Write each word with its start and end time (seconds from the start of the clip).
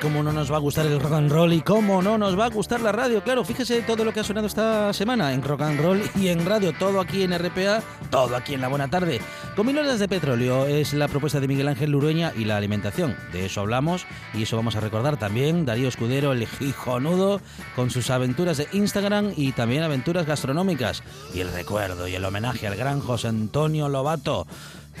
Cómo 0.00 0.22
no 0.22 0.32
nos 0.32 0.52
va 0.52 0.56
a 0.56 0.60
gustar 0.60 0.86
el 0.86 1.00
rock 1.00 1.12
and 1.12 1.30
roll 1.30 1.52
y 1.52 1.60
cómo 1.60 2.00
no 2.00 2.16
nos 2.18 2.38
va 2.38 2.46
a 2.46 2.50
gustar 2.50 2.80
la 2.80 2.92
radio. 2.92 3.22
Claro, 3.22 3.44
fíjese 3.44 3.82
todo 3.82 4.04
lo 4.04 4.12
que 4.12 4.20
ha 4.20 4.24
sonado 4.24 4.46
esta 4.46 4.92
semana 4.92 5.32
en 5.32 5.42
rock 5.42 5.62
and 5.62 5.80
roll 5.80 6.02
y 6.14 6.28
en 6.28 6.46
radio, 6.46 6.72
todo 6.72 7.00
aquí 7.00 7.22
en 7.22 7.36
RPA, 7.36 7.82
todo 8.10 8.36
aquí 8.36 8.54
en 8.54 8.60
La 8.60 8.68
Buena 8.68 8.88
Tarde. 8.88 9.20
Con 9.56 9.66
de 9.66 10.08
petróleo 10.08 10.66
es 10.66 10.94
la 10.94 11.08
propuesta 11.08 11.40
de 11.40 11.48
Miguel 11.48 11.68
Ángel 11.68 11.90
Lurueña 11.90 12.32
y 12.36 12.44
la 12.44 12.56
alimentación. 12.56 13.16
De 13.32 13.46
eso 13.46 13.60
hablamos 13.60 14.06
y 14.34 14.44
eso 14.44 14.56
vamos 14.56 14.76
a 14.76 14.80
recordar 14.80 15.18
también 15.18 15.66
Darío 15.66 15.88
Escudero, 15.88 16.32
el 16.32 16.46
gijonudo, 16.46 17.40
con 17.74 17.90
sus 17.90 18.10
aventuras 18.10 18.56
de 18.56 18.68
Instagram 18.72 19.32
y 19.36 19.52
también 19.52 19.82
aventuras 19.82 20.26
gastronómicas. 20.26 21.02
Y 21.34 21.40
el 21.40 21.52
recuerdo 21.52 22.06
y 22.06 22.14
el 22.14 22.24
homenaje 22.24 22.68
al 22.68 22.76
gran 22.76 23.00
José 23.00 23.28
Antonio 23.28 23.88
Lobato 23.88 24.46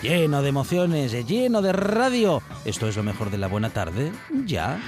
lleno 0.02 0.42
de 0.42 0.48
emociones, 0.48 1.26
lleno 1.26 1.62
de 1.62 1.72
radio. 1.72 2.42
Esto 2.64 2.88
es 2.88 2.96
lo 2.96 3.02
mejor 3.02 3.30
de 3.30 3.38
la 3.38 3.48
buena 3.48 3.70
tarde. 3.70 4.12
Ya. 4.44 4.80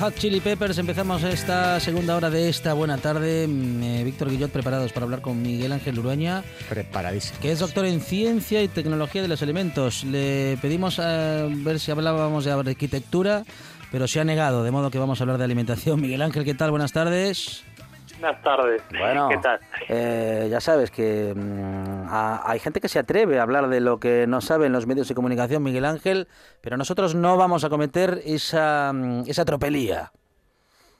Hot 0.00 0.14
Chili 0.14 0.40
Peppers 0.40 0.78
empezamos 0.78 1.22
esta 1.24 1.78
segunda 1.78 2.16
hora 2.16 2.30
de 2.30 2.48
esta 2.48 2.72
buena 2.72 2.96
tarde. 2.96 3.46
Mm, 3.46 3.82
eh, 3.82 4.04
Víctor 4.04 4.30
Guillot 4.30 4.50
preparados 4.50 4.92
para 4.94 5.04
hablar 5.04 5.20
con 5.20 5.42
Miguel 5.42 5.72
Ángel 5.72 5.98
Urueña, 5.98 6.42
Preparadísimo. 6.70 7.38
que 7.40 7.52
es 7.52 7.58
doctor 7.58 7.84
en 7.84 8.00
ciencia 8.00 8.62
y 8.62 8.68
tecnología 8.68 9.20
de 9.20 9.28
los 9.28 9.42
alimentos. 9.42 10.04
Le 10.04 10.56
pedimos 10.62 10.98
a 11.00 11.46
ver 11.50 11.78
si 11.78 11.90
hablábamos 11.90 12.46
de 12.46 12.52
arquitectura, 12.52 13.44
pero 13.92 14.08
se 14.08 14.20
ha 14.20 14.24
negado, 14.24 14.64
de 14.64 14.70
modo 14.70 14.90
que 14.90 14.98
vamos 14.98 15.20
a 15.20 15.24
hablar 15.24 15.36
de 15.36 15.44
alimentación. 15.44 16.00
Miguel 16.00 16.22
Ángel, 16.22 16.44
¿qué 16.46 16.54
tal? 16.54 16.70
Buenas 16.70 16.92
tardes. 16.92 17.62
Buenas 18.18 18.42
tardes. 18.42 18.82
Bueno, 18.98 19.28
¿Qué 19.28 19.36
tal? 19.38 19.60
eh, 19.88 20.48
ya 20.50 20.60
sabes 20.60 20.90
que 20.90 21.34
mm, 21.34 21.79
a- 22.10 22.42
hay 22.50 22.58
gente 22.58 22.80
que 22.80 22.88
se 22.88 22.98
atreve 22.98 23.38
a 23.38 23.42
hablar 23.42 23.68
de 23.68 23.80
lo 23.80 24.00
que 24.00 24.26
no 24.26 24.40
saben 24.40 24.72
los 24.72 24.86
medios 24.86 25.08
de 25.08 25.14
comunicación, 25.14 25.62
Miguel 25.62 25.84
Ángel, 25.84 26.28
Pero 26.60 26.76
nosotros 26.76 27.14
no 27.14 27.36
vamos 27.36 27.64
a 27.64 27.70
cometer 27.70 28.20
esa, 28.24 28.92
mm, 28.92 29.22
esa 29.26 29.44
tropelía. 29.44 30.12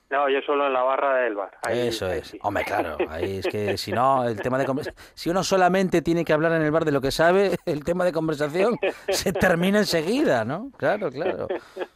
No, 0.09 0.27
yo 0.27 0.41
solo 0.45 0.67
en 0.67 0.73
la 0.73 0.83
barra 0.83 1.15
del 1.23 1.35
bar. 1.35 1.51
Ahí- 1.63 1.87
Eso 1.87 2.05
ahí 2.07 2.19
es. 2.19 2.27
sí. 2.27 2.39
Hombre, 2.41 2.65
claro. 2.65 2.97
Ahí 3.09 3.37
es 3.37 3.47
que 3.47 3.77
si 3.77 3.93
no, 3.93 4.25
el 4.27 4.41
tema 4.41 4.57
de 4.57 4.65
si 5.13 5.29
uno 5.29 5.41
solamente 5.41 6.01
tiene 6.01 6.25
que 6.25 6.33
hablar 6.33 6.51
en 6.51 6.61
el 6.63 6.71
bar 6.71 6.83
de 6.83 6.91
lo 6.91 6.99
que 6.99 7.11
sabe, 7.11 7.55
el 7.65 7.85
tema 7.85 8.03
de 8.03 8.11
conversación 8.11 8.77
se 9.07 9.31
termina 9.31 9.79
enseguida, 9.79 10.43
¿no? 10.43 10.69
Claro, 10.77 11.09
claro. 11.11 11.47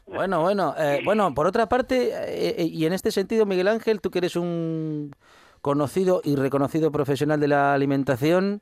Bueno, 0.07 0.39
bueno, 0.41 0.73
eh, 0.77 1.01
bueno. 1.03 1.33
Por 1.33 1.45
otra 1.45 1.67
parte, 1.67 2.11
eh, 2.13 2.55
eh, 2.59 2.63
y 2.63 2.85
en 2.85 2.93
este 2.93 3.11
sentido, 3.11 3.45
Miguel 3.45 3.67
Ángel, 3.67 3.99
tú 3.99 4.11
que 4.11 4.19
eres 4.19 4.37
un 4.37 5.13
conocido 5.61 6.21
y 6.23 6.37
reconocido 6.37 6.91
profesional 6.93 7.39
de 7.41 7.49
la 7.49 7.73
alimentación. 7.73 8.61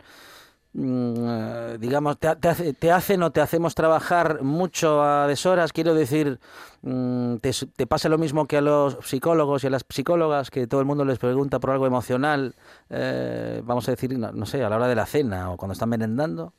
Mm, 0.73 1.13
eh, 1.17 1.77
digamos, 1.79 2.17
te, 2.19 2.35
te 2.37 2.49
hace- 2.49 2.73
te 2.73 2.91
hacen 2.91 3.21
o 3.23 3.31
te 3.31 3.41
hacemos 3.41 3.75
trabajar 3.75 4.41
mucho 4.41 5.01
a 5.03 5.27
deshoras, 5.27 5.71
quiero 5.73 5.93
decir, 5.93 6.39
mm, 6.81 7.37
te, 7.37 7.51
te 7.75 7.87
pasa 7.87 8.09
lo 8.09 8.17
mismo 8.17 8.47
que 8.47 8.57
a 8.57 8.61
los 8.61 8.97
psicólogos 9.01 9.63
y 9.63 9.67
a 9.67 9.69
las 9.69 9.85
psicólogas, 9.87 10.49
que 10.51 10.67
todo 10.67 10.79
el 10.81 10.85
mundo 10.87 11.05
les 11.05 11.19
pregunta 11.19 11.59
por 11.59 11.71
algo 11.71 11.85
emocional, 11.87 12.55
eh, 12.89 13.61
vamos 13.63 13.87
a 13.87 13.91
decir, 13.91 14.17
no, 14.17 14.31
no 14.31 14.45
sé, 14.45 14.63
a 14.63 14.69
la 14.69 14.75
hora 14.77 14.87
de 14.87 14.95
la 14.95 15.05
cena 15.05 15.51
o 15.51 15.57
cuando 15.57 15.73
están 15.73 15.89
merendando. 15.89 16.53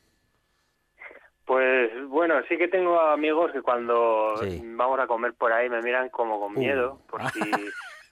Pues 1.45 1.91
bueno, 2.07 2.35
sí 2.49 2.57
que 2.57 2.67
tengo 2.67 2.99
amigos 2.99 3.51
que 3.51 3.61
cuando 3.61 4.35
Sí. 4.41 4.61
vamos 4.63 4.99
a 4.99 5.05
comer 5.07 5.33
por 5.35 5.51
ahí 5.53 5.69
me 5.69 5.81
miran 5.81 6.09
como 6.09 6.39
con 6.39 6.55
Uh. 6.55 6.59
miedo, 6.59 6.99
por 7.09 7.21
si, 7.31 7.39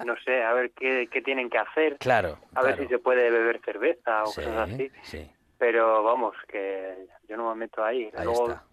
no 0.05 0.15
sé, 0.23 0.43
a 0.43 0.53
ver 0.53 0.71
qué, 0.71 1.07
qué 1.11 1.21
tienen 1.21 1.49
que 1.49 1.57
hacer, 1.57 1.97
Claro. 1.97 2.37
a 2.53 2.61
ver 2.61 2.75
claro. 2.75 2.83
si 2.83 2.89
se 2.89 2.99
puede 2.99 3.31
beber 3.31 3.59
cerveza 3.65 4.23
o 4.23 4.27
Sí, 4.27 4.41
cosas 4.43 4.69
así. 4.69 4.91
sí, 5.01 5.31
Pero 5.63 6.03
vamos, 6.03 6.35
que 6.49 7.07
yo 7.29 7.37
no 7.37 7.47
me 7.49 7.55
meto 7.61 7.81
ahí. 7.85 8.09
Ahí 8.17 8.25
Luego 8.25 8.49
está. 8.49 8.63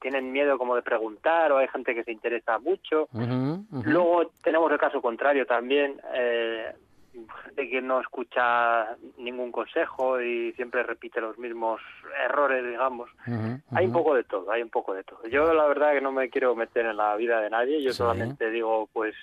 tienen 0.00 0.32
miedo 0.32 0.58
como 0.58 0.74
de 0.74 0.82
preguntar 0.82 1.52
o 1.52 1.58
hay 1.58 1.68
gente 1.68 1.94
que 1.94 2.02
se 2.02 2.10
interesa 2.10 2.58
mucho. 2.58 3.08
Luego 3.84 4.32
tenemos 4.42 4.68
el 4.72 4.78
caso 4.78 5.00
contrario 5.00 5.46
también, 5.46 6.00
eh, 6.12 6.74
gente 7.44 7.68
que 7.70 7.80
no 7.80 8.00
escucha 8.00 8.96
ningún 9.16 9.52
consejo 9.52 10.20
y 10.20 10.52
siempre 10.54 10.82
repite 10.82 11.20
los 11.20 11.38
mismos 11.38 11.80
errores, 12.24 12.66
digamos. 12.66 13.08
Hay 13.72 13.86
un 13.86 13.92
poco 13.92 14.16
de 14.16 14.24
todo, 14.24 14.50
hay 14.50 14.62
un 14.62 14.70
poco 14.70 14.92
de 14.94 15.04
todo. 15.04 15.24
Yo 15.28 15.54
la 15.54 15.66
verdad 15.66 15.92
que 15.92 16.00
no 16.00 16.10
me 16.10 16.30
quiero 16.30 16.56
meter 16.56 16.84
en 16.86 16.96
la 16.96 17.14
vida 17.14 17.40
de 17.40 17.50
nadie, 17.50 17.80
yo 17.80 17.92
Sí. 17.92 17.98
solamente 17.98 18.50
digo 18.50 18.88
pues 18.92 19.14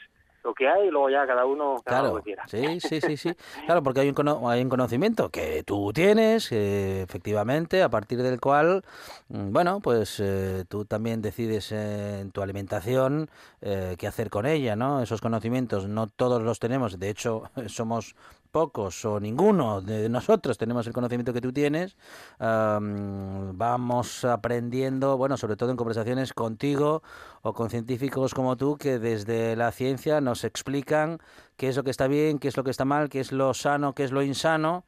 lo 0.47 0.53
que 0.53 0.67
hay 0.67 0.87
y 0.87 0.91
luego 0.91 1.09
ya 1.09 1.27
cada 1.27 1.45
uno 1.45 1.73
lo 1.75 1.81
Claro, 1.83 2.15
que 2.15 2.21
quiera. 2.23 2.43
sí, 2.47 2.79
sí, 2.79 3.01
sí, 3.01 3.17
sí. 3.17 3.35
Claro, 3.65 3.83
porque 3.83 3.99
hay 3.99 4.07
un, 4.09 4.15
cono- 4.15 4.49
hay 4.49 4.61
un 4.61 4.69
conocimiento 4.69 5.29
que 5.29 5.61
tú 5.63 5.91
tienes, 5.93 6.49
eh, 6.53 7.01
efectivamente, 7.01 7.83
a 7.83 7.89
partir 7.89 8.23
del 8.23 8.39
cual, 8.39 8.83
mm, 9.27 9.51
bueno, 9.51 9.81
pues 9.81 10.21
eh, 10.23 10.63
tú 10.69 10.85
también 10.85 11.21
decides 11.21 11.71
eh, 11.73 12.21
en 12.21 12.31
tu 12.31 12.41
alimentación 12.41 13.29
eh, 13.61 13.95
qué 13.99 14.07
hacer 14.07 14.29
con 14.29 14.45
ella, 14.45 14.77
¿no? 14.77 15.01
Esos 15.01 15.19
conocimientos 15.19 15.87
no 15.89 16.07
todos 16.07 16.41
los 16.41 16.59
tenemos, 16.59 16.97
de 16.97 17.09
hecho 17.09 17.43
somos 17.67 18.15
pocos 18.47 19.05
o 19.05 19.19
ninguno 19.19 19.81
de 19.81 20.09
nosotros 20.09 20.57
tenemos 20.57 20.87
el 20.87 20.93
conocimiento 20.93 21.33
que 21.33 21.41
tú 21.41 21.53
tienes, 21.53 21.97
am, 22.39 23.57
vamos 23.57 24.25
aprendiendo, 24.25 25.17
bueno, 25.17 25.37
sobre 25.37 25.55
todo 25.55 25.71
en 25.71 25.77
conversaciones 25.77 26.33
contigo 26.33 27.03
o 27.41 27.53
con 27.53 27.69
científicos 27.69 28.33
como 28.33 28.57
tú, 28.57 28.77
que 28.77 28.99
desde 28.99 29.55
la 29.55 29.71
ciencia 29.71 30.21
nos 30.21 30.43
explican 30.43 31.19
qué 31.55 31.69
es 31.69 31.75
lo 31.75 31.83
que 31.83 31.91
está 31.91 32.07
bien, 32.07 32.39
qué 32.39 32.47
es 32.47 32.57
lo 32.57 32.63
que 32.63 32.71
está 32.71 32.85
mal, 32.85 33.09
qué 33.09 33.19
es 33.19 33.31
lo 33.31 33.53
sano, 33.53 33.93
qué 33.93 34.03
es 34.03 34.11
lo 34.11 34.23
insano. 34.23 34.85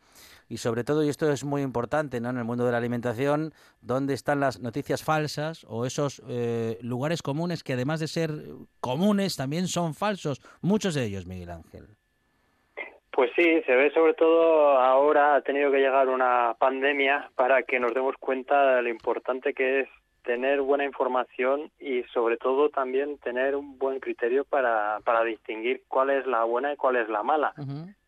Y 0.49 0.57
sobre 0.57 0.83
todo, 0.83 1.03
y 1.03 1.09
esto 1.09 1.31
es 1.31 1.43
muy 1.43 1.61
importante 1.61 2.19
¿no? 2.19 2.31
en 2.31 2.37
el 2.37 2.43
mundo 2.43 2.65
de 2.65 2.71
la 2.71 2.79
alimentación, 2.79 3.53
dónde 3.81 4.15
están 4.15 4.39
las 4.39 4.59
noticias 4.59 5.03
falsas 5.03 5.63
o 5.69 5.85
esos 5.85 6.23
eh, 6.27 6.79
lugares 6.81 7.21
comunes 7.21 7.63
que 7.63 7.73
además 7.73 7.99
de 7.99 8.07
ser 8.07 8.47
comunes 8.79 9.35
también 9.35 9.67
son 9.67 9.93
falsos. 9.93 10.41
Muchos 10.61 10.95
de 10.95 11.05
ellos, 11.05 11.27
Miguel 11.27 11.51
Ángel. 11.51 11.98
Pues 13.11 13.31
sí, 13.35 13.61
se 13.65 13.75
ve 13.75 13.91
sobre 13.91 14.13
todo 14.13 14.77
ahora 14.77 15.35
ha 15.35 15.41
tenido 15.41 15.71
que 15.71 15.79
llegar 15.79 16.07
una 16.09 16.55
pandemia 16.59 17.29
para 17.35 17.63
que 17.63 17.79
nos 17.79 17.93
demos 17.93 18.15
cuenta 18.19 18.75
de 18.75 18.83
lo 18.83 18.89
importante 18.89 19.53
que 19.53 19.81
es 19.81 19.89
tener 20.23 20.61
buena 20.61 20.85
información 20.85 21.71
y 21.79 22.03
sobre 22.13 22.37
todo 22.37 22.69
también 22.69 23.17
tener 23.17 23.55
un 23.55 23.79
buen 23.79 23.99
criterio 23.99 24.45
para, 24.45 24.99
para 25.03 25.23
distinguir 25.23 25.81
cuál 25.87 26.11
es 26.11 26.25
la 26.27 26.43
buena 26.43 26.73
y 26.73 26.75
cuál 26.75 26.97
es 26.97 27.09
la 27.09 27.23
mala. 27.23 27.53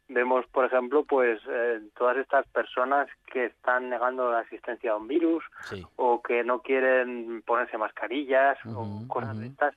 Vemos, 0.07 0.45
por 0.47 0.65
ejemplo, 0.65 1.03
pues 1.05 1.39
eh, 1.49 1.79
todas 1.97 2.17
estas 2.17 2.45
personas 2.49 3.07
que 3.31 3.45
están 3.45 3.89
negando 3.89 4.29
la 4.29 4.41
existencia 4.41 4.91
de 4.91 4.97
un 4.97 5.07
virus 5.07 5.43
Sí. 5.69 5.85
o 5.95 6.21
que 6.21 6.43
no 6.43 6.59
quieren 6.61 7.41
ponerse 7.43 7.77
mascarillas 7.77 8.57
o 8.65 9.07
cosas 9.07 9.39
de 9.39 9.47
estas. 9.47 9.73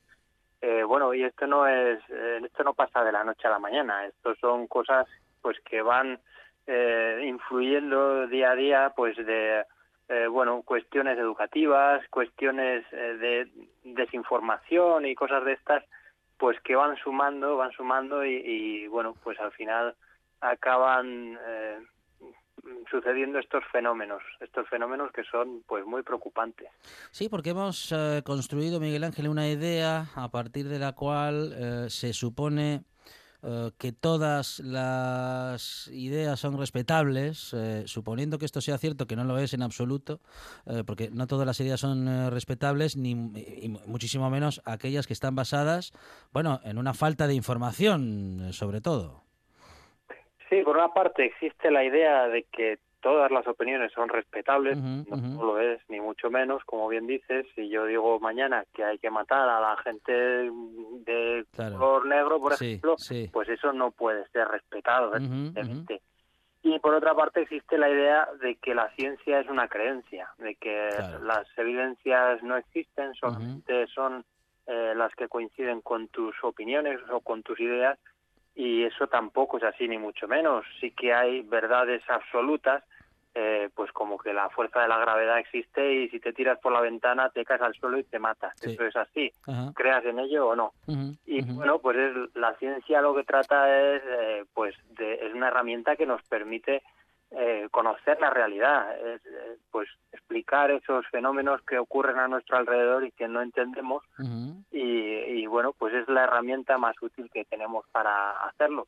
Eh, 0.66 0.82
bueno, 0.82 1.12
y 1.12 1.22
esto 1.22 1.46
no 1.46 1.66
es, 1.66 2.00
eh, 2.08 2.40
esto 2.42 2.64
no 2.64 2.72
pasa 2.72 3.04
de 3.04 3.12
la 3.12 3.22
noche 3.22 3.46
a 3.46 3.50
la 3.50 3.58
mañana. 3.58 4.06
Esto 4.06 4.34
son 4.36 4.66
cosas, 4.66 5.06
pues, 5.42 5.60
que 5.60 5.82
van 5.82 6.18
eh, 6.66 7.20
influyendo 7.26 8.26
día 8.28 8.52
a 8.52 8.54
día, 8.54 8.92
pues, 8.96 9.14
de, 9.14 9.66
eh, 10.08 10.26
bueno, 10.26 10.62
cuestiones 10.62 11.18
educativas, 11.18 12.02
cuestiones 12.08 12.82
eh, 12.92 12.96
de 12.96 13.48
desinformación 13.92 15.04
y 15.04 15.14
cosas 15.14 15.44
de 15.44 15.52
estas, 15.52 15.84
pues, 16.38 16.58
que 16.62 16.76
van 16.76 16.96
sumando, 16.96 17.58
van 17.58 17.72
sumando 17.72 18.24
y, 18.24 18.34
y, 18.34 18.86
bueno, 18.86 19.14
pues, 19.22 19.38
al 19.40 19.52
final 19.52 19.94
acaban 20.40 21.38
sucediendo 22.90 23.38
estos 23.38 23.64
fenómenos, 23.72 24.22
estos 24.40 24.68
fenómenos 24.68 25.10
que 25.12 25.24
son, 25.24 25.62
pues, 25.66 25.84
muy 25.84 26.02
preocupantes. 26.02 26.68
Sí, 27.10 27.28
porque 27.28 27.50
hemos 27.50 27.92
eh, 27.92 28.22
construido, 28.24 28.80
Miguel 28.80 29.04
Ángel, 29.04 29.28
una 29.28 29.48
idea 29.48 30.06
a 30.14 30.30
partir 30.30 30.68
de 30.68 30.78
la 30.78 30.92
cual 30.92 31.54
eh, 31.56 31.86
se 31.90 32.12
supone 32.12 32.84
eh, 33.46 33.72
que 33.76 33.92
todas 33.92 34.60
las 34.60 35.88
ideas 35.88 36.40
son 36.40 36.56
respetables, 36.56 37.52
eh, 37.52 37.82
suponiendo 37.84 38.38
que 38.38 38.46
esto 38.46 38.62
sea 38.62 38.78
cierto, 38.78 39.06
que 39.06 39.16
no 39.16 39.24
lo 39.24 39.36
es 39.36 39.52
en 39.52 39.60
absoluto, 39.60 40.20
eh, 40.64 40.82
porque 40.86 41.10
no 41.10 41.26
todas 41.26 41.46
las 41.46 41.60
ideas 41.60 41.80
son 41.80 42.30
respetables, 42.30 42.96
ni 42.96 43.14
muchísimo 43.14 44.30
menos 44.30 44.62
aquellas 44.64 45.06
que 45.06 45.12
están 45.12 45.34
basadas, 45.34 45.92
bueno, 46.32 46.60
en 46.64 46.78
una 46.78 46.94
falta 46.94 47.26
de 47.26 47.34
información, 47.34 48.48
sobre 48.52 48.80
todo. 48.80 49.23
Sí, 50.58 50.62
por 50.62 50.76
una 50.76 50.92
parte 50.92 51.24
existe 51.24 51.70
la 51.70 51.84
idea 51.84 52.28
de 52.28 52.44
que 52.44 52.78
todas 53.00 53.30
las 53.30 53.46
opiniones 53.46 53.92
son 53.92 54.08
respetables, 54.08 54.78
no, 54.78 55.42
lo 55.44 55.60
es, 55.60 55.78
ni 55.88 56.00
mucho 56.00 56.30
menos, 56.30 56.64
como 56.64 56.88
bien 56.88 57.06
dices, 57.06 57.46
si 57.54 57.68
yo 57.68 57.84
digo 57.84 58.18
mañana 58.18 58.64
que 58.74 58.82
hay 58.82 58.98
que 58.98 59.10
matar 59.10 59.46
a 59.48 59.60
la 59.60 59.76
gente 59.78 60.12
de 60.12 61.44
Claro. 61.52 61.78
color 61.78 62.06
negro, 62.06 62.40
por 62.40 62.54
Sí, 62.54 62.64
ejemplo, 62.66 62.94
sí. 62.96 63.28
pues 63.32 63.48
eso 63.50 63.72
no 63.74 63.90
puede 63.90 64.26
ser 64.28 64.48
respetado, 64.48 65.14
evidentemente. 65.16 66.00
Y 66.62 66.78
por 66.78 66.94
otra 66.94 67.14
parte 67.14 67.42
existe 67.42 67.76
la 67.76 67.90
idea 67.90 68.26
de 68.40 68.54
que 68.56 68.74
la 68.74 68.88
ciencia 68.96 69.40
es 69.40 69.48
una 69.50 69.68
creencia, 69.68 70.30
de 70.38 70.54
que 70.54 70.88
Claro. 70.96 71.24
las 71.24 71.46
evidencias 71.58 72.42
no 72.42 72.56
existen, 72.56 73.12
solamente 73.14 73.86
son 73.88 74.24
eh, 74.66 74.94
las 74.96 75.14
que 75.14 75.28
coinciden 75.28 75.82
con 75.82 76.08
tus 76.08 76.34
opiniones 76.42 76.98
o 77.10 77.20
con 77.20 77.42
tus 77.42 77.60
ideas, 77.60 77.98
y 78.54 78.84
eso 78.84 79.06
tampoco 79.08 79.58
es 79.58 79.64
así, 79.64 79.88
ni 79.88 79.98
mucho 79.98 80.28
menos. 80.28 80.64
Sí 80.80 80.92
que 80.92 81.12
hay 81.12 81.42
verdades 81.42 82.02
absolutas, 82.08 82.84
eh, 83.34 83.68
pues 83.74 83.90
como 83.90 84.16
que 84.16 84.32
la 84.32 84.48
fuerza 84.50 84.80
de 84.82 84.88
la 84.88 84.98
gravedad 84.98 85.38
existe 85.38 85.92
y 85.92 86.08
si 86.08 86.20
te 86.20 86.32
tiras 86.32 86.60
por 86.60 86.72
la 86.72 86.80
ventana 86.80 87.30
te 87.30 87.44
caes 87.44 87.62
al 87.62 87.74
suelo 87.74 87.98
y 87.98 88.04
te 88.04 88.20
matas. 88.20 88.52
Sí. 88.60 88.72
Eso 88.72 88.84
es 88.86 88.94
así, 88.94 89.32
Ajá. 89.46 89.72
creas 89.74 90.04
en 90.04 90.20
ello 90.20 90.48
o 90.48 90.56
no. 90.56 90.72
Y 91.26 91.42
bueno, 91.42 91.80
pues 91.80 91.96
es, 91.96 92.36
la 92.36 92.54
ciencia 92.54 93.00
lo 93.00 93.14
que 93.14 93.24
trata 93.24 93.94
es, 93.94 94.02
eh, 94.06 94.44
pues, 94.54 94.76
de, 94.90 95.14
es 95.14 95.34
una 95.34 95.48
herramienta 95.48 95.96
que 95.96 96.06
nos 96.06 96.22
permite 96.22 96.82
eh, 97.36 97.68
conocer 97.70 98.20
la 98.20 98.30
realidad, 98.30 98.96
es, 98.98 99.20
eh, 99.26 99.58
pues, 99.70 99.88
explicar 100.12 100.70
esos 100.70 101.06
fenómenos 101.08 101.60
que 101.62 101.78
ocurren 101.78 102.18
a 102.18 102.28
nuestro 102.28 102.56
alrededor 102.56 103.04
y 103.04 103.12
que 103.12 103.28
no 103.28 103.42
entendemos. 103.42 104.02
Y, 104.70 104.80
y 104.80 105.46
bueno, 105.46 105.72
pues 105.76 105.94
es 105.94 106.08
la 106.08 106.24
herramienta 106.24 106.78
más 106.78 106.94
útil 107.02 107.30
que 107.32 107.44
tenemos 107.44 107.84
para 107.92 108.32
hacerlo. 108.46 108.86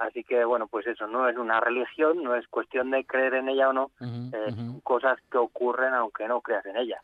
Así 0.00 0.24
que 0.24 0.44
bueno, 0.46 0.66
pues 0.66 0.86
eso 0.86 1.06
no 1.06 1.28
es 1.28 1.36
una 1.36 1.60
religión, 1.60 2.24
no 2.24 2.34
es 2.34 2.48
cuestión 2.48 2.90
de 2.90 3.04
creer 3.04 3.34
en 3.34 3.50
ella 3.50 3.68
o 3.68 3.74
no, 3.74 3.90
eh, 4.00 4.50
son 4.54 4.80
cosas 4.80 5.18
que 5.30 5.36
ocurren 5.36 5.92
aunque 5.92 6.26
no 6.26 6.40
creas 6.40 6.64
en 6.64 6.78
ella. 6.78 7.02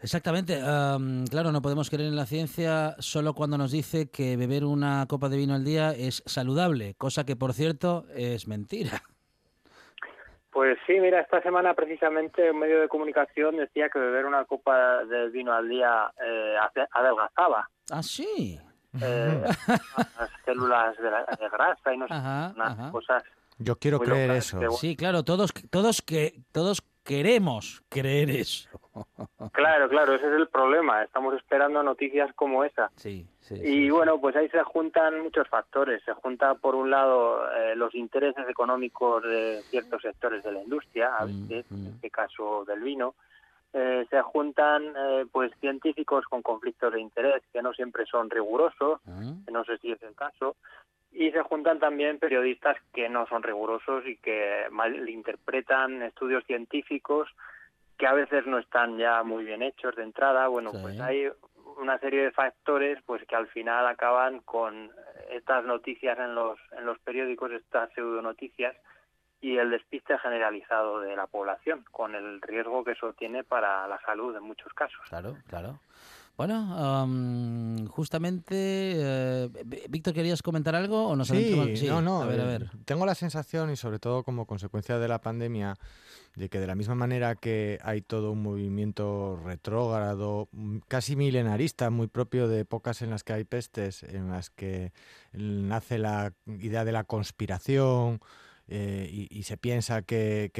Exactamente. 0.00 0.60
am, 0.62 1.26
claro, 1.26 1.52
no 1.52 1.60
podemos 1.60 1.90
creer 1.90 2.08
en 2.08 2.16
la 2.16 2.24
ciencia 2.24 2.96
solo 2.98 3.34
cuando 3.34 3.58
nos 3.58 3.72
dice 3.72 4.10
que 4.10 4.38
beber 4.38 4.64
una 4.64 5.04
copa 5.06 5.28
de 5.28 5.36
vino 5.36 5.54
al 5.54 5.64
día 5.64 5.92
es 5.92 6.22
saludable, 6.24 6.94
cosa 6.94 7.24
que, 7.24 7.36
por 7.36 7.52
cierto, 7.52 8.06
es 8.14 8.48
mentira. 8.48 9.02
Pues 10.54 10.78
sí, 10.86 11.00
mira, 11.00 11.20
esta 11.20 11.42
semana 11.42 11.74
precisamente 11.74 12.50
un 12.52 12.60
medio 12.60 12.80
de 12.80 12.88
comunicación 12.88 13.56
decía 13.56 13.88
que 13.90 13.98
beber 13.98 14.24
una 14.24 14.44
copa 14.44 15.04
de 15.04 15.28
vino 15.30 15.52
al 15.52 15.68
día 15.68 16.10
eh, 16.24 16.54
adelgazaba 16.92 17.68
Ah, 17.90 18.02
sí. 18.02 18.58
eh, 19.02 19.42
las 20.18 20.30
células 20.44 20.96
de, 20.96 21.10
la- 21.10 21.24
de 21.38 21.48
grasa 21.50 21.92
y 21.92 21.98
no 21.98 22.06
sé, 22.06 22.14
Ajá, 22.14 22.52
unas 22.54 22.78
ajá. 22.78 22.90
cosas. 22.92 23.24
Yo 23.58 23.76
quiero 23.76 23.98
creer 23.98 24.28
locas 24.28 24.46
eso. 24.46 24.58
que, 24.60 24.66
bueno, 24.66 24.78
Sí, 24.78 24.96
claro, 24.96 25.24
todos, 25.24 25.52
todos, 25.70 26.00
que, 26.02 26.40
todos 26.52 26.82
queremos 27.04 27.82
creer 27.88 28.30
eso. 28.30 28.68
Claro, 29.52 29.88
claro, 29.88 30.14
ese 30.14 30.26
es 30.26 30.32
el 30.32 30.48
problema. 30.48 31.02
Estamos 31.04 31.34
esperando 31.34 31.82
noticias 31.82 32.32
como 32.34 32.64
esa. 32.64 32.90
Sí, 32.96 33.26
sí. 33.40 33.54
Y 33.62 33.90
bueno, 33.90 34.20
pues 34.20 34.34
ahí 34.36 34.48
se 34.48 34.62
juntan 34.64 35.20
muchos 35.22 35.46
factores. 35.48 36.02
Se 36.04 36.12
junta, 36.14 36.54
por 36.54 36.74
un 36.74 36.90
lado, 36.90 37.44
eh, 37.54 37.76
los 37.76 37.94
intereses 37.94 38.48
económicos 38.48 39.22
de 39.22 39.60
ciertos 39.70 40.02
sectores 40.02 40.42
de 40.42 40.52
la 40.52 40.62
industria, 40.62 41.16
a 41.16 41.26
Mm, 41.26 41.48
veces, 41.48 41.66
mm. 41.70 41.74
en 41.74 41.86
este 41.94 42.10
caso 42.10 42.64
del 42.66 42.80
vino. 42.80 43.14
Eh, 43.74 44.06
se 44.10 44.22
juntan, 44.22 44.82
eh, 44.96 45.26
pues, 45.30 45.52
científicos 45.60 46.24
con 46.26 46.42
conflictos 46.42 46.92
de 46.92 47.00
interés 47.00 47.42
que 47.52 47.62
no 47.62 47.72
siempre 47.74 48.06
son 48.06 48.30
rigurosos, 48.30 49.00
Ah, 49.06 49.34
que 49.44 49.52
no 49.52 49.64
sé 49.64 49.78
si 49.78 49.92
es 49.92 50.02
el 50.02 50.14
caso. 50.14 50.56
Y 51.14 51.30
se 51.30 51.42
juntan 51.42 51.78
también 51.78 52.18
periodistas 52.18 52.76
que 52.92 53.08
no 53.08 53.26
son 53.28 53.42
rigurosos 53.44 54.04
y 54.06 54.16
que 54.16 54.64
malinterpretan 54.70 56.02
estudios 56.02 56.44
científicos 56.44 57.28
que 57.96 58.08
a 58.08 58.12
veces 58.12 58.44
no 58.46 58.58
están 58.58 58.98
ya 58.98 59.22
muy 59.22 59.44
bien 59.44 59.62
hechos 59.62 59.94
de 59.94 60.02
entrada. 60.02 60.48
Bueno, 60.48 60.72
Sí. 60.72 60.78
pues 60.82 61.00
hay 61.00 61.28
una 61.76 61.98
serie 61.98 62.24
de 62.24 62.32
factores 62.32 62.98
pues 63.06 63.24
que 63.26 63.36
al 63.36 63.46
final 63.46 63.86
acaban 63.86 64.40
con 64.40 64.90
estas 65.30 65.64
noticias 65.64 66.18
en 66.18 66.34
los 66.34 66.58
en 66.76 66.84
los 66.84 66.98
periódicos, 66.98 67.52
estas 67.52 67.92
pseudonoticias 67.92 68.74
y 69.44 69.58
el 69.58 69.70
despiste 69.70 70.18
generalizado 70.18 71.00
de 71.00 71.14
la 71.14 71.26
población, 71.26 71.84
con 71.90 72.14
el 72.14 72.40
riesgo 72.40 72.82
que 72.82 72.92
eso 72.92 73.12
tiene 73.12 73.44
para 73.44 73.86
la 73.86 74.00
salud 74.00 74.34
en 74.34 74.42
muchos 74.42 74.72
casos. 74.72 75.00
Claro, 75.10 75.36
claro. 75.46 75.80
Bueno, 76.36 76.54
am, 76.76 77.86
justamente, 77.86 78.54
eh, 78.56 79.48
Ví- 79.66 79.82
Víctor, 79.88 80.14
¿querías 80.14 80.42
comentar 80.42 80.74
algo 80.74 81.08
o 81.08 81.14
nos 81.14 81.28
Sí, 81.28 81.36
adentramos? 81.52 81.82
no, 81.84 82.00
no. 82.02 82.22
A 82.22 82.26
ver, 82.26 82.40
a 82.40 82.44
eh, 82.44 82.58
ver. 82.58 82.70
Tengo 82.86 83.04
la 83.06 83.14
sensación, 83.14 83.70
y 83.70 83.76
sobre 83.76 83.98
todo 83.98 84.24
como 84.24 84.46
consecuencia 84.46 84.98
de 84.98 85.06
la 85.08 85.20
pandemia, 85.20 85.76
de 86.34 86.48
que 86.48 86.58
de 86.58 86.66
la 86.66 86.74
misma 86.74 86.94
manera 86.94 87.34
que 87.36 87.78
hay 87.84 88.00
todo 88.00 88.32
un 88.32 88.42
movimiento 88.42 89.38
retrógrado, 89.44 90.48
casi 90.88 91.14
milenarista, 91.16 91.90
muy 91.90 92.06
propio 92.08 92.48
de 92.48 92.60
épocas 92.60 93.02
en 93.02 93.10
las 93.10 93.22
que 93.22 93.34
hay 93.34 93.44
pestes, 93.44 94.02
en 94.02 94.30
las 94.30 94.48
que 94.50 94.92
nace 95.34 95.98
la 95.98 96.32
idea 96.46 96.84
de 96.84 96.92
la 96.92 97.04
conspiración, 97.04 98.20
eh, 98.66 99.28
y, 99.30 99.42
se 99.42 99.56
piensa 99.58 100.02
que, 100.02 100.50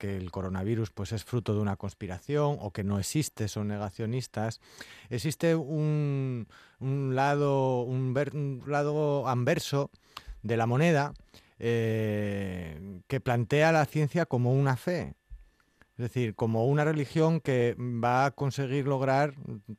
el 0.00 0.30
coronavirus 0.30 0.90
pues 0.90 1.12
es 1.12 1.24
fruto 1.24 1.54
de 1.54 1.60
una 1.60 1.76
conspiración 1.76 2.58
o 2.60 2.72
que 2.72 2.84
no 2.84 2.98
existe, 2.98 3.48
son 3.48 3.68
negacionistas. 3.68 4.60
Existe 5.08 5.54
un, 5.54 6.46
lado, 6.80 7.82
un 7.82 8.62
lado 8.66 9.28
anverso 9.28 9.90
de 10.42 10.56
la 10.56 10.66
moneda 10.66 11.14
eh, 11.58 13.00
que 13.06 13.20
plantea 13.20 13.72
la 13.72 13.86
ciencia 13.86 14.26
como 14.26 14.52
una 14.52 14.76
fe. 14.76 15.14
Es 15.96 16.08
decir, 16.08 16.34
como 16.34 16.66
una 16.66 16.84
religión 16.84 17.40
que 17.40 17.76
va 17.78 18.24
a 18.24 18.30
conseguir 18.32 18.86
lograr 18.86 19.34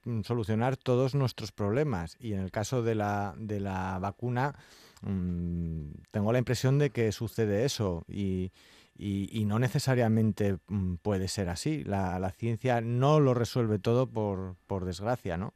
mm, 0.06 0.22
solucionar 0.22 0.78
todos 0.78 1.16
nuestros 1.16 1.52
problemas. 1.52 2.16
Y 2.20 2.34
en 2.34 2.40
el 2.40 2.52
caso 2.52 2.84
de 2.84 2.96
la, 2.96 3.36
de 3.38 3.60
la 3.60 4.00
vacuna, 4.00 4.56
mm, 5.04 5.92
tengo 6.12 6.32
la 6.32 6.40
impresión 6.40 6.80
de 6.80 6.90
que 6.90 7.12
sucede 7.12 7.66
eso 7.66 8.04
y, 8.08 8.52
y- 8.98 9.30
y 9.32 9.46
no 9.46 9.60
necesariamente 9.60 10.58
mm, 10.68 10.96
puede 10.96 11.28
ser 11.28 11.50
así. 11.50 11.84
La, 11.84 12.20
la 12.20 12.32
ciencia 12.32 12.82
no 12.82 13.20
lo 13.20 13.34
resuelve 13.34 13.80
todo 13.80 14.08
por, 14.08 14.56
por 14.68 14.86
desgracia, 14.86 15.38
¿no? 15.38 15.54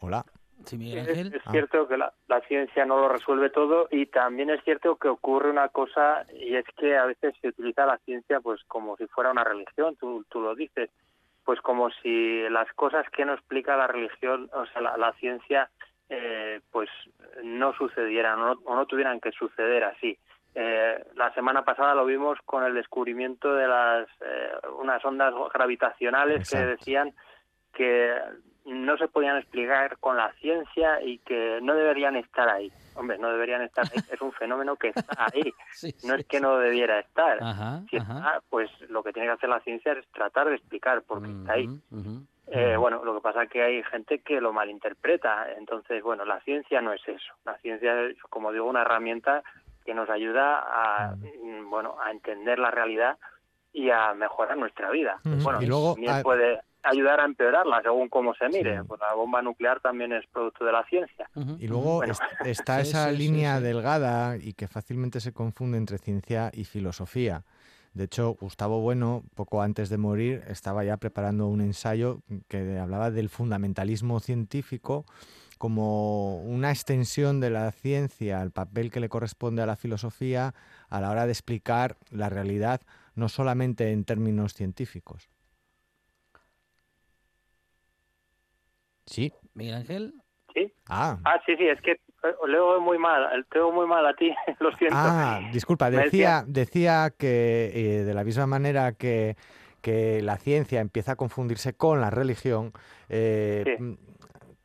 Hola. 0.00 0.24
Sí, 0.66 0.78
Miguel 0.78 0.98
Es, 1.00 1.08
Ángel. 1.08 1.34
es 1.34 1.42
Ah. 1.44 1.50
cierto 1.50 1.88
que 1.88 1.96
la, 1.98 2.14
la 2.28 2.40
ciencia 2.42 2.86
no 2.86 2.96
lo 2.98 3.08
resuelve 3.08 3.50
todo 3.50 3.88
y 3.90 4.06
también 4.06 4.50
es 4.50 4.62
cierto 4.64 4.96
que 4.96 5.08
ocurre 5.08 5.50
una 5.50 5.68
cosa 5.68 6.24
y 6.32 6.54
es 6.54 6.64
que 6.78 6.96
a 6.96 7.04
veces 7.06 7.34
se 7.40 7.48
utiliza 7.48 7.84
la 7.84 7.98
ciencia 7.98 8.40
pues 8.40 8.62
como 8.68 8.96
si 8.96 9.06
fuera 9.08 9.30
una 9.32 9.44
religión, 9.44 9.96
tú, 9.96 10.24
tú 10.30 10.40
lo 10.40 10.54
dices, 10.54 10.90
pues 11.44 11.60
como 11.60 11.90
si 12.02 12.48
las 12.50 12.72
cosas 12.74 13.04
que 13.10 13.24
no 13.26 13.34
explica 13.34 13.76
la 13.76 13.88
religión, 13.88 14.48
o 14.54 14.64
sea, 14.66 14.80
la, 14.80 14.96
la 14.96 15.12
ciencia, 15.14 15.70
eh, 16.16 16.60
pues 16.70 16.88
no 17.42 17.72
sucedieran 17.74 18.38
o 18.40 18.46
no, 18.54 18.60
o 18.64 18.76
no 18.76 18.86
tuvieran 18.86 19.20
que 19.20 19.32
suceder 19.32 19.84
así. 19.84 20.16
Eh, 20.54 21.04
la 21.16 21.34
semana 21.34 21.64
pasada 21.64 21.94
lo 21.96 22.06
vimos 22.06 22.38
con 22.44 22.62
el 22.62 22.74
descubrimiento 22.74 23.52
de 23.54 23.66
las 23.66 24.06
eh, 24.20 24.52
unas 24.78 25.04
ondas 25.04 25.34
gravitacionales 25.52 26.48
que 26.48 26.58
decían 26.58 27.12
que 27.72 28.14
no 28.64 28.96
se 28.96 29.08
podían 29.08 29.36
explicar 29.38 29.98
con 29.98 30.16
la 30.16 30.32
ciencia 30.34 31.02
y 31.02 31.18
que 31.18 31.58
no 31.60 31.74
deberían 31.74 32.14
estar 32.16 32.48
ahí. 32.48 32.70
Hombre, 32.94 33.18
no 33.18 33.28
deberían 33.30 33.62
estar 33.62 33.84
ahí. 33.84 34.00
Es 34.12 34.20
un 34.20 34.32
fenómeno 34.40 34.76
que 34.76 34.88
está 34.90 35.26
ahí. 35.34 35.52
Sí, 35.72 35.92
No 36.04 36.14
sí, 36.14 36.20
es 36.20 36.26
que 36.28 36.40
no 36.40 36.56
debiera 36.58 37.00
estar. 37.00 37.42
Ajá, 37.42 37.82
Si 37.90 37.96
ajá. 37.96 38.16
está, 38.18 38.42
pues 38.48 38.70
lo 38.88 39.02
que 39.02 39.12
tiene 39.12 39.26
que 39.28 39.32
hacer 39.34 39.48
la 39.48 39.60
ciencia 39.60 39.92
es 39.92 40.06
tratar 40.12 40.48
de 40.48 40.54
explicar 40.54 41.02
por 41.02 41.20
qué 41.22 41.30
está 41.30 41.52
ahí. 41.54 41.68
Eh, 42.48 42.76
bueno, 42.76 43.04
lo 43.04 43.14
que 43.14 43.20
pasa 43.20 43.44
es 43.44 43.50
que 43.50 43.62
hay 43.62 43.82
gente 43.84 44.18
que 44.20 44.40
lo 44.40 44.52
malinterpreta. 44.52 45.52
Entonces, 45.56 46.02
bueno, 46.02 46.24
la 46.24 46.40
ciencia 46.40 46.80
no 46.80 46.92
es 46.92 47.00
eso. 47.08 47.32
La 47.44 47.56
ciencia 47.58 48.02
es, 48.02 48.16
como 48.30 48.52
digo, 48.52 48.66
una 48.68 48.82
herramienta 48.82 49.42
que 49.84 49.94
nos 49.94 50.08
ayuda 50.10 50.58
a, 50.60 51.14
mm, 51.16 51.70
bueno, 51.70 51.96
a 52.02 52.10
entender 52.10 52.58
la 52.58 52.70
realidad 52.70 53.16
y 53.72 53.90
a 53.90 54.14
mejorar 54.14 54.56
nuestra 54.56 54.90
vida. 54.90 55.18
Bueno, 55.24 55.60
Y 55.62 55.66
luego, 55.66 55.94
también 55.94 56.12
ah, 56.14 56.20
puede 56.22 56.60
ayudar 56.82 57.18
a 57.20 57.24
empeorarla 57.24 57.80
según 57.82 58.08
cómo 58.10 58.34
se 58.34 58.46
mire. 58.48 58.78
Sí. 58.78 58.84
Pues 58.86 59.00
la 59.00 59.14
bomba 59.14 59.40
nuclear 59.42 59.80
también 59.80 60.12
es 60.12 60.26
producto 60.26 60.64
de 60.66 60.72
la 60.72 60.84
ciencia. 60.84 61.28
Y 61.58 61.66
luego 61.66 61.96
Bueno. 61.96 62.12
est- 62.12 62.22
está 62.46 62.80
esa 62.80 63.08
sí, 63.08 63.16
sí, 63.16 63.22
línea 63.22 63.56
sí. 63.58 63.64
delgada 63.64 64.36
y 64.36 64.52
que 64.52 64.68
fácilmente 64.68 65.20
se 65.20 65.32
confunde 65.32 65.78
entre 65.78 65.96
ciencia 65.98 66.50
y 66.52 66.64
filosofía. 66.64 67.42
De 67.94 68.04
hecho, 68.04 68.34
Gustavo 68.34 68.80
Bueno, 68.80 69.22
poco 69.36 69.62
antes 69.62 69.88
de 69.88 69.98
morir, 69.98 70.42
estaba 70.48 70.82
ya 70.84 70.96
preparando 70.96 71.46
un 71.46 71.60
ensayo 71.60 72.20
que 72.48 72.76
hablaba 72.78 73.12
del 73.12 73.28
fundamentalismo 73.28 74.18
científico 74.18 75.06
como 75.58 76.42
una 76.42 76.70
extensión 76.70 77.40
de 77.40 77.50
la 77.50 77.70
ciencia 77.70 78.40
al 78.40 78.50
papel 78.50 78.90
que 78.90 78.98
le 78.98 79.08
corresponde 79.08 79.62
a 79.62 79.66
la 79.66 79.76
filosofía 79.76 80.54
a 80.88 81.00
la 81.00 81.10
hora 81.10 81.26
de 81.26 81.32
explicar 81.32 81.96
la 82.10 82.28
realidad, 82.28 82.80
no 83.14 83.28
solamente 83.28 83.92
en 83.92 84.04
términos 84.04 84.54
científicos. 84.54 85.30
Sí. 89.06 89.32
Miguel 89.54 89.74
Ángel. 89.76 90.14
¿Sí? 90.52 90.72
Ah, 90.88 91.18
Ah, 91.24 91.40
sí, 91.46 91.54
sí, 91.56 91.66
es 91.68 91.80
que 91.80 91.96
leo 92.46 92.80
muy 92.80 92.98
mal, 92.98 93.46
te 93.50 93.60
muy 93.60 93.86
mal 93.86 94.06
a 94.06 94.14
ti, 94.14 94.34
lo 94.60 94.72
siento. 94.76 94.96
Ah, 94.98 95.40
disculpa, 95.52 95.90
decía, 95.90 96.44
decía 96.46 97.12
que 97.16 97.70
eh, 97.74 98.04
de 98.04 98.14
la 98.14 98.24
misma 98.24 98.46
manera 98.46 98.92
que, 98.92 99.36
que 99.80 100.22
la 100.22 100.36
ciencia 100.36 100.80
empieza 100.80 101.12
a 101.12 101.16
confundirse 101.16 101.74
con 101.74 102.00
la 102.00 102.10
religión, 102.10 102.72
eh, 103.08 103.62
Sí. 103.76 103.82
mm, 103.82 103.96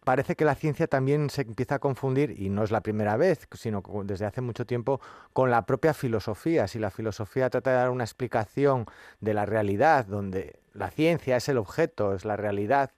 parece 0.03 0.35
que 0.35 0.43
la 0.45 0.55
ciencia 0.55 0.87
también 0.87 1.29
se 1.29 1.43
empieza 1.43 1.75
a 1.75 1.79
confundir, 1.79 2.33
y 2.35 2.49
no 2.49 2.63
es 2.63 2.71
la 2.71 2.81
primera 2.81 3.15
vez, 3.15 3.47
sino 3.53 3.83
desde 4.05 4.25
hace 4.25 4.41
mucho 4.41 4.65
tiempo, 4.65 4.99
con 5.33 5.51
la 5.51 5.65
propia 5.67 5.93
filosofía. 5.93 6.67
Si 6.67 6.79
la 6.79 6.89
filosofía 6.89 7.49
trata 7.51 7.69
de 7.71 7.75
dar 7.77 7.89
una 7.91 8.05
explicación 8.05 8.85
de 9.19 9.33
la 9.35 9.45
realidad, 9.45 10.05
donde 10.05 10.61
la 10.73 10.89
ciencia 10.89 11.37
es 11.37 11.47
el 11.49 11.57
objeto, 11.59 12.15
es 12.15 12.25
la 12.25 12.37
realidad, 12.37 12.89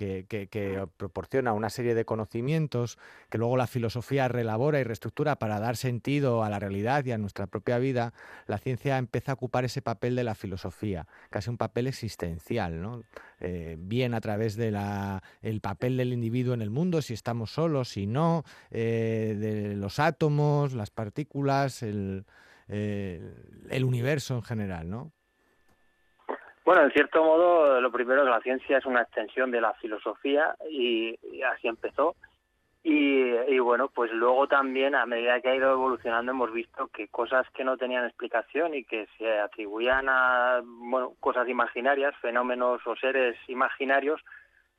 que, 0.00 0.24
que- 0.26 0.46
que 0.48 0.86
proporciona 0.96 1.52
una 1.52 1.68
serie 1.68 1.94
de 1.94 2.06
conocimientos 2.06 2.96
que 3.28 3.36
luego 3.36 3.58
la 3.58 3.66
filosofía 3.66 4.28
relabora 4.28 4.80
y 4.80 4.84
reestructura 4.84 5.36
para 5.36 5.60
dar 5.60 5.76
sentido 5.76 6.42
a 6.42 6.48
la 6.48 6.58
realidad 6.58 7.04
y 7.04 7.12
a 7.12 7.18
nuestra 7.18 7.46
propia 7.46 7.76
vida, 7.78 8.14
la 8.46 8.56
ciencia 8.56 8.96
empieza 8.96 9.32
a 9.32 9.34
ocupar 9.34 9.66
ese 9.66 9.82
papel 9.82 10.16
de 10.16 10.24
la 10.24 10.34
filosofía, 10.34 11.06
casi 11.28 11.50
un 11.50 11.58
papel 11.58 11.86
existencial, 11.86 12.80
¿no? 12.80 13.02
Eh, 13.40 13.76
bien 13.78 14.14
a 14.14 14.22
través 14.22 14.56
de 14.56 14.70
la, 14.70 15.22
el 15.42 15.60
papel 15.60 15.98
del 15.98 16.14
individuo 16.14 16.54
en 16.54 16.62
el 16.62 16.70
mundo, 16.70 17.02
si 17.02 17.12
estamos 17.12 17.52
solos, 17.52 17.90
si 17.90 18.06
no, 18.06 18.42
eh, 18.70 19.36
de 19.38 19.76
los 19.76 19.98
átomos, 19.98 20.72
las 20.72 20.90
partículas, 20.90 21.82
el, 21.82 22.24
eh, 22.68 23.20
el 23.68 23.84
universo 23.84 24.34
en 24.36 24.42
general, 24.42 24.88
¿no? 24.88 25.12
Bueno, 26.70 26.84
en 26.84 26.92
cierto 26.92 27.24
modo, 27.24 27.80
lo 27.80 27.90
primero 27.90 28.20
es 28.20 28.26
que 28.26 28.30
la 28.30 28.40
ciencia 28.42 28.78
es 28.78 28.86
una 28.86 29.02
extensión 29.02 29.50
de 29.50 29.60
la 29.60 29.74
filosofía 29.74 30.54
y, 30.70 31.18
y 31.20 31.42
así 31.42 31.66
empezó. 31.66 32.14
Y, 32.84 33.32
y 33.48 33.58
bueno, 33.58 33.88
pues 33.92 34.12
luego 34.12 34.46
también, 34.46 34.94
a 34.94 35.04
medida 35.04 35.40
que 35.40 35.48
ha 35.48 35.56
ido 35.56 35.72
evolucionando, 35.72 36.30
hemos 36.30 36.52
visto 36.52 36.86
que 36.86 37.08
cosas 37.08 37.44
que 37.54 37.64
no 37.64 37.76
tenían 37.76 38.04
explicación 38.04 38.74
y 38.74 38.84
que 38.84 39.08
se 39.18 39.40
atribuían 39.40 40.08
a 40.08 40.60
bueno, 40.62 41.14
cosas 41.18 41.48
imaginarias, 41.48 42.14
fenómenos 42.22 42.86
o 42.86 42.94
seres 42.94 43.36
imaginarios, 43.48 44.20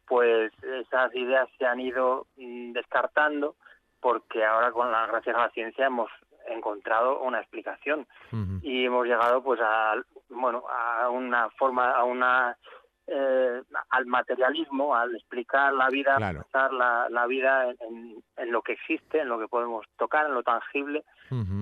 pues 0.08 0.54
esas 0.64 1.14
ideas 1.14 1.50
se 1.58 1.66
han 1.66 1.82
ido 1.82 2.26
mm, 2.38 2.72
descartando 2.72 3.56
porque 4.00 4.46
ahora, 4.46 4.72
con 4.72 4.94
la 4.94 5.08
gracias 5.08 5.36
a 5.36 5.40
la 5.42 5.50
ciencia, 5.50 5.88
hemos 5.88 6.10
encontrado 6.48 7.20
una 7.20 7.40
explicación 7.40 8.08
y 8.62 8.86
hemos 8.86 9.06
llegado 9.06 9.44
pues 9.44 9.60
a 9.62 9.96
bueno 10.32 10.64
a 10.70 11.10
una 11.10 11.50
forma 11.52 11.92
a 11.92 12.04
una 12.04 12.58
eh, 13.08 13.62
al 13.90 14.06
materialismo 14.06 14.96
al 14.96 15.16
explicar 15.16 15.74
la 15.74 15.90
vida 15.90 16.16
Claro. 16.18 16.40
expresar 16.40 16.72
la, 16.74 17.08
la 17.10 17.26
vida 17.28 17.70
en, 17.82 18.24
en- 18.38 18.52
lo 18.52 18.62
que 18.62 18.74
existe 18.74 19.20
en 19.20 19.28
lo 19.30 19.38
que 19.40 19.48
podemos 19.48 19.86
tocar 19.98 20.26
en 20.28 20.34
lo 20.34 20.44
tangible. 20.44 21.04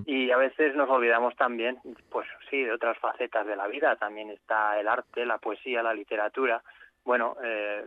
Y 0.06 0.32
a 0.32 0.38
veces 0.38 0.76
nos 0.76 0.90
olvidamos 0.90 1.36
también 1.36 1.78
pues 2.10 2.28
sí 2.50 2.64
de 2.64 2.72
otras 2.74 2.98
facetas 2.98 3.46
de 3.46 3.56
la 3.56 3.68
vida. 3.68 3.96
También 3.98 4.30
está 4.32 4.80
el 4.80 4.88
arte 4.88 5.26
la 5.26 5.38
poesía 5.38 5.84
la 5.84 5.94
literatura. 5.94 6.62
Bueno 7.04 7.36
eh, 7.44 7.86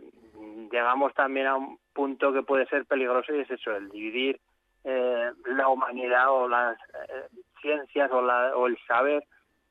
llegamos 0.71 1.13
también 1.13 1.47
a 1.47 1.55
un 1.55 1.77
punto 1.93 2.33
que 2.33 2.43
puede 2.43 2.65
ser 2.67 2.85
peligroso 2.85 3.33
y 3.33 3.41
es 3.41 3.51
eso 3.51 3.75
el 3.75 3.89
dividir 3.89 4.39
eh, 4.83 5.31
la 5.45 5.67
humanidad 5.67 6.31
o 6.31 6.47
las 6.47 6.77
eh, 7.09 7.27
ciencias 7.61 8.11
o, 8.11 8.21
la, 8.21 8.55
o 8.55 8.67
el 8.67 8.77
saber 8.87 9.23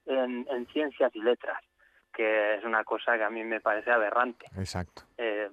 en, 0.06 0.46
en 0.50 0.66
ciencias 0.68 1.14
y 1.14 1.20
letras 1.22 1.58
que 2.14 2.56
es 2.56 2.64
una 2.64 2.84
cosa 2.84 3.16
que 3.16 3.24
a 3.24 3.30
mí 3.30 3.42
me 3.42 3.60
parece 3.60 3.90
aberrante 3.90 4.46
Exacto. 4.56 5.02
eh, 5.16 5.48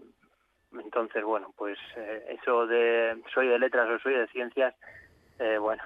entonces, 0.71 1.23
bueno, 1.23 1.51
pues 1.57 1.77
eh, 1.97 2.37
eso 2.39 2.67
de 2.67 3.19
soy 3.33 3.47
de 3.47 3.57
letras 3.57 3.87
o 3.89 3.97
soy 3.99 4.13
de 4.13 4.27
ciencias, 4.27 4.75
eh, 5.39 5.57
bueno, 5.57 5.81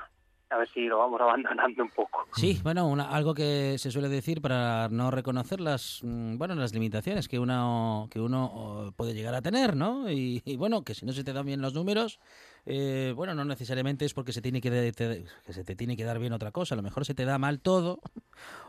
a 0.49 0.57
ver 0.57 0.67
si 0.73 0.87
lo 0.87 0.97
vamos 0.97 1.21
abandonando 1.21 1.83
un 1.83 1.89
poco. 1.89 2.25
Sí, 2.33 2.59
bueno, 2.63 2.87
una- 2.89 3.09
algo 3.09 3.33
que 3.33 3.77
se 3.77 3.91
suele 3.91 4.09
decir 4.09 4.41
para 4.41 4.89
no 4.89 5.09
reconocer 5.09 5.61
las, 5.61 6.01
mm, 6.03 6.37
bueno, 6.37 6.53
las 6.55 6.73
limitaciones 6.73 7.29
que 7.29 7.39
uno, 7.39 8.09
que 8.11 8.19
uno 8.19 8.51
oh, 8.53 8.91
puede 8.91 9.13
llegar 9.13 9.35
a 9.35 9.41
tener, 9.41 9.75
¿no? 9.77 10.11
Y, 10.11 10.41
y 10.43 10.57
bueno, 10.57 10.83
que 10.83 10.93
si 10.95 11.05
no 11.05 11.13
se 11.13 11.23
te 11.23 11.31
dan 11.31 11.45
bien 11.45 11.61
los 11.61 11.73
números, 11.73 12.19
eh, 12.65 13.13
bueno, 13.15 13.35
no 13.35 13.43
necesariamente 13.45 14.05
es 14.05 14.13
porque 14.13 14.31
se 14.33 14.41
tiene 14.41 14.61
que, 14.61 14.69
de- 14.71 14.91
te- 14.91 15.25
que 15.45 15.53
se 15.53 15.63
te 15.63 15.75
tiene 15.75 15.97
que 15.97 16.03
dar 16.03 16.19
bien 16.19 16.33
otra 16.33 16.51
cosa. 16.51 16.75
A 16.75 16.77
lo 16.77 16.83
mejor 16.83 17.05
se 17.05 17.13
te 17.13 17.25
da 17.25 17.37
mal 17.37 17.59
todo, 17.59 17.99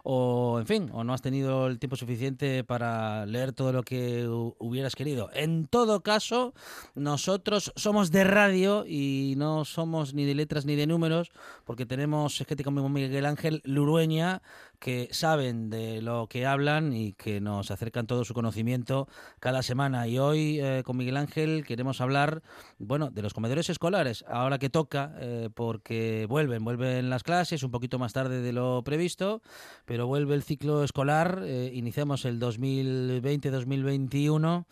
o 0.03 0.59
en 0.61 0.67
fin, 0.67 0.91
o 0.93 1.05
no 1.05 1.15
has 1.15 1.23
tenido 1.23 1.67
el 1.67 1.79
tiempo 1.79 1.97
suficiente 1.97 2.65
para 2.65 3.25
leer 3.27 3.53
todo 3.53 3.73
lo 3.73 3.83
que 3.83 4.27
hu- 4.27 4.55
hubieras 4.59 4.95
querido. 4.97 5.31
En 5.33 5.67
todo 5.67 6.03
caso, 6.03 6.55
nosotros 6.95 7.73
somos 7.77 8.11
de 8.11 8.25
radio 8.25 8.85
y 8.87 9.35
no 9.37 9.65
somos 9.65 10.15
ni 10.15 10.25
de 10.25 10.35
letras 10.35 10.67
ni 10.67 10.75
de 10.77 10.87
números, 10.87 11.31
porque 11.65 11.87
tenemos 11.87 12.37
gente 12.47 12.65
como 12.65 12.89
Miguel 12.89 13.27
Ángel 13.27 13.63
Lurueña 13.65 14.43
que 14.85 15.09
saben 15.13 15.71
de 15.71 16.03
lo 16.03 16.27
que 16.29 16.45
hablan 16.45 16.93
y 16.93 17.15
que 17.15 17.41
nos 17.41 17.71
acercan 17.71 18.07
todo 18.07 18.27
su 18.27 18.35
conocimiento 18.35 19.09
cada 19.41 19.63
semana. 19.63 20.07
Y 20.09 20.19
hoy 20.19 20.61
eh, 20.61 20.83
con 20.85 20.99
Miguel 20.99 21.17
Ángel 21.17 21.65
queremos 21.65 22.03
hablar, 22.03 22.43
bueno, 22.79 23.11
de 23.11 23.23
los 23.23 23.33
comedores 23.33 23.71
escolares, 23.71 24.27
ahora 24.29 24.59
que 24.59 24.69
toca, 24.69 25.15
eh, 25.21 25.49
porque 25.55 26.27
vuelven, 26.29 26.63
vuelven 26.65 27.09
las 27.09 27.23
clases 27.23 27.63
un 27.63 27.71
poquito 27.71 27.99
más 27.99 28.13
tarde 28.13 28.43
de 28.43 28.53
lo 28.53 28.85
previsto, 28.85 29.41
pero 29.87 30.07
vuelve 30.07 30.35
el 30.35 30.43
ciclo 30.43 30.85
escolar, 30.85 31.41
eh, 31.47 31.71
iniciamos 31.73 32.27
el 32.27 32.39
2020-2021 32.39 34.67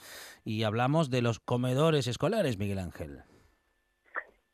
y 0.44 0.64
hablamos 0.64 1.08
de 1.08 1.22
los 1.22 1.40
comedores 1.40 2.06
escolares, 2.06 2.58
Miguel 2.58 2.80
Ángel. 2.80 3.22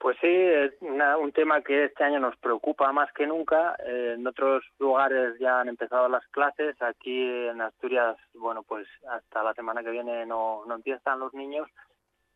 Pues 0.00 0.17
sí, 0.21 0.28
es 0.31 0.73
una- 0.81 1.17
un 1.17 1.33
tema 1.33 1.61
que 1.62 1.87
este 1.87 2.05
año 2.05 2.21
nos 2.21 2.37
preocupa 2.37 2.93
más 2.93 3.12
que 3.12 3.26
nunca. 3.26 3.76
Eh, 3.85 4.14
en 4.17 4.26
otros 4.26 4.64
lugares 4.78 5.37
ya 5.40 5.61
han 5.61 5.69
empezado 5.69 6.09
las 6.09 6.25
clases. 6.28 6.81
Aquí 6.81 7.21
en 7.49 7.61
Asturias, 7.61 8.17
bueno, 8.35 8.62
pues 8.62 8.87
hasta 9.11 9.43
la 9.43 9.55
semana 9.55 9.83
que 9.83 9.90
viene 9.90 10.25
no, 10.25 10.62
no 10.67 10.75
empiezan 10.76 11.19
los 11.19 11.35
niños. 11.35 11.69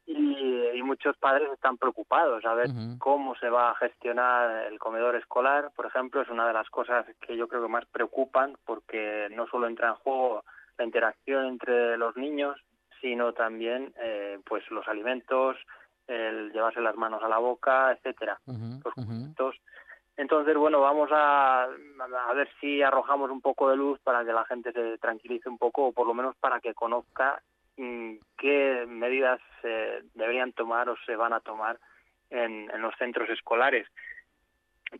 y, 0.04 0.66
y 0.74 0.82
muchos 0.82 1.16
padres 1.18 1.48
están 1.52 1.78
preocupados 1.78 2.44
a 2.44 2.54
ver 2.54 2.66
cómo 2.98 3.36
se 3.36 3.48
va 3.48 3.70
a 3.70 3.76
gestionar 3.76 4.66
el 4.66 4.76
comedor 4.80 5.14
escolar, 5.14 5.70
por 5.76 5.86
ejemplo, 5.86 6.20
es 6.20 6.28
una 6.28 6.44
de 6.48 6.52
las 6.52 6.68
cosas 6.70 7.06
que 7.20 7.36
yo 7.36 7.46
creo 7.46 7.62
que 7.62 7.68
más 7.68 7.86
preocupan 7.86 8.56
porque 8.66 9.28
no 9.30 9.46
solo 9.46 9.68
entra 9.68 9.90
en 9.90 9.94
juego 9.94 10.42
la 10.76 10.84
interacción 10.84 11.46
entre 11.46 11.96
los 11.98 12.16
niños, 12.16 12.60
sino 13.00 13.32
también 13.32 13.94
eh, 14.00 14.40
pues 14.44 14.68
los 14.72 14.88
alimentos, 14.88 15.56
el 16.06 16.52
llevarse 16.52 16.80
las 16.80 16.96
manos 16.96 17.22
a 17.22 17.28
la 17.28 17.38
boca, 17.38 17.92
etcétera 17.92 18.38
los. 18.46 19.56
Entonces, 20.16 20.56
bueno, 20.56 20.80
vamos 20.80 21.08
a, 21.10 21.64
a 21.64 22.32
ver 22.34 22.48
si 22.60 22.82
arrojamos 22.82 23.30
un 23.30 23.40
poco 23.40 23.70
de 23.70 23.76
luz 23.76 23.98
para 24.00 24.24
que 24.24 24.32
la 24.32 24.44
gente 24.44 24.70
se 24.72 24.98
tranquilice 24.98 25.48
un 25.48 25.58
poco, 25.58 25.86
o 25.86 25.92
por 25.92 26.06
lo 26.06 26.14
menos 26.14 26.36
para 26.36 26.60
que 26.60 26.74
conozca 26.74 27.42
mm, 27.78 28.16
qué 28.36 28.84
medidas 28.86 29.40
se 29.62 30.02
deberían 30.14 30.52
tomar 30.52 30.88
o 30.90 30.96
se 31.06 31.16
van 31.16 31.32
a 31.32 31.40
tomar 31.40 31.78
en, 32.28 32.70
en 32.70 32.82
los 32.82 32.94
centros 32.96 33.28
escolares. 33.30 33.88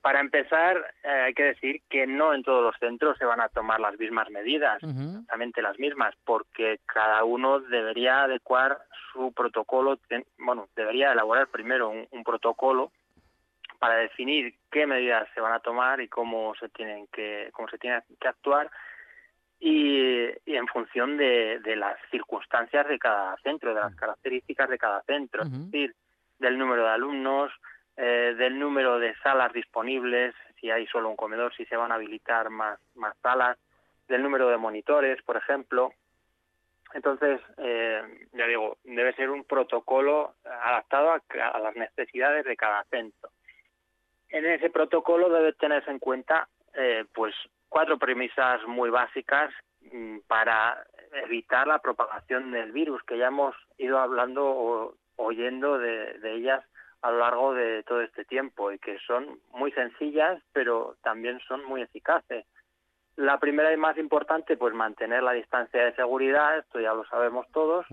Para 0.01 0.21
empezar, 0.21 0.77
eh, 1.05 1.09
hay 1.09 1.35
que 1.35 1.45
decir 1.45 1.83
que 1.89 2.07
no 2.07 2.33
en 2.35 2.43
todos 2.43 2.63
los 2.63 2.77
centros 2.79 3.19
se 3.19 3.25
van 3.25 3.41
a 3.41 3.49
tomar 3.49 3.79
las 3.79 3.99
mismas 3.99 4.31
medidas 4.31 4.83
exactamente 4.83 5.63
las 5.63 5.79
mismas, 5.79 6.15
porque 6.25 6.81
cada 6.87 7.25
uno 7.25 7.61
debería 7.61 8.23
adecuar 8.23 8.79
su 9.13 9.33
protocolo, 9.33 9.99
bueno, 10.39 10.69
debería 10.75 11.13
elaborar 11.13 11.49
primero 11.49 11.91
un, 11.91 12.09
un 12.11 12.25
protocolo 12.25 12.91
para 13.79 13.97
definir 13.97 14.55
qué 14.71 14.87
medidas 14.87 15.29
se 15.35 15.41
van 15.41 15.53
a 15.53 15.61
tomar 15.61 16.01
y 16.01 16.09
cómo 16.09 16.55
se 16.55 16.69
tienen 16.69 17.07
que 17.09 17.51
cómo 17.53 17.69
se 17.69 17.79
tiene 17.79 18.01
que 18.21 18.29
actuar 18.29 18.71
y, 19.65 20.25
y 20.45 20.57
en 20.57 20.67
función 20.67 21.17
de, 21.17 21.61
de 21.61 21.77
las 21.77 21.97
circunstancias 22.11 22.87
de 22.89 22.99
cada 22.99 23.37
centro, 23.45 23.73
de 23.73 23.81
las 23.81 23.95
características 23.95 24.69
de 24.69 24.77
cada 24.77 25.03
centro, 25.03 25.43
es 25.43 25.71
decir, 25.71 25.95
del 26.41 26.59
número 26.59 26.83
de 26.83 26.91
alumnos, 26.91 27.53
eh, 27.97 28.35
del 28.39 28.59
número 28.59 28.99
de 28.99 29.15
salas 29.17 29.53
disponibles, 29.53 30.35
si 30.61 30.71
hay 30.71 30.87
solo 30.87 31.11
un 31.11 31.17
comedor, 31.17 31.55
si 31.55 31.67
se 31.67 31.77
van 31.77 31.93
a 31.93 31.97
habilitar 31.97 32.49
más, 32.49 32.79
más 32.95 33.15
salas, 33.23 33.59
del 34.09 34.23
número 34.23 34.49
de 34.49 34.57
monitores, 34.57 35.21
por 35.23 35.37
ejemplo. 35.37 35.93
Entonces, 36.95 37.41
eh, 37.59 38.03
ya 38.33 38.47
digo, 38.47 38.79
debe 38.85 39.15
ser 39.15 39.31
un 39.31 39.45
protocolo 39.45 40.35
adaptado 40.45 41.13
a, 41.13 41.59
las 41.59 41.77
necesidades 41.77 42.45
de 42.45 42.57
cada 42.57 42.85
centro. 42.85 43.31
En 44.29 44.47
ese 44.47 44.71
protocolo 44.71 45.29
debe 45.29 45.53
tenerse 45.53 45.91
en 45.91 45.99
cuenta, 45.99 46.49
eh, 46.75 47.05
pues, 47.15 47.35
cuatro 47.69 47.99
premisas 47.99 48.63
muy 48.67 48.91
básicas 48.91 49.53
mm, 49.93 50.19
para 50.27 50.83
evitar 51.25 51.67
la 51.67 51.79
propagación 51.79 52.53
del 52.53 52.73
virus, 52.73 53.03
que 53.03 53.19
ya 53.19 53.27
hemos 53.27 53.55
ido 53.77 53.99
hablando 53.99 54.45
o 54.45 54.95
oyendo 55.17 55.79
de 55.79 56.19
ellas 56.25 56.65
a 57.03 57.11
lo 57.11 57.19
largo 57.19 57.55
de 57.55 57.83
todo 57.83 58.01
este 58.01 58.25
tiempo 58.25 58.73
y 58.73 58.79
que 58.79 58.99
son 59.07 59.41
muy 59.53 59.73
sencillas, 59.73 60.41
pero 60.53 60.97
también 61.03 61.41
son 61.47 61.65
muy 61.65 61.83
eficaces. 61.83 62.47
La 63.17 63.39
primera 63.39 63.73
y 63.73 63.77
más 63.77 63.99
importante, 63.99 64.57
pues 64.57 64.73
mantener 64.73 65.23
la 65.23 65.33
distancia 65.33 65.85
de 65.85 65.95
seguridad, 65.95 66.59
esto 66.59 66.81
ya 66.81 66.95
lo 66.95 67.05
sabemos 67.05 67.47
todos. 67.53 67.85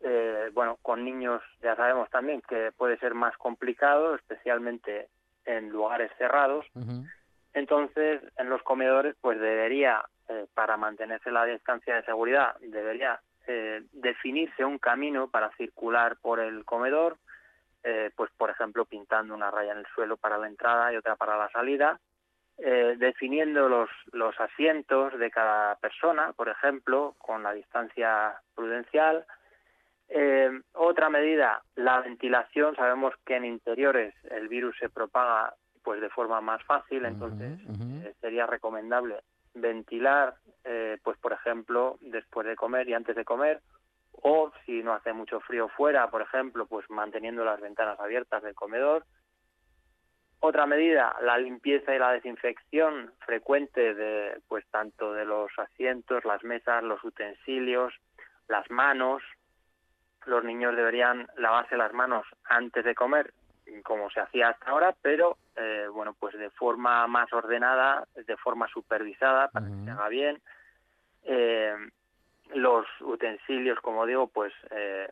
Eh, 0.00 0.50
bueno, 0.52 0.76
con 0.82 1.04
niños 1.04 1.40
ya 1.62 1.76
sabemos 1.76 2.10
también 2.10 2.42
que 2.46 2.70
puede 2.76 2.98
ser 2.98 3.14
más 3.14 3.34
complicado, 3.38 4.14
especialmente 4.14 5.08
en 5.46 5.70
lugares 5.70 6.10
cerrados. 6.18 6.66
Entonces, 7.54 8.20
en 8.36 8.50
los 8.50 8.62
comedores, 8.62 9.16
pues 9.20 9.40
debería, 9.40 10.04
eh, 10.28 10.46
para 10.54 10.76
mantenerse 10.76 11.30
la 11.30 11.46
distancia 11.46 11.96
de 11.96 12.04
seguridad, 12.04 12.54
debería 12.60 13.20
eh, 13.46 13.82
definirse 13.92 14.64
un 14.64 14.78
camino 14.78 15.28
para 15.28 15.50
circular 15.56 16.16
por 16.20 16.38
el 16.38 16.64
comedor, 16.64 17.16
eh, 17.82 18.10
pues 18.14 18.30
por 18.36 18.50
ejemplo 18.50 18.84
pintando 18.84 19.34
una 19.34 19.50
raya 19.50 19.72
en 19.72 19.78
el 19.78 19.86
suelo 19.94 20.16
para 20.16 20.38
la 20.38 20.46
entrada 20.46 20.92
y 20.92 20.96
otra 20.96 21.16
para 21.16 21.36
la 21.36 21.50
salida, 21.50 21.98
eh, 22.62 22.96
definiendo 22.98 23.70
los, 23.70 23.88
los 24.12 24.38
asientos 24.38 25.18
de 25.18 25.30
cada 25.30 25.76
persona, 25.76 26.34
por 26.34 26.50
ejemplo, 26.50 27.14
con 27.16 27.42
la 27.42 27.54
distancia 27.54 28.34
prudencial. 28.54 29.24
Eh, 30.10 30.50
otra 30.74 31.08
medida, 31.08 31.62
la 31.76 32.00
ventilación. 32.00 32.76
Sabemos 32.76 33.14
que 33.24 33.36
en 33.36 33.46
interiores 33.46 34.14
el 34.30 34.48
virus 34.48 34.76
se 34.78 34.90
propaga 34.90 35.54
pues 35.82 36.02
de 36.02 36.10
forma 36.10 36.42
más 36.42 36.62
fácil, 36.64 37.06
entonces 37.06 37.58
eh, 38.04 38.12
sería 38.20 38.46
recomendable 38.46 39.22
ventilar, 39.54 40.34
pues 41.02 41.18
por 41.18 41.32
ejemplo, 41.32 41.96
después 42.02 42.46
de 42.46 42.54
comer 42.54 42.86
y 42.88 42.94
antes 42.94 43.16
de 43.16 43.24
comer, 43.24 43.62
o 44.12 44.52
si 44.64 44.82
no 44.82 44.92
hace 44.92 45.12
mucho 45.12 45.40
frío 45.40 45.68
fuera, 45.68 46.10
por 46.10 46.22
ejemplo, 46.22 46.66
pues 46.66 46.88
manteniendo 46.90 47.44
las 47.44 47.60
ventanas 47.60 47.98
abiertas 48.00 48.42
del 48.42 48.54
comedor. 48.54 49.04
Otra 50.40 50.66
medida, 50.66 51.14
la 51.20 51.36
limpieza 51.36 51.94
y 51.94 51.98
la 51.98 52.12
desinfección 52.12 53.12
frecuente 53.26 53.94
de, 53.94 54.40
pues 54.48 54.64
tanto 54.70 55.12
de 55.12 55.26
los 55.26 55.50
asientos, 55.58 56.24
las 56.24 56.42
mesas, 56.44 56.82
los 56.82 57.02
utensilios, 57.04 57.92
las 58.48 58.70
manos. 58.70 59.22
Los 60.24 60.42
niños 60.44 60.74
deberían 60.76 61.28
lavarse 61.36 61.76
las 61.76 61.92
manos 61.92 62.26
antes 62.44 62.84
de 62.84 62.94
comer, 62.94 63.32
como 63.84 64.10
se 64.10 64.20
hacía 64.20 64.48
hasta 64.48 64.70
ahora, 64.70 64.94
pero 65.02 65.36
eh, 65.56 65.86
bueno, 65.92 66.14
pues 66.18 66.38
de 66.38 66.50
forma 66.50 67.06
más 67.06 67.30
ordenada, 67.32 68.06
de 68.14 68.36
forma 68.38 68.66
supervisada 68.68 69.48
para 69.48 69.66
que 69.66 69.84
se 69.84 69.90
haga 69.90 70.08
bien. 70.08 70.42
Eh, 71.24 71.74
los 72.54 72.86
utensilios, 73.00 73.78
como 73.80 74.06
digo, 74.06 74.28
pues 74.28 74.52
eh, 74.70 75.08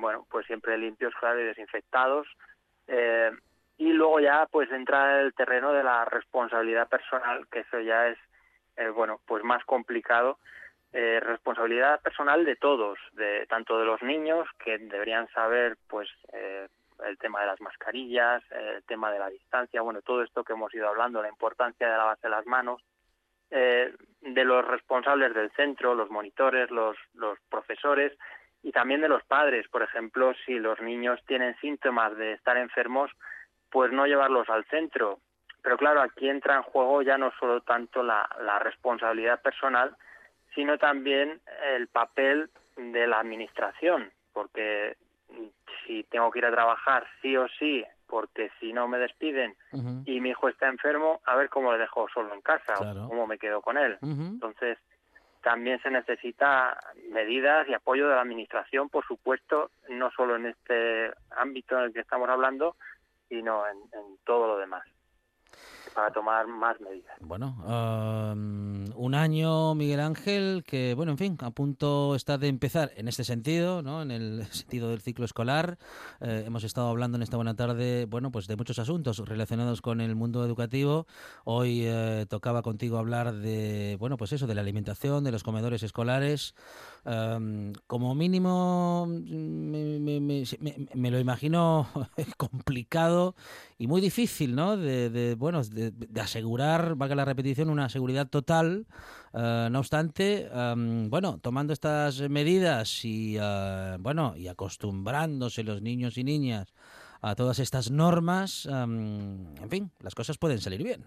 bueno, 0.00 0.26
pues 0.30 0.46
siempre 0.46 0.78
limpios, 0.78 1.14
claro, 1.14 1.40
y 1.40 1.44
desinfectados. 1.44 2.26
Eh, 2.86 3.30
y 3.78 3.92
luego 3.92 4.20
ya 4.20 4.46
pues 4.50 4.70
entra 4.72 5.20
el 5.20 5.34
terreno 5.34 5.72
de 5.72 5.84
la 5.84 6.04
responsabilidad 6.04 6.88
personal, 6.88 7.46
que 7.48 7.60
eso 7.60 7.80
ya 7.80 8.08
es 8.08 8.18
eh, 8.76 8.88
bueno, 8.88 9.20
pues 9.26 9.44
más 9.44 9.64
complicado. 9.64 10.38
Responsabilidad 10.90 12.00
personal 12.00 12.46
de 12.46 12.56
todos, 12.56 12.98
de 13.12 13.46
tanto 13.46 13.78
de 13.78 13.84
los 13.84 14.02
niños 14.02 14.48
que 14.58 14.78
deberían 14.78 15.28
saber 15.28 15.76
pues 15.86 16.08
el 16.32 17.18
tema 17.18 17.40
de 17.40 17.46
las 17.46 17.60
mascarillas, 17.60 18.42
el 18.50 18.82
tema 18.84 19.12
de 19.12 19.18
la 19.18 19.28
distancia, 19.28 19.82
bueno, 19.82 20.00
todo 20.00 20.22
esto 20.22 20.42
que 20.44 20.54
hemos 20.54 20.74
ido 20.74 20.88
hablando, 20.88 21.20
la 21.20 21.28
importancia 21.28 21.86
de 21.86 21.96
lavarse 21.96 22.30
las 22.30 22.46
manos, 22.46 22.82
eh, 23.50 23.94
de 24.20 24.44
los 24.44 24.66
responsables 24.66 25.34
del 25.34 25.50
centro, 25.52 25.94
los 25.94 26.10
monitores, 26.10 26.70
los, 26.70 26.96
profesores 27.48 28.12
y 28.62 28.72
también 28.72 29.00
de 29.00 29.08
los 29.08 29.22
padres. 29.24 29.66
Por 29.68 29.82
ejemplo, 29.82 30.34
si 30.44 30.58
los 30.58 30.80
niños 30.80 31.20
tienen 31.26 31.56
síntomas 31.60 32.16
de 32.16 32.32
estar 32.32 32.56
enfermos, 32.56 33.10
pues 33.70 33.92
no 33.92 34.06
llevarlos 34.06 34.48
al 34.48 34.64
centro. 34.66 35.20
Pero 35.62 35.76
claro, 35.76 36.00
aquí 36.00 36.28
entra 36.28 36.56
en 36.56 36.62
juego 36.62 37.02
ya 37.02 37.18
no 37.18 37.32
solo 37.38 37.60
tanto 37.60 38.02
la, 38.02 38.28
responsabilidad 38.60 39.40
personal, 39.40 39.96
sino 40.54 40.78
también 40.78 41.40
el 41.74 41.88
papel 41.88 42.50
de 42.76 43.06
la 43.06 43.20
administración, 43.20 44.10
porque 44.32 44.96
si 45.86 46.04
tengo 46.04 46.30
que 46.30 46.40
ir 46.40 46.46
a 46.46 46.52
trabajar 46.52 47.06
sí 47.20 47.36
o 47.36 47.48
sí, 47.58 47.84
porque 48.08 48.50
si 48.58 48.72
no 48.72 48.88
me 48.88 48.98
despiden 48.98 49.54
y 50.06 50.20
mi 50.20 50.30
hijo 50.30 50.48
está 50.48 50.66
enfermo, 50.68 51.20
a 51.24 51.36
ver 51.36 51.48
cómo 51.48 51.70
le 51.72 51.78
dejo 51.78 52.08
solo 52.08 52.34
en 52.34 52.40
casa 52.40 52.74
Claro. 52.74 53.04
o 53.04 53.08
cómo 53.08 53.26
me 53.26 53.38
quedo 53.38 53.60
con 53.60 53.76
él. 53.76 53.98
Entonces, 54.02 54.78
también 55.42 55.80
se 55.82 55.90
necesita 55.90 56.78
medidas 57.10 57.68
y 57.68 57.74
apoyo 57.74 58.08
de 58.08 58.14
la 58.16 58.22
administración, 58.22 58.88
por 58.88 59.06
supuesto, 59.06 59.70
no 59.88 60.10
solo 60.10 60.36
en 60.36 60.46
este 60.46 61.12
ámbito 61.30 61.78
en 61.78 61.84
el 61.84 61.92
que 61.92 62.00
estamos 62.00 62.28
hablando, 62.28 62.74
sino 63.28 63.64
en, 63.68 63.76
en 63.92 64.18
todo 64.24 64.48
lo 64.48 64.58
demás, 64.58 64.84
para 65.94 66.12
tomar 66.12 66.46
más 66.46 66.80
medidas. 66.80 67.16
Bueno, 67.20 67.56
am, 67.66 68.84
un 68.96 69.14
año, 69.14 69.74
Miguel 69.74 70.00
Ángel, 70.00 70.64
que, 70.66 70.94
bueno, 70.94 71.12
en 71.12 71.18
fin, 71.18 71.38
a 71.40 71.50
punto 71.50 72.14
está 72.14 72.38
de 72.38 72.48
empezar 72.48 72.92
en 72.96 73.08
este 73.08 73.24
sentido, 73.24 73.82
¿no? 73.82 74.02
En 74.02 74.10
el 74.10 74.46
sentido 74.52 74.90
del 74.90 75.00
ciclo 75.00 75.24
escolar. 75.24 75.78
Eh, 76.20 76.44
hemos 76.46 76.64
estado 76.64 76.88
hablando 76.88 77.16
en 77.16 77.22
esta 77.22 77.36
buena 77.36 77.54
tarde, 77.54 78.06
bueno, 78.06 78.30
pues 78.30 78.46
de 78.46 78.56
muchos 78.56 78.78
asuntos 78.78 79.18
relacionados 79.18 79.80
con 79.82 80.00
el 80.00 80.14
mundo 80.14 80.44
educativo. 80.44 81.06
Hoy 81.44 81.82
eh, 81.84 82.26
tocaba 82.28 82.62
contigo 82.62 82.98
hablar 82.98 83.32
de, 83.34 83.96
bueno, 83.98 84.16
pues 84.16 84.32
eso, 84.32 84.46
de 84.46 84.54
la 84.54 84.60
alimentación, 84.62 85.24
de 85.24 85.32
los 85.32 85.42
comedores 85.42 85.82
escolares. 85.82 86.54
Am, 87.04 87.72
como 87.86 88.14
mínimo, 88.14 89.06
me- 89.08 89.98
me- 89.98 90.20
me- 90.20 90.44
me 90.94 91.10
lo 91.10 91.18
imagino 91.18 91.86
complicado 92.36 93.34
y 93.78 93.86
muy 93.86 94.00
difícil, 94.00 94.54
¿no? 94.54 94.76
De, 94.76 95.08
de, 95.10 95.34
bueno, 95.34 95.62
de, 95.78 95.90
de 95.90 96.20
asegurar, 96.20 96.94
valga 96.96 97.14
la 97.14 97.24
repetición, 97.24 97.70
una 97.70 97.88
seguridad 97.88 98.28
total. 98.28 98.86
Eh, 99.32 99.68
no 99.70 99.78
obstante, 99.78 100.48
am, 100.52 101.08
bueno, 101.10 101.38
tomando 101.38 101.72
estas 101.72 102.20
medidas 102.28 103.04
y, 103.04 103.36
eh, 103.40 103.96
bueno, 104.00 104.34
y 104.36 104.48
acostumbrándose 104.48 105.62
los 105.62 105.82
niños 105.82 106.18
y 106.18 106.24
niñas 106.24 106.74
a 107.20 107.34
todas 107.34 107.58
estas 107.58 107.90
normas, 107.90 108.66
am, 108.66 109.54
en 109.56 109.70
fin, 109.70 109.90
las 110.00 110.14
cosas 110.14 110.38
pueden 110.38 110.60
salir 110.60 110.82
bien. 110.82 111.04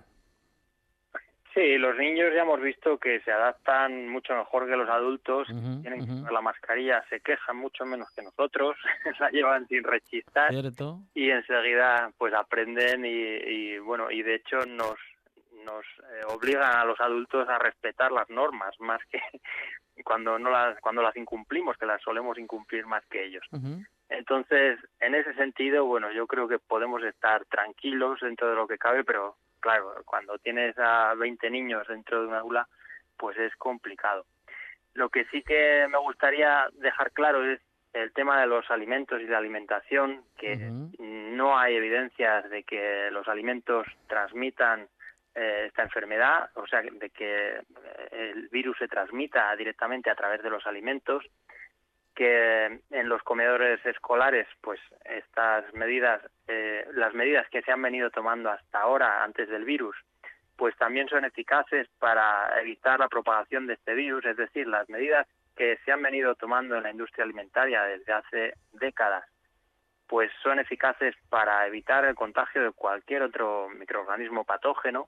Sí, 1.54 1.78
los 1.78 1.98
niños 1.98 2.32
ya 2.34 2.44
hemos 2.44 2.62
visto 2.62 2.98
que 2.98 3.20
se 3.22 3.32
adaptan 3.32 4.08
mucho 4.08 4.34
mejor 4.36 4.70
que 4.70 4.78
los 4.78 4.90
adultos, 4.90 5.48
tienen 5.48 6.02
ujú. 6.02 6.16
llevar 6.16 6.32
la 6.32 6.42
mascarilla, 6.42 7.04
se 7.10 7.20
quejan 7.20 7.58
mucho 7.58 7.86
menos 7.86 8.10
que 8.12 8.22
nosotros, 8.22 8.78
la 9.20 9.30
llevan 9.32 9.68
sin 9.68 9.84
rechistar 9.84 10.52
¿Cierto? 10.52 11.00
y 11.14 11.30
enseguida 11.30 12.12
pues 12.18 12.34
aprenden 12.34 13.06
y, 13.06 13.10
y, 13.10 13.80
bueno, 13.80 14.10
y 14.12 14.24
de 14.24 14.36
hecho 14.36 14.66
nos 14.66 14.98
nos 15.66 15.86
eh, 15.86 16.22
obligan 16.28 16.76
a 16.76 16.86
los 16.86 17.00
adultos 17.00 17.48
a 17.48 17.60
respetar 17.60 18.12
las 18.12 18.28
normas 18.30 18.74
más 18.80 19.00
que 19.12 19.22
cuando 20.04 20.40
no 20.40 20.50
las 20.50 20.80
cuando 20.80 21.02
las 21.02 21.16
incumplimos, 21.16 21.78
que 21.78 21.86
las 21.86 22.02
solemos 22.02 22.38
incumplir 22.38 22.86
más 22.86 23.06
que 23.08 23.26
ellos. 23.26 23.46
Entonces, 24.10 24.80
en 25.00 25.16
ese 25.16 25.34
sentido, 25.36 25.86
bueno, 25.86 26.12
yo 26.12 26.28
creo 26.28 26.48
que 26.48 26.60
podemos 26.60 27.04
estar 27.04 27.46
tranquilos 27.46 28.20
dentro 28.22 28.50
de 28.50 28.56
lo 28.56 28.68
que 28.68 28.78
cabe, 28.78 29.04
pero 29.04 29.36
claro, 29.62 29.93
cuando 30.06 30.38
tienes 30.39 30.78
a 30.78 31.13
20 31.15 31.50
niños 31.50 31.88
dentro 31.88 32.21
de 32.21 32.28
una 32.28 32.39
aula, 32.39 32.67
pues 33.17 33.38
es 33.38 33.56
complicado. 33.56 34.26
Lo 34.93 35.10
que 35.10 35.26
sí 35.26 35.41
que 35.43 35.88
me 35.89 35.97
gustaría 36.00 36.67
dejar 36.74 37.12
claro 37.12 37.50
es 37.50 37.62
el 37.93 38.12
tema 38.13 38.39
de 38.41 38.47
los 38.47 38.69
alimentos 38.71 39.21
y 39.21 39.26
la 39.26 39.38
alimentación, 39.38 40.24
que 40.38 40.56
no 40.97 41.58
hay 41.58 41.76
evidencias 41.76 42.50
de 42.50 42.63
que 42.63 43.10
los 43.12 43.28
alimentos 43.28 43.86
transmitan 44.08 44.88
eh, 45.36 45.65
esta 45.67 45.84
enfermedad, 45.84 46.50
o 46.56 46.67
sea, 46.67 46.82
de 46.82 47.10
que 47.10 47.58
eh, 47.58 47.63
el 48.12 48.50
virus 48.50 48.78
se 48.78 48.88
transmita 48.88 49.56
directamente 49.56 50.10
a 50.10 50.15
través 50.15 50.41
de 50.41 50.50
los 50.50 50.65
alimentos 50.65 51.24
que 52.15 52.82
en 52.91 53.10
los 53.10 53.24
comedores 53.24 53.84
escolares, 53.86 54.47
pues 54.62 54.80
estas 55.06 55.71
medidas, 55.74 56.21
eh, 56.47 56.86
las 56.93 57.13
medidas 57.13 57.47
que 57.50 57.62
se 57.62 57.71
han 57.71 57.82
venido 57.82 58.10
tomando 58.10 58.50
hasta 58.50 58.80
ahora, 58.80 59.24
antes 59.24 59.50
del 59.50 59.63
virus, 59.63 59.95
pues 60.58 60.76
también 60.78 61.08
son 61.08 61.26
eficaces 61.26 61.88
para 62.00 62.60
evitar 62.62 63.00
la 63.00 63.08
propagación 63.08 63.65
de 63.65 63.74
este 63.74 63.93
virus, 63.93 64.26
es 64.26 64.38
decir, 64.38 64.67
las 64.67 64.88
medidas 64.89 65.28
que 65.56 65.78
se 65.86 65.91
han 65.91 66.02
venido 66.02 66.36
tomando 66.36 66.76
en 66.76 66.84
la 66.84 66.91
industria 66.91 67.24
alimentaria 67.24 67.84
desde 67.84 68.13
hace 68.13 68.54
décadas, 68.74 69.24
pues 70.08 70.32
son 70.43 70.60
eficaces 70.60 71.15
para 71.30 71.65
evitar 71.67 72.06
el 72.06 72.15
contagio 72.15 72.63
de 72.63 72.71
cualquier 72.71 73.24
otro 73.24 73.69
microorganismo 73.69 74.43
patógeno, 74.43 75.08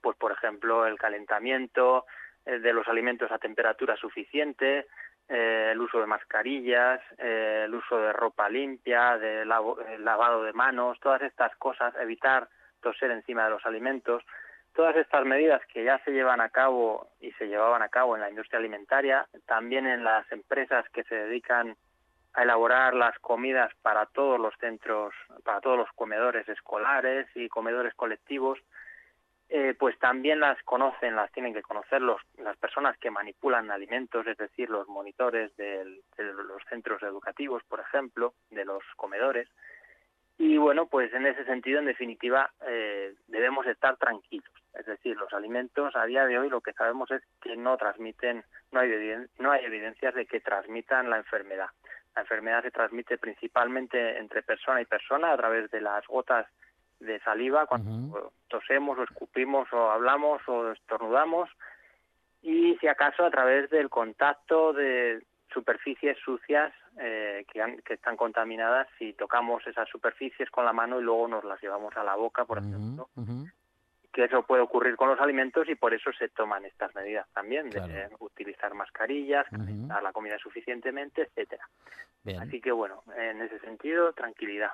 pues 0.00 0.16
por 0.16 0.32
ejemplo 0.32 0.86
el 0.86 0.98
calentamiento 0.98 2.06
eh, 2.46 2.58
de 2.58 2.72
los 2.72 2.88
alimentos 2.88 3.30
a 3.30 3.38
temperatura 3.38 3.96
suficiente, 3.96 4.86
eh, 5.28 5.70
el 5.72 5.80
uso 5.80 6.00
de 6.00 6.06
mascarillas, 6.06 7.00
eh, 7.18 7.64
el 7.66 7.74
uso 7.74 7.98
de 7.98 8.12
ropa 8.12 8.48
limpia, 8.48 9.18
de 9.18 9.42
eh, 9.42 9.98
lavado 9.98 10.42
de 10.42 10.52
manos, 10.54 10.98
todas 11.00 11.20
estas 11.22 11.54
cosas, 11.56 11.94
evitar 12.00 12.48
toser 12.80 13.10
encima 13.10 13.44
de 13.44 13.50
los 13.50 13.66
alimentos, 13.66 14.22
todas 14.74 14.96
estas 14.96 15.26
medidas 15.26 15.60
que 15.66 15.84
ya 15.84 15.98
se 16.04 16.12
llevan 16.12 16.40
a 16.40 16.48
cabo 16.48 17.10
y 17.20 17.32
se 17.32 17.46
llevaban 17.46 17.82
a 17.82 17.88
cabo 17.88 18.14
en 18.14 18.22
la 18.22 18.30
industria 18.30 18.58
alimentaria, 18.58 19.26
también 19.46 19.86
en 19.86 20.02
las 20.02 20.30
empresas 20.32 20.88
que 20.90 21.04
se 21.04 21.14
dedican 21.14 21.76
a 22.32 22.42
elaborar 22.44 22.94
las 22.94 23.18
comidas 23.18 23.70
para 23.82 24.06
todos 24.06 24.40
los 24.40 24.54
centros, 24.60 25.12
para 25.44 25.60
todos 25.60 25.76
los 25.76 25.88
comedores 25.94 26.48
escolares 26.48 27.26
y 27.34 27.48
comedores 27.48 27.92
colectivos, 27.94 28.58
eh, 29.50 29.74
pues 29.78 29.98
también 29.98 30.40
las 30.40 30.62
conocen, 30.64 31.16
las 31.16 31.32
tienen 31.32 31.54
que 31.54 31.62
conocer 31.62 32.02
los, 32.02 32.20
las 32.36 32.56
personas 32.58 32.98
que 32.98 33.10
manipulan 33.10 33.70
alimentos, 33.70 34.26
es 34.26 34.36
decir, 34.36 34.68
los 34.68 34.86
monitores 34.88 35.56
de 35.56 35.84
los 36.18 36.62
centros 36.68 37.02
educativos, 37.02 37.62
por 37.64 37.80
ejemplo, 37.80 38.34
de 38.50 38.64
los 38.66 38.82
comedores. 38.96 39.48
Y 40.36 40.56
bueno, 40.56 40.86
pues 40.86 41.12
en 41.14 41.26
ese 41.26 41.44
sentido, 41.44 41.80
en 41.80 41.86
definitiva, 41.86 42.52
eh, 42.66 43.14
debemos 43.26 43.66
estar 43.66 43.96
tranquilos. 43.96 44.52
Es 44.74 44.86
decir, 44.86 45.16
los 45.16 45.32
alimentos 45.32 45.96
a 45.96 46.04
día 46.04 46.26
de 46.26 46.38
hoy 46.38 46.48
lo 46.48 46.60
que 46.60 46.74
sabemos 46.74 47.10
es 47.10 47.22
que 47.40 47.56
no 47.56 47.76
transmiten, 47.76 48.44
no 48.70 48.80
hay, 48.80 48.90
no 49.38 49.50
hay 49.50 49.64
evidencias 49.64 50.14
de 50.14 50.26
que 50.26 50.40
transmitan 50.40 51.10
la 51.10 51.16
enfermedad. 51.16 51.70
La 52.14 52.22
enfermedad 52.22 52.62
se 52.62 52.70
transmite 52.70 53.18
principalmente 53.18 54.18
entre 54.18 54.42
persona 54.42 54.80
y 54.80 54.84
persona 54.84 55.32
a 55.32 55.36
través 55.36 55.70
de 55.70 55.80
las 55.80 56.06
gotas 56.06 56.46
de 57.00 57.20
saliva 57.20 57.66
cuando 57.66 58.32
tosemos 58.48 58.98
o 58.98 59.02
escupimos 59.04 59.72
o 59.72 59.90
hablamos 59.90 60.40
o 60.48 60.72
estornudamos 60.72 61.48
y 62.42 62.76
si 62.80 62.86
acaso 62.88 63.24
a 63.24 63.30
través 63.30 63.70
del 63.70 63.88
contacto 63.88 64.72
de 64.72 65.22
superficies 65.52 66.18
sucias 66.24 66.72
eh, 67.00 67.44
que, 67.52 67.62
han- 67.62 67.80
que 67.82 67.94
están 67.94 68.16
contaminadas 68.16 68.86
si 68.98 69.12
tocamos 69.12 69.66
esas 69.66 69.88
superficies 69.88 70.50
con 70.50 70.64
la 70.64 70.72
mano 70.72 71.00
y 71.00 71.02
luego 71.04 71.28
nos 71.28 71.44
las 71.44 71.60
llevamos 71.62 71.96
a 71.96 72.04
la 72.04 72.16
boca, 72.16 72.44
por 72.44 72.58
ejemplo, 72.58 73.08
Ujú, 73.16 73.22
ujú. 73.32 73.46
Que 74.12 74.24
eso 74.24 74.42
puede 74.42 74.62
ocurrir 74.62 74.96
con 74.96 75.08
los 75.08 75.20
alimentos 75.20 75.68
y 75.68 75.74
por 75.74 75.92
eso 75.94 76.10
se 76.18 76.28
toman 76.30 76.64
estas 76.64 76.94
medidas 76.94 77.26
también, 77.34 77.70
de 77.70 77.78
Claro. 77.78 77.92
eh, 77.92 78.08
utilizar 78.20 78.74
mascarillas, 78.74 79.46
calentar 79.50 80.02
la 80.02 80.12
comida 80.12 80.38
suficientemente, 80.38 81.22
etcétera. 81.22 81.68
Bien. 82.24 82.40
Así 82.40 82.60
que 82.60 82.72
bueno, 82.72 83.02
en 83.16 83.40
ese 83.42 83.58
sentido, 83.60 84.12
tranquilidad. 84.12 84.70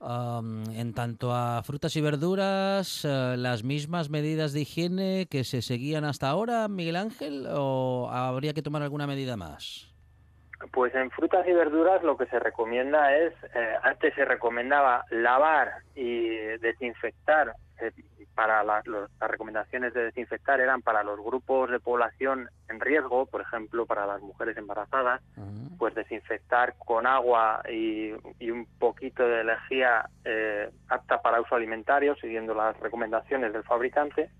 Am, 0.00 0.64
en 0.70 0.94
tanto 0.94 1.32
a 1.34 1.62
frutas 1.64 1.94
y 1.96 2.00
verduras, 2.00 3.04
eh, 3.04 3.34
las 3.36 3.62
mismas 3.64 4.10
medidas 4.10 4.52
de 4.52 4.60
higiene 4.60 5.26
que 5.30 5.44
se 5.44 5.60
seguían 5.60 6.04
hasta 6.04 6.28
ahora, 6.28 6.66
Miguel 6.68 6.96
Ángel, 6.96 7.46
o 7.50 8.08
habría 8.10 8.54
que 8.54 8.62
tomar 8.62 8.82
alguna 8.82 9.06
medida 9.06 9.36
más? 9.36 9.92
Pues 10.72 10.94
en 10.94 11.10
frutas 11.10 11.46
y 11.46 11.52
verduras 11.52 12.02
lo 12.02 12.16
que 12.16 12.26
se 12.26 12.38
recomienda 12.40 13.14
es, 13.16 13.32
eh, 13.54 13.74
antes 13.82 14.14
se 14.14 14.24
recomendaba 14.24 15.04
lavar 15.10 15.72
y 15.94 16.28
desinfectar, 16.58 17.54
eh, 17.80 17.92
para 18.34 18.62
la- 18.62 18.82
los- 18.84 19.10
las 19.20 19.30
recomendaciones 19.30 19.92
de 19.94 20.04
desinfectar 20.04 20.60
eran 20.60 20.80
para 20.82 21.02
los 21.02 21.18
grupos 21.20 21.70
de 21.70 21.80
población 21.80 22.48
en 22.68 22.78
riesgo, 22.80 23.26
por 23.26 23.40
ejemplo, 23.40 23.84
para 23.86 24.06
las 24.06 24.20
mujeres 24.20 24.56
embarazadas, 24.56 25.20
pues 25.76 25.94
desinfectar 25.94 26.74
con 26.78 27.06
agua 27.06 27.62
y, 27.68 28.12
y 28.38 28.50
un 28.50 28.66
poquito 28.78 29.26
de 29.26 29.42
lejía 29.44 30.08
eh, 30.24 30.70
apta 30.88 31.20
para 31.20 31.40
uso 31.40 31.54
alimentario, 31.56 32.14
siguiendo 32.16 32.54
las 32.54 32.78
recomendaciones 32.80 33.52
del 33.52 33.64
fabricante. 33.64 34.30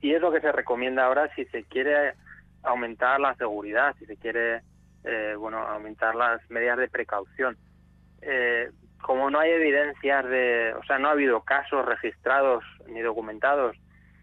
Y 0.00 0.14
es 0.14 0.20
lo 0.20 0.30
que 0.32 0.40
se 0.40 0.52
recomienda 0.52 1.04
ahora 1.06 1.30
si 1.34 1.44
se 1.46 1.64
quiere 1.64 2.14
aumentar 2.62 3.18
la 3.20 3.34
seguridad, 3.36 3.94
si 3.98 4.06
se 4.06 4.16
quiere 4.16 4.62
eh, 5.06 5.34
bueno 5.38 5.58
aumentar 5.58 6.14
las 6.14 6.40
medidas 6.50 6.78
de 6.78 6.88
precaución. 6.88 7.56
Eh, 8.20 8.70
como 9.00 9.30
no 9.30 9.38
hay 9.38 9.50
evidencias 9.52 10.24
de, 10.26 10.74
o 10.74 10.82
sea, 10.84 10.98
no 10.98 11.08
ha 11.08 11.12
habido 11.12 11.42
casos 11.42 11.84
registrados 11.86 12.64
ni 12.88 13.00
documentados 13.00 13.76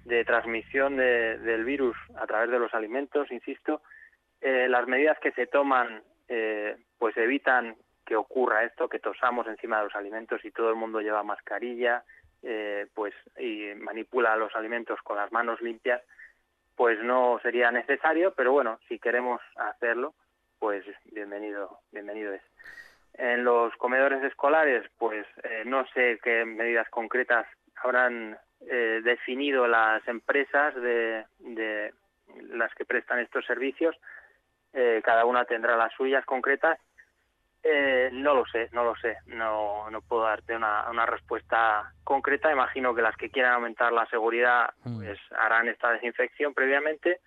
de 0.05 0.25
transmisión 0.25 0.97
de- 0.97 1.37
del 1.39 1.63
virus 1.63 1.95
a 2.17 2.27
través 2.27 2.49
de 2.51 2.59
los 2.59 2.73
alimentos, 2.73 3.31
insisto, 3.31 3.81
eh, 4.41 4.67
las 4.67 4.87
medidas 4.87 5.17
que 5.19 5.31
se 5.31 5.47
toman 5.47 6.03
pues 6.97 7.15
evitan 7.17 7.75
que 8.05 8.15
ocurra 8.15 8.63
esto, 8.63 8.89
que 8.89 8.97
tosamos 8.97 9.45
encima 9.45 9.77
de 9.77 9.83
los 9.83 9.95
alimentos 9.95 10.43
y 10.43 10.49
todo 10.51 10.69
el 10.71 10.75
mundo 10.75 10.99
lleva 10.99 11.21
mascarilla, 11.21 12.03
pues 12.95 13.13
y 13.37 13.67
manipula 13.75 14.35
los 14.35 14.55
alimentos 14.55 14.99
con 15.03 15.17
las 15.17 15.31
manos 15.31 15.61
limpias, 15.61 16.01
pues 16.75 16.97
no 17.03 17.39
sería 17.43 17.69
necesario, 17.71 18.33
pero 18.33 18.51
bueno, 18.51 18.79
si 18.87 18.97
queremos 18.97 19.39
hacerlo, 19.57 20.15
pues 20.63 20.85
bienvenido, 21.11 21.79
bienvenido 21.91 22.31
es. 22.31 22.41
En 23.15 23.43
los 23.43 23.75
comedores 23.75 24.23
escolares, 24.23 24.89
pues 24.97 25.27
eh, 25.43 25.63
no 25.65 25.85
sé 25.87 26.19
qué 26.23 26.45
medidas 26.45 26.87
concretas 26.87 27.45
habrán 27.83 28.37
eh, 28.71 29.01
definido 29.03 29.67
las 29.67 30.07
empresas 30.07 30.73
de, 30.75 31.25
de 31.39 31.93
las 32.51 32.73
que 32.75 32.85
prestan 32.85 33.19
estos 33.19 33.45
servicios. 33.45 33.93
Eh, 34.71 35.01
cada 35.03 35.25
una 35.25 35.43
tendrá 35.43 35.75
las 35.75 35.91
suyas 35.95 36.23
concretas. 36.23 36.79
No 38.13 38.33
lo 38.33 38.45
sé, 38.45 38.69
no 38.71 38.85
lo 38.85 38.95
sé. 38.95 39.17
No, 39.25 39.89
no 39.89 40.01
puedo 40.01 40.23
darte 40.23 40.55
una, 40.55 40.89
una 40.89 41.05
respuesta 41.05 41.91
concreta. 42.05 42.53
Imagino 42.53 42.95
que 42.95 43.01
las 43.01 43.17
que 43.17 43.29
quieran 43.29 43.55
aumentar 43.55 43.91
la 43.91 44.05
seguridad 44.05 44.73
Mm. 44.85 44.95
pues 44.95 45.19
harán 45.37 45.67
esta 45.67 45.91
desinfección 45.91 46.53
previamente 46.53 47.19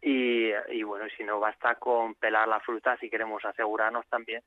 y, 0.00 0.50
y 0.70 0.82
bueno, 0.82 1.06
si 1.16 1.24
no 1.24 1.40
basta 1.40 1.74
con 1.76 2.14
pelar 2.14 2.48
la 2.48 2.60
fruta 2.60 2.96
si 2.98 3.10
queremos 3.10 3.44
asegurarnos 3.44 4.06
también 4.08 4.42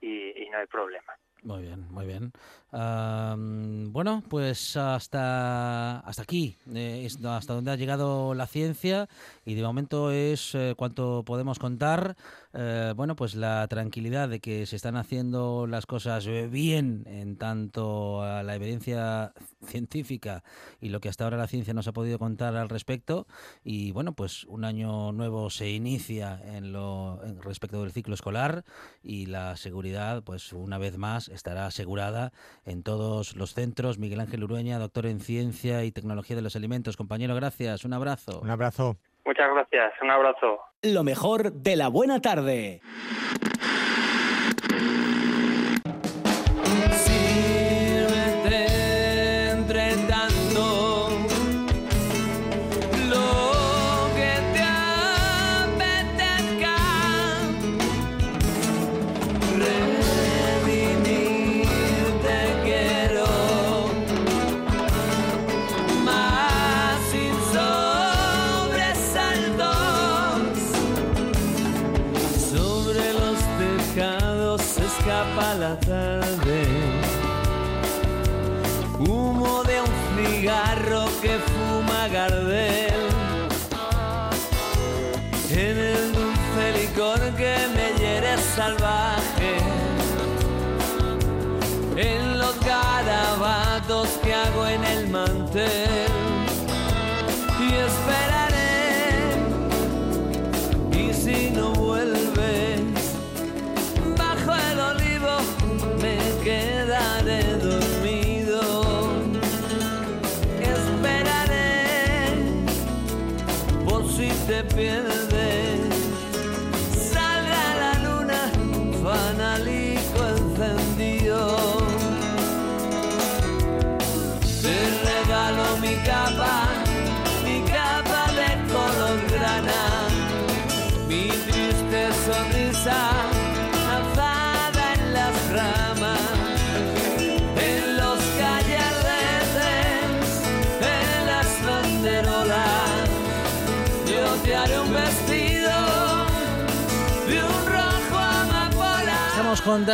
y, 0.00 0.42
y 0.42 0.50
no 0.50 0.58
hay 0.58 0.66
problema. 0.66 1.14
Muy 1.46 1.62
bien, 1.62 1.86
muy 1.92 2.06
bien. 2.06 2.32
Am, 2.72 3.92
bueno, 3.92 4.24
pues 4.28 4.76
hasta, 4.76 6.00
hasta 6.00 6.22
aquí, 6.22 6.56
eh, 6.74 7.08
hasta 7.24 7.54
donde 7.54 7.70
ha 7.70 7.76
llegado 7.76 8.34
la 8.34 8.48
ciencia 8.48 9.08
y 9.44 9.54
de 9.54 9.62
momento 9.62 10.10
es 10.10 10.56
eh, 10.56 10.74
cuanto 10.76 11.22
podemos 11.24 11.60
contar. 11.60 12.16
Eh, 12.52 12.94
bueno, 12.96 13.14
pues 13.14 13.36
la 13.36 13.68
tranquilidad 13.68 14.28
de 14.28 14.40
que 14.40 14.66
se 14.66 14.74
están 14.74 14.96
haciendo 14.96 15.68
las 15.68 15.86
cosas 15.86 16.26
bien 16.50 17.04
en 17.06 17.36
tanto 17.36 18.22
a 18.22 18.42
la 18.42 18.56
evidencia 18.56 19.32
científica 19.64 20.42
y 20.80 20.88
lo 20.88 20.98
que 21.00 21.08
hasta 21.08 21.24
ahora 21.24 21.36
la 21.36 21.46
ciencia 21.46 21.74
nos 21.74 21.86
ha 21.86 21.92
podido 21.92 22.18
contar 22.18 22.56
al 22.56 22.68
respecto. 22.68 23.28
Y 23.62 23.92
bueno, 23.92 24.14
pues 24.14 24.44
un 24.44 24.64
año 24.64 25.12
nuevo 25.12 25.48
se 25.50 25.70
inicia 25.70 26.40
en 26.44 26.72
lo 26.72 27.22
en 27.22 27.40
respecto 27.40 27.82
del 27.82 27.92
ciclo 27.92 28.14
escolar 28.14 28.64
y 29.02 29.26
la 29.26 29.56
seguridad, 29.56 30.24
pues 30.24 30.52
una 30.52 30.78
vez 30.78 30.98
más, 30.98 31.28
estará 31.36 31.66
asegurada 31.66 32.32
en 32.64 32.82
todos 32.82 33.36
los 33.36 33.54
centros. 33.54 33.98
Miguel 33.98 34.20
Ángel 34.20 34.42
Urueña, 34.42 34.78
doctor 34.78 35.06
en 35.06 35.20
Ciencia 35.20 35.84
y 35.84 35.92
Tecnología 35.92 36.36
de 36.36 36.42
los 36.42 36.56
Alimentos. 36.56 36.96
Compañero, 36.96 37.34
gracias. 37.34 37.84
Un 37.84 37.92
abrazo. 37.92 38.40
Un 38.40 38.50
abrazo. 38.50 38.96
Muchas 39.24 39.50
gracias, 39.52 39.92
un 40.02 40.10
abrazo. 40.10 40.60
Lo 40.82 41.02
mejor 41.02 41.52
de 41.52 41.76
la 41.76 41.88
buena 41.88 42.20
tarde. 42.20 42.80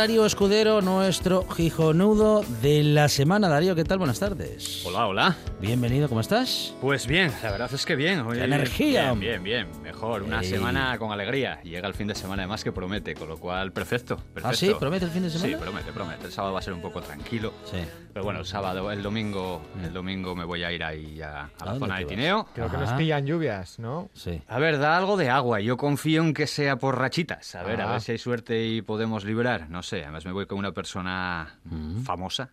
Darío 0.03 0.25
Escudero, 0.25 0.81
nuestro 0.81 1.47
gijonudo 1.47 2.43
de 2.61 2.83
la 2.83 3.07
semana. 3.07 3.47
Darío, 3.47 3.73
¿qué 3.73 3.85
tal? 3.85 3.99
Buenas 3.99 4.19
tardes. 4.19 4.81
Hola, 4.85 5.07
hola. 5.07 5.37
Bienvenido, 5.67 6.09
¿cómo 6.09 6.19
estás? 6.19 6.75
Pues 6.81 7.07
bien, 7.07 7.31
la 7.41 7.51
verdad 7.51 7.73
es 7.73 7.85
que 7.85 7.95
bien. 7.95 8.19
Hoy- 8.19 8.37
¡Qué 8.37 8.43
energía! 8.43 9.13
Bien, 9.13 9.41
bien, 9.41 9.69
bien. 9.71 9.81
Mejor. 9.81 10.21
Una 10.23 10.41
Ey. 10.41 10.49
semana 10.49 10.97
con 10.97 11.13
alegría. 11.13 11.61
Llega 11.63 11.87
el 11.87 11.93
fin 11.93 12.05
de 12.05 12.15
semana 12.15 12.43
además 12.43 12.65
que 12.65 12.73
promete, 12.73 13.13
con 13.15 13.29
lo 13.29 13.37
cual 13.37 13.71
perfecto. 13.71 14.17
perfecto. 14.17 14.49
¿Ah, 14.49 14.53
sí? 14.53 14.73
¿Promete 14.77 15.05
el 15.05 15.11
fin 15.11 15.23
de 15.23 15.29
semana? 15.29 15.57
Sí, 15.57 15.63
promete, 15.63 15.93
promete. 15.93 16.25
El 16.25 16.33
sábado 16.33 16.53
va 16.53 16.59
a 16.59 16.61
ser 16.61 16.73
un 16.73 16.81
poco 16.81 17.01
tranquilo. 17.01 17.53
Sí. 17.63 17.77
Pero 18.11 18.25
bueno, 18.25 18.41
el 18.41 18.45
sábado, 18.45 18.91
el 18.91 19.01
domingo, 19.01 19.61
el 19.81 19.93
domingo 19.93 20.35
me 20.35 20.43
voy 20.43 20.63
a 20.65 20.71
ir 20.73 20.83
ahí 20.83 21.21
a, 21.21 21.49
a 21.57 21.65
la 21.65 21.79
zona 21.79 21.97
de? 21.97 22.05
Tineo. 22.05 22.45
Creo 22.53 22.69
que 22.69 22.75
nos 22.77 22.91
pillan 22.91 23.25
lluvias, 23.25 23.79
¿no? 23.79 24.09
Sí. 24.13 24.41
A 24.49 24.59
ver, 24.59 24.77
da 24.79 24.97
algo 24.97 25.15
de 25.15 25.29
agua. 25.29 25.61
Yo 25.61 25.77
confío 25.77 26.21
en 26.23 26.33
que 26.33 26.45
sea 26.45 26.75
por 26.75 26.99
rachitas. 26.99 27.55
A 27.55 27.63
ver, 27.63 27.79
a 27.79 27.87
Ah. 27.87 27.91
ver 27.93 28.01
si 28.01 28.11
hay 28.11 28.17
suerte 28.17 28.65
y 28.65 28.81
podemos 28.81 29.23
librar. 29.23 29.69
No 29.69 29.81
sé, 29.81 30.03
además 30.03 30.25
me 30.25 30.33
voy 30.33 30.45
con 30.45 30.57
una 30.57 30.73
persona 30.73 31.57
Mm. 31.63 32.01
famosa. 32.03 32.49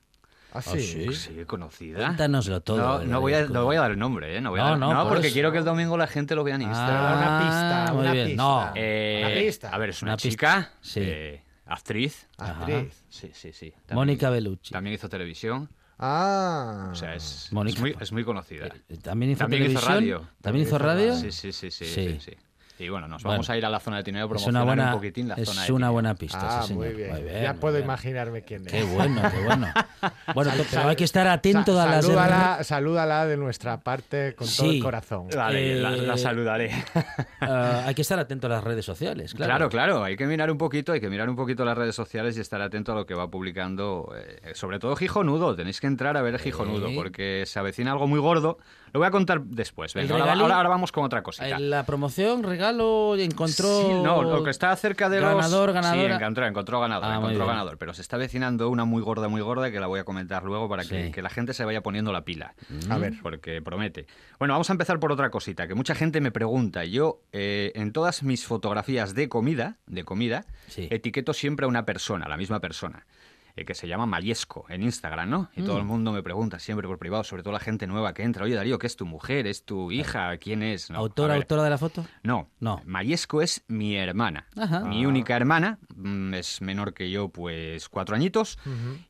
Ah, 0.52 0.62
sí. 0.62 0.80
sí. 0.80 1.12
Sí, 1.14 1.44
conocida. 1.46 1.98
Cuéntanoslo 2.06 2.60
todo. 2.60 2.78
No, 2.78 2.98
de 3.00 3.06
no 3.06 3.20
voy, 3.20 3.34
a, 3.34 3.46
no 3.46 3.64
voy 3.64 3.76
a 3.76 3.80
dar 3.80 3.90
el 3.92 3.98
nombre, 3.98 4.36
¿eh? 4.36 4.40
No, 4.40 4.50
voy 4.50 4.60
a 4.60 4.64
No, 4.64 4.68
dar- 4.70 4.78
no, 4.78 4.92
no, 4.94 5.02
por 5.04 5.12
porque 5.12 5.28
eso. 5.28 5.34
quiero 5.34 5.52
que 5.52 5.58
el 5.58 5.64
domingo 5.64 5.96
la 5.96 6.06
gente 6.06 6.34
lo 6.34 6.42
vea 6.44 6.56
en 6.56 6.62
Instagram. 6.62 6.96
Ah, 7.04 7.16
una 7.16 7.38
pista, 7.40 7.92
muy 7.94 8.02
una 8.02 8.12
bien. 8.12 8.26
pista. 8.28 8.42
No. 8.42 8.72
Eh, 8.74 9.22
Una 9.26 9.40
pista. 9.40 9.68
A 9.70 9.78
ver, 9.78 9.90
es 9.90 10.02
una, 10.02 10.10
Una 10.12 10.16
pista. 10.16 10.28
chica, 10.30 10.70
Sí. 10.80 11.00
eh, 11.02 11.42
actriz. 11.66 12.26
Actriz. 12.38 13.04
Sí, 13.08 13.30
sí, 13.32 13.52
sí. 13.52 13.70
También- 13.70 13.94
Mónica 13.96 14.30
Bellucci. 14.30 14.72
También 14.72 14.94
hizo 14.94 15.08
televisión. 15.08 15.68
Ah. 15.98 16.88
O 16.90 16.94
sea, 16.94 17.14
es, 17.14 17.48
Mónica. 17.52 17.76
es, 17.76 17.80
muy, 17.80 17.96
es 18.00 18.12
muy 18.12 18.24
conocida. 18.24 18.66
Eh, 18.88 18.96
También 19.02 19.32
hizo 19.32 19.40
También 19.40 19.64
hizo 19.64 19.80
televisión. 19.80 19.94
radio. 20.18 20.28
¿También 20.40 20.66
hizo 20.66 20.78
radio? 20.78 21.14
Sí, 21.14 21.30
sí, 21.30 21.52
sí, 21.52 21.70
sí. 21.70 21.84
Sí. 21.84 22.18
sí, 22.18 22.18
sí. 22.20 22.36
Y 22.80 22.88
bueno, 22.88 23.06
nos 23.08 23.22
Bueno. 23.22 23.34
vamos 23.34 23.50
a 23.50 23.56
ir 23.58 23.66
a 23.66 23.68
la 23.68 23.78
zona 23.78 23.98
de 23.98 24.04
Tineo 24.04 24.24
Es 24.24 24.28
promocionar 24.28 24.62
una 24.62 24.70
buena, 24.70 24.86
un 24.86 24.92
poquitín 24.94 25.28
la 25.28 25.34
es 25.34 25.48
zona 25.48 25.64
de 25.66 25.72
una 25.72 25.90
buena 25.90 26.14
pista, 26.14 26.38
Ah, 26.60 26.62
sí, 26.62 26.68
señor. 26.68 26.86
muy 26.86 26.94
bien. 26.94 27.10
Muy 27.12 27.22
bien, 27.22 27.42
ya 27.42 27.52
muy 27.52 27.60
puedo 27.60 27.74
bien. 27.74 27.84
imaginarme 27.84 28.42
quién 28.42 28.66
es. 28.66 28.72
Qué 28.72 28.82
bueno, 28.84 29.22
qué 29.30 29.44
bueno. 29.44 29.66
Bueno, 30.34 30.50
Sal- 30.52 30.66
pero 30.70 30.88
hay 30.88 30.96
que 30.96 31.04
estar 31.04 31.26
atento 31.26 31.74
Sa- 31.74 31.82
a 31.82 31.86
las... 31.86 32.04
salúdala, 32.06 32.64
salúdala 32.64 33.26
de 33.26 33.36
nuestra 33.36 33.80
parte 33.80 34.34
con 34.34 34.46
todo 34.46 34.70
Sí. 34.70 34.76
el 34.78 34.82
corazón. 34.82 35.28
Vale, 35.34 35.74
la, 35.80 35.90
la 35.90 36.14
Eh, 36.14 36.18
saludaré. 36.18 36.70
Ah, 37.42 37.84
hay 37.86 37.94
que 37.94 38.02
estar 38.02 38.18
atento 38.18 38.46
a 38.46 38.50
las 38.50 38.62
redes 38.64 38.84
sociales, 38.84 39.34
claro. 39.34 39.50
Claro, 39.50 39.68
claro, 39.68 40.04
hay 40.04 40.16
que 40.16 40.26
mirar 40.26 40.50
un 40.50 40.58
poquito, 40.58 40.92
hay 40.92 41.00
que 41.00 41.08
mirar 41.08 41.28
un 41.28 41.36
poquito 41.36 41.64
las 41.64 41.76
redes 41.76 41.94
sociales 41.94 42.36
y 42.36 42.40
estar 42.40 42.60
atento 42.60 42.92
a 42.92 42.94
lo 42.94 43.06
que 43.06 43.14
va 43.14 43.28
publicando, 43.30 44.12
eh, 44.16 44.52
sobre 44.54 44.78
todo 44.78 44.94
Gijonudo, 44.94 45.56
tenéis 45.56 45.80
que 45.80 45.86
entrar 45.86 46.16
a 46.16 46.22
ver 46.22 46.38
Gijonudo, 46.38 46.88
Sí. 46.88 46.94
porque 46.94 47.44
se 47.46 47.58
avecina 47.58 47.92
algo 47.92 48.06
muy 48.06 48.20
gordo, 48.20 48.58
lo 48.92 49.00
voy 49.00 49.06
a 49.06 49.10
contar 49.10 49.40
después, 49.42 49.94
venga, 49.94 50.14
ahora, 50.14 50.26
regalín- 50.26 50.42
ahora- 50.42 50.56
ahora 50.56 50.68
vamos 50.68 50.92
con 50.92 51.04
otra 51.04 51.22
cosita. 51.22 51.58
La 51.58 51.84
promoción, 51.84 52.42
regalo, 52.42 53.16
encontró... 53.16 53.80
Sí, 53.82 53.88
no, 54.02 54.22
lo 54.22 54.42
que 54.44 54.50
está 54.50 54.74
cerca 54.76 55.08
de 55.08 55.20
los... 55.20 55.34
Ganador, 55.34 55.72
ganadora. 55.72 56.08
Sí, 56.16 56.22
encontró, 56.22 56.46
encontró 56.46 56.80
ganador, 56.80 57.10
Ah, 57.10 57.16
encontró 57.16 57.46
ganador, 57.46 57.78
pero 57.78 57.94
se 57.94 58.02
está 58.02 58.16
avecinando 58.16 58.68
una 58.68 58.84
muy 58.84 59.02
gorda, 59.02 59.28
muy 59.28 59.40
gorda, 59.40 59.70
que 59.70 59.80
la 59.80 59.86
voy 59.86 60.00
a 60.00 60.04
comentar 60.04 60.42
luego 60.44 60.68
para 60.68 60.84
que, 60.84 61.06
Sí. 61.06 61.12
que 61.12 61.22
la 61.22 61.30
gente 61.30 61.54
se 61.54 61.64
vaya 61.64 61.82
poniendo 61.82 62.12
la 62.12 62.24
pila. 62.24 62.54
A 62.88 62.98
ver. 62.98 63.14
Porque 63.22 63.62
promete. 63.62 64.06
Bueno, 64.38 64.54
vamos 64.54 64.70
a 64.70 64.72
empezar 64.72 64.98
por 65.00 65.12
otra 65.12 65.30
cosita, 65.30 65.66
que 65.68 65.74
mucha 65.74 65.94
gente 65.94 66.20
me 66.20 66.30
pregunta. 66.30 66.84
Yo, 66.84 67.20
eh, 67.32 67.72
en 67.74 67.92
todas 67.92 68.22
mis 68.22 68.46
fotografías 68.46 69.14
de 69.14 69.28
comida, 69.28 69.76
de 69.86 70.04
comida, 70.04 70.44
Sí. 70.68 70.88
etiqueto 70.90 71.32
siempre 71.32 71.64
a 71.66 71.68
una 71.68 71.84
persona, 71.84 72.26
a 72.26 72.28
la 72.28 72.36
misma 72.36 72.60
persona. 72.60 73.06
Eh, 73.56 73.64
que 73.64 73.74
se 73.74 73.88
llama 73.88 74.06
Mayesco 74.06 74.66
en 74.68 74.82
Instagram, 74.82 75.28
¿no? 75.30 75.50
Y 75.56 75.62
todo 75.62 75.76
Mm. 75.76 75.78
el 75.80 75.84
mundo 75.84 76.12
me 76.12 76.22
pregunta 76.22 76.58
siempre 76.58 76.86
por 76.88 76.98
privado, 76.98 77.24
sobre 77.24 77.42
todo 77.42 77.52
la 77.52 77.60
gente 77.60 77.86
nueva 77.86 78.14
que 78.14 78.22
entra. 78.22 78.44
Oye, 78.44 78.54
Darío, 78.54 78.78
¿qué 78.78 78.86
es 78.86 78.96
tu 78.96 79.06
mujer? 79.06 79.46
¿Es 79.46 79.64
tu 79.64 79.90
hija? 79.92 80.36
¿Quién 80.38 80.62
es? 80.62 80.90
No, 80.90 80.98
¿Autora, 80.98 81.34
autora 81.34 81.62
de 81.64 81.70
la 81.70 81.78
foto? 81.78 82.04
No, 82.22 82.48
No. 82.60 82.80
Mayesco 82.84 83.42
es 83.42 83.64
mi 83.68 83.96
hermana. 83.96 84.46
Ajá. 84.56 84.80
Mi 84.80 85.06
única 85.06 85.36
hermana, 85.36 85.78
mm, 85.96 86.34
es 86.34 86.60
menor 86.62 86.94
que 86.94 87.10
yo, 87.10 87.28
pues 87.28 87.88
cuatro 87.88 88.14
añitos. 88.16 88.58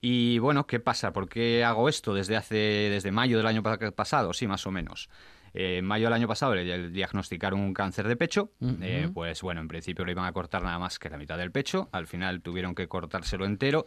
Y 0.00 0.38
bueno, 0.38 0.66
¿qué 0.66 0.80
pasa? 0.80 1.12
¿Por 1.12 1.28
qué 1.28 1.64
hago 1.64 1.88
esto 1.88 2.14
desde 2.14 2.36
hace 2.36 2.54
desde 2.56 3.10
mayo 3.12 3.36
del 3.36 3.46
año 3.46 3.62
pa- 3.62 3.78
pasado? 3.92 4.32
Sí, 4.32 4.46
más 4.46 4.66
o 4.66 4.70
menos. 4.70 5.08
Eh, 5.54 5.78
en 5.78 5.84
mayo 5.84 6.06
del 6.06 6.12
año 6.12 6.28
pasado 6.28 6.54
le 6.54 6.90
diagnosticaron 6.90 7.60
un 7.60 7.74
cáncer 7.74 8.06
de 8.08 8.16
pecho. 8.16 8.50
Eh, 8.80 9.08
pues 9.12 9.42
bueno, 9.42 9.60
en 9.60 9.68
principio 9.68 10.04
le 10.04 10.12
iban 10.12 10.24
a 10.24 10.32
cortar 10.32 10.62
nada 10.62 10.78
más 10.78 10.98
que 10.98 11.10
la 11.10 11.16
mitad 11.16 11.38
del 11.38 11.50
pecho. 11.50 11.88
Al 11.92 12.06
final 12.06 12.40
tuvieron 12.42 12.74
que 12.74 12.88
cortárselo 12.88 13.44
entero. 13.44 13.84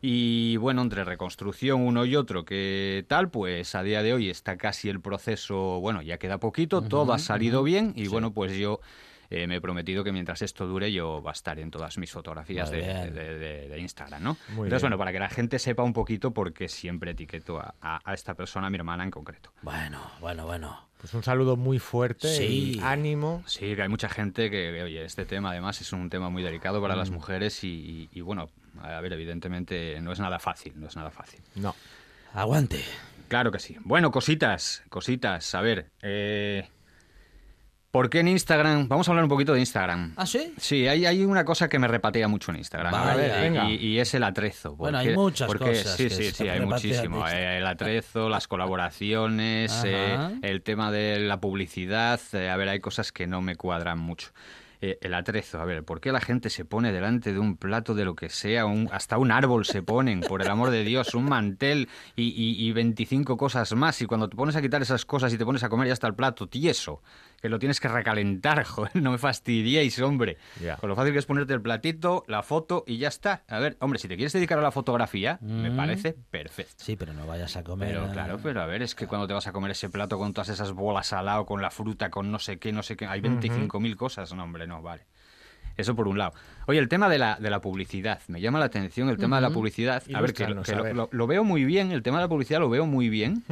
Y 0.00 0.56
bueno, 0.58 0.82
entre 0.82 1.04
reconstrucción 1.04 1.80
uno 1.80 2.04
y 2.04 2.16
otro, 2.16 2.44
que 2.44 3.04
tal, 3.08 3.30
pues 3.30 3.74
a 3.74 3.82
día 3.82 4.02
de 4.02 4.12
hoy 4.12 4.30
está 4.30 4.56
casi 4.56 4.88
el 4.88 5.00
proceso, 5.00 5.80
bueno, 5.80 6.02
ya 6.02 6.18
queda 6.18 6.38
poquito, 6.38 6.82
todo 6.82 7.12
ha 7.12 7.18
salido 7.18 7.62
bien. 7.62 7.92
Y 7.96 8.08
bueno, 8.08 8.32
pues 8.32 8.56
yo 8.56 8.80
eh, 9.30 9.46
me 9.46 9.56
he 9.56 9.60
prometido 9.60 10.02
que 10.04 10.12
mientras 10.12 10.42
esto 10.42 10.66
dure 10.66 10.92
yo 10.92 11.22
va 11.22 11.30
a 11.30 11.34
estar 11.34 11.58
en 11.58 11.70
todas 11.70 11.98
mis 11.98 12.10
fotografías 12.12 12.70
de, 12.70 12.78
bien. 12.78 13.14
de- 13.14 13.38
de- 13.38 13.68
de 13.68 13.78
Instagram, 13.80 14.22
¿no? 14.22 14.36
Muy 14.50 14.66
Entonces, 14.66 14.70
bien. 14.70 14.80
bueno, 14.82 14.98
para 14.98 15.12
que 15.12 15.18
la 15.18 15.28
gente 15.28 15.58
sepa 15.58 15.82
un 15.82 15.92
poquito 15.92 16.32
por 16.32 16.52
qué 16.52 16.68
siempre 16.68 17.10
etiqueto 17.12 17.58
a, 17.60 17.74
a- 17.80 18.00
a 18.04 18.14
esta 18.14 18.34
persona, 18.34 18.66
a 18.66 18.70
mi 18.70 18.76
hermana 18.76 19.04
en 19.04 19.10
concreto. 19.10 19.52
Bueno, 19.62 20.00
bueno, 20.20 20.46
bueno. 20.46 20.86
Pues 20.98 21.12
un 21.12 21.22
saludo 21.22 21.56
muy 21.56 21.78
fuerte 21.78 22.26
Sí. 22.28 22.76
y 22.76 22.80
ánimo. 22.80 23.42
Sí, 23.46 23.76
que 23.76 23.82
hay 23.82 23.88
mucha 23.88 24.08
gente 24.08 24.50
que, 24.50 24.72
que, 24.72 24.82
oye, 24.82 25.04
este 25.04 25.26
tema 25.26 25.50
además 25.50 25.80
es 25.80 25.92
un 25.92 26.08
tema 26.08 26.30
muy 26.30 26.42
delicado 26.42 26.80
para 26.80 26.94
Mm. 26.94 26.98
las 26.98 27.10
mujeres 27.10 27.62
y, 27.64 27.68
y- 27.68 28.08
y, 28.18 28.20
bueno, 28.22 28.48
a 28.82 29.00
ver, 29.02 29.12
evidentemente 29.12 30.00
no 30.00 30.10
es 30.12 30.20
nada 30.20 30.38
fácil, 30.38 30.72
no 30.76 30.86
es 30.88 30.96
nada 30.96 31.10
fácil. 31.10 31.40
No. 31.54 31.74
Aguante. 32.34 32.82
Claro 33.28 33.50
que 33.50 33.58
sí. 33.58 33.76
Bueno, 33.80 34.10
cositas, 34.10 34.82
cositas. 34.88 35.54
A 35.54 35.60
ver, 35.60 35.90
eh, 36.02 36.68
¿Por 37.96 38.10
qué 38.10 38.20
en 38.20 38.28
Instagram? 38.28 38.88
Vamos 38.88 39.08
a 39.08 39.12
hablar 39.12 39.24
un 39.24 39.30
poquito 39.30 39.54
de 39.54 39.60
Instagram. 39.60 40.12
¿Ah, 40.16 40.26
sí? 40.26 40.52
Sí, 40.58 40.86
hay, 40.86 41.06
hay 41.06 41.24
una 41.24 41.46
cosa 41.46 41.66
que 41.70 41.78
me 41.78 41.88
repatea 41.88 42.28
mucho 42.28 42.50
en 42.50 42.58
Instagram. 42.58 42.92
Vaya. 42.92 43.12
A 43.12 43.16
ver, 43.16 43.38
y- 43.38 43.40
venga. 43.40 43.70
y, 43.70 43.74
y 43.76 43.98
es 44.00 44.12
el 44.12 44.22
atrezo. 44.22 44.76
Bueno, 44.76 44.98
hay 44.98 45.14
muchas 45.14 45.46
porque- 45.46 45.64
cosas 45.70 45.96
Sí, 45.96 46.04
que 46.04 46.10
sí, 46.10 46.30
sí, 46.30 46.46
hay 46.46 46.60
muchísimo. 46.60 47.26
Eh, 47.26 47.56
El 47.56 47.66
atrezo, 47.66 48.28
las 48.28 48.48
colaboraciones, 48.48 49.82
eh, 49.86 50.14
el 50.42 50.60
tema 50.60 50.92
de 50.92 51.20
la 51.20 51.40
publicidad. 51.40 52.20
eh, 52.34 52.50
a 52.50 52.56
ver, 52.58 52.68
hay 52.68 52.80
cosas 52.80 53.12
que 53.12 53.26
no 53.26 53.40
me 53.40 53.56
cuadran 53.56 53.98
mucho. 53.98 54.28
Eh, 54.82 54.98
el 55.00 55.14
atrezo, 55.14 55.58
a 55.58 55.64
ver, 55.64 55.84
¿por 55.84 56.02
qué 56.02 56.12
la 56.12 56.20
gente 56.20 56.50
se 56.50 56.66
pone 56.66 56.92
delante 56.92 57.32
de 57.32 57.38
un 57.38 57.56
plato 57.56 57.94
de 57.94 58.04
lo 58.04 58.14
que 58.14 58.28
sea? 58.28 58.66
Un- 58.66 58.90
hasta 58.92 59.16
un 59.16 59.32
árbol 59.32 59.64
se 59.64 59.82
ponen, 59.82 60.20
por 60.20 60.42
el 60.42 60.50
amor 60.50 60.68
de 60.68 60.84
Dios, 60.84 61.14
un 61.14 61.24
mantel 61.24 61.88
y, 62.14 62.24
y, 62.24 62.62
y 62.68 62.72
25 62.72 63.38
cosas 63.38 63.72
más. 63.74 64.02
Y 64.02 64.04
cuando 64.04 64.28
te 64.28 64.36
pones 64.36 64.54
a 64.54 64.60
quitar 64.60 64.82
esas 64.82 65.06
cosas 65.06 65.32
y 65.32 65.38
te 65.38 65.46
pones 65.46 65.62
a 65.64 65.70
comer 65.70 65.86
ya 65.88 65.94
está 65.94 66.06
el 66.08 66.14
plato 66.14 66.46
tieso, 66.46 67.00
que 67.46 67.50
lo 67.50 67.58
tienes 67.60 67.78
que 67.80 67.86
recalentar, 67.88 68.64
joder, 68.64 68.96
no 68.96 69.12
me 69.12 69.18
fastidiéis, 69.18 69.98
hombre. 70.00 70.36
Ya. 70.60 70.76
Con 70.76 70.88
lo 70.90 70.96
fácil 70.96 71.12
que 71.12 71.20
es 71.20 71.26
ponerte 71.26 71.52
el 71.54 71.62
platito, 71.62 72.24
la 72.26 72.42
foto 72.42 72.82
y 72.86 72.98
ya 72.98 73.08
está. 73.08 73.44
A 73.48 73.58
ver, 73.60 73.76
hombre, 73.80 73.98
si 74.00 74.08
te 74.08 74.16
quieres 74.16 74.32
dedicar 74.32 74.58
a 74.58 74.62
la 74.62 74.72
fotografía, 74.72 75.38
me 75.40 75.70
Mm. 75.70 75.76
parece 75.76 76.14
perfecto. 76.30 76.74
Sí, 76.84 76.96
pero 76.96 77.12
no 77.12 77.26
vayas 77.26 77.56
a 77.56 77.62
comer. 77.62 77.88
Pero 77.88 78.04
a- 78.06 78.12
claro, 78.12 78.40
pero 78.42 78.60
a 78.62 78.66
ver, 78.66 78.82
es 78.82 78.94
que 78.94 79.06
cuando 79.06 79.26
te 79.28 79.34
vas 79.34 79.46
a 79.46 79.52
comer 79.52 79.70
ese 79.70 79.88
plato 79.88 80.18
con 80.18 80.32
todas 80.32 80.48
esas 80.48 80.72
bolas 80.72 81.12
al 81.12 81.26
lado, 81.26 81.46
con 81.46 81.62
la 81.62 81.70
fruta, 81.70 82.10
con 82.10 82.30
no 82.32 82.38
sé 82.38 82.58
qué, 82.58 82.72
no 82.72 82.82
sé 82.82 82.96
qué, 82.96 83.06
hay 83.06 83.20
25.000 83.20 83.96
cosas, 83.96 84.32
no, 84.34 84.42
hombre, 84.42 84.66
no, 84.66 84.82
vale. 84.82 85.02
Eso 85.76 85.94
por 85.94 86.08
un 86.08 86.16
lado. 86.16 86.32
Oye, 86.66 86.78
el 86.78 86.88
tema 86.88 87.06
de 87.10 87.18
la, 87.18 87.36
de 87.38 87.50
la 87.50 87.60
publicidad, 87.60 88.20
me 88.28 88.40
llama 88.40 88.58
la 88.58 88.64
atención 88.64 89.10
el 89.10 89.18
tema 89.18 89.36
de 89.36 89.42
la 89.42 89.50
publicidad. 89.50 90.02
A 90.14 90.20
ver, 90.22 90.32
que, 90.32 90.46
que 90.46 90.72
a 90.72 90.74
lo, 90.76 90.82
ver. 90.82 90.96
lo- 90.96 91.08
lo 91.12 91.26
veo 91.26 91.44
muy 91.44 91.64
bien, 91.66 91.92
el 91.92 92.02
tema 92.02 92.16
de 92.16 92.22
la 92.24 92.28
publicidad 92.28 92.60
lo 92.60 92.70
veo 92.70 92.86
muy 92.86 93.10
bien 93.10 93.44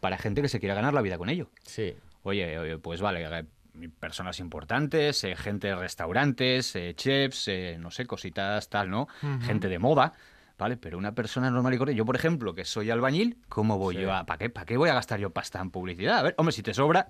para 0.00 0.16
gente 0.16 0.42
que 0.42 0.48
se 0.48 0.60
quiera 0.60 0.76
ganar 0.76 0.94
la 0.94 1.02
vida 1.02 1.18
con 1.18 1.28
ello. 1.28 1.48
Sí. 1.64 1.94
Oye, 2.22 2.58
oye, 2.58 2.78
pues 2.78 3.00
vale, 3.00 3.24
eh, 3.38 3.88
personas 3.98 4.38
importantes, 4.40 5.24
eh, 5.24 5.34
gente 5.36 5.68
de 5.68 5.74
restaurantes, 5.76 6.76
eh, 6.76 6.94
chefs, 6.94 7.48
eh, 7.48 7.76
no 7.78 7.90
sé, 7.90 8.06
cositas 8.06 8.68
tal, 8.68 8.90
¿no? 8.90 9.08
Gente 9.42 9.68
de 9.68 9.78
moda, 9.78 10.12
¿vale? 10.58 10.76
Pero 10.76 10.98
una 10.98 11.14
persona 11.14 11.50
normal 11.50 11.74
y 11.74 11.78
corriente, 11.78 11.98
yo 11.98 12.04
por 12.04 12.16
ejemplo, 12.16 12.54
que 12.54 12.64
soy 12.64 12.90
albañil, 12.90 13.38
¿cómo 13.48 13.78
voy 13.78 13.96
yo 13.96 14.12
a, 14.12 14.24
¿para 14.26 14.38
qué, 14.38 14.50
¿para 14.50 14.66
qué 14.66 14.76
voy 14.76 14.90
a 14.90 14.94
gastar 14.94 15.18
yo 15.20 15.30
pasta 15.30 15.60
en 15.60 15.70
publicidad? 15.70 16.18
A 16.18 16.22
ver, 16.22 16.34
hombre, 16.38 16.52
si 16.52 16.62
te 16.62 16.74
sobra, 16.74 17.08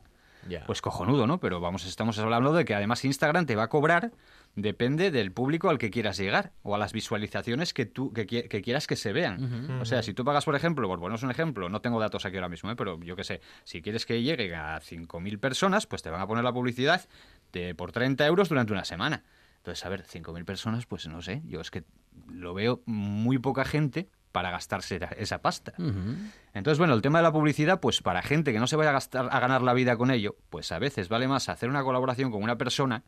Ya. 0.48 0.64
pues 0.66 0.80
cojonudo, 0.80 1.26
¿no? 1.26 1.38
Pero 1.40 1.60
vamos, 1.60 1.84
estamos 1.84 2.18
hablando 2.18 2.52
de 2.52 2.64
que 2.64 2.74
además 2.74 3.04
Instagram 3.04 3.44
te 3.46 3.56
va 3.56 3.64
a 3.64 3.68
cobrar, 3.68 4.12
depende 4.54 5.10
del 5.10 5.32
público 5.32 5.70
al 5.70 5.78
que 5.78 5.90
quieras 5.90 6.18
llegar 6.18 6.52
o 6.62 6.74
a 6.74 6.78
las 6.78 6.92
visualizaciones 6.92 7.72
que 7.72 7.86
tú 7.86 8.12
que, 8.12 8.26
qui- 8.26 8.48
que 8.48 8.60
quieras 8.62 8.86
que 8.86 8.96
se 8.96 9.12
vean. 9.12 9.80
O 9.80 9.84
sea, 9.84 10.02
si 10.02 10.12
tú 10.12 10.24
pagas, 10.24 10.44
por 10.44 10.54
ejemplo, 10.54 10.86
por 10.88 10.98
ponernos 10.98 11.22
un 11.22 11.30
ejemplo, 11.30 11.68
no 11.68 11.80
tengo 11.80 11.98
datos 12.00 12.26
aquí 12.26 12.36
ahora 12.36 12.48
mismo, 12.50 12.70
¿eh? 12.70 12.76
pero 12.76 13.00
yo 13.00 13.16
qué 13.16 13.24
sé, 13.24 13.40
si 13.64 13.80
quieres 13.80 14.04
que 14.04 14.22
llegue 14.22 14.54
a 14.54 14.78
5.000 14.80 15.38
personas, 15.38 15.86
pues 15.86 16.02
te 16.02 16.10
van 16.10 16.20
a 16.20 16.26
poner 16.26 16.44
la 16.44 16.52
publicidad 16.52 17.06
de, 17.52 17.74
por 17.74 17.92
30 17.92 18.26
euros 18.26 18.48
durante 18.50 18.72
una 18.72 18.84
semana. 18.84 19.22
Entonces, 19.58 19.84
a 19.86 19.88
ver, 19.88 20.02
5.000 20.04 20.44
personas, 20.44 20.86
pues 20.86 21.06
no 21.06 21.22
sé, 21.22 21.40
yo 21.46 21.60
es 21.60 21.70
que 21.70 21.84
lo 22.28 22.52
veo 22.52 22.82
muy 22.84 23.38
poca 23.38 23.64
gente 23.64 24.08
para 24.32 24.50
gastarse 24.50 24.98
esa- 25.18 25.40
pasta. 25.40 25.72
Entonces, 26.52 26.78
bueno, 26.78 26.94
el 26.94 27.00
tema 27.02 27.18
de 27.18 27.22
la 27.22 27.32
publicidad, 27.32 27.80
pues 27.80 28.02
para 28.02 28.22
gente 28.22 28.52
que 28.52 28.58
no 28.58 28.66
se 28.66 28.76
vaya 28.76 28.90
a, 28.90 28.94
gastar, 28.94 29.28
a 29.30 29.40
ganar 29.40 29.62
la 29.62 29.72
vida 29.72 29.96
con 29.96 30.10
ello, 30.10 30.36
pues 30.50 30.72
a 30.72 30.78
veces 30.78 31.08
vale 31.08 31.28
más 31.28 31.48
hacer 31.48 31.68
una 31.70 31.82
colaboración 31.84 32.30
con 32.30 32.42
una 32.42 32.56
persona 32.58 33.04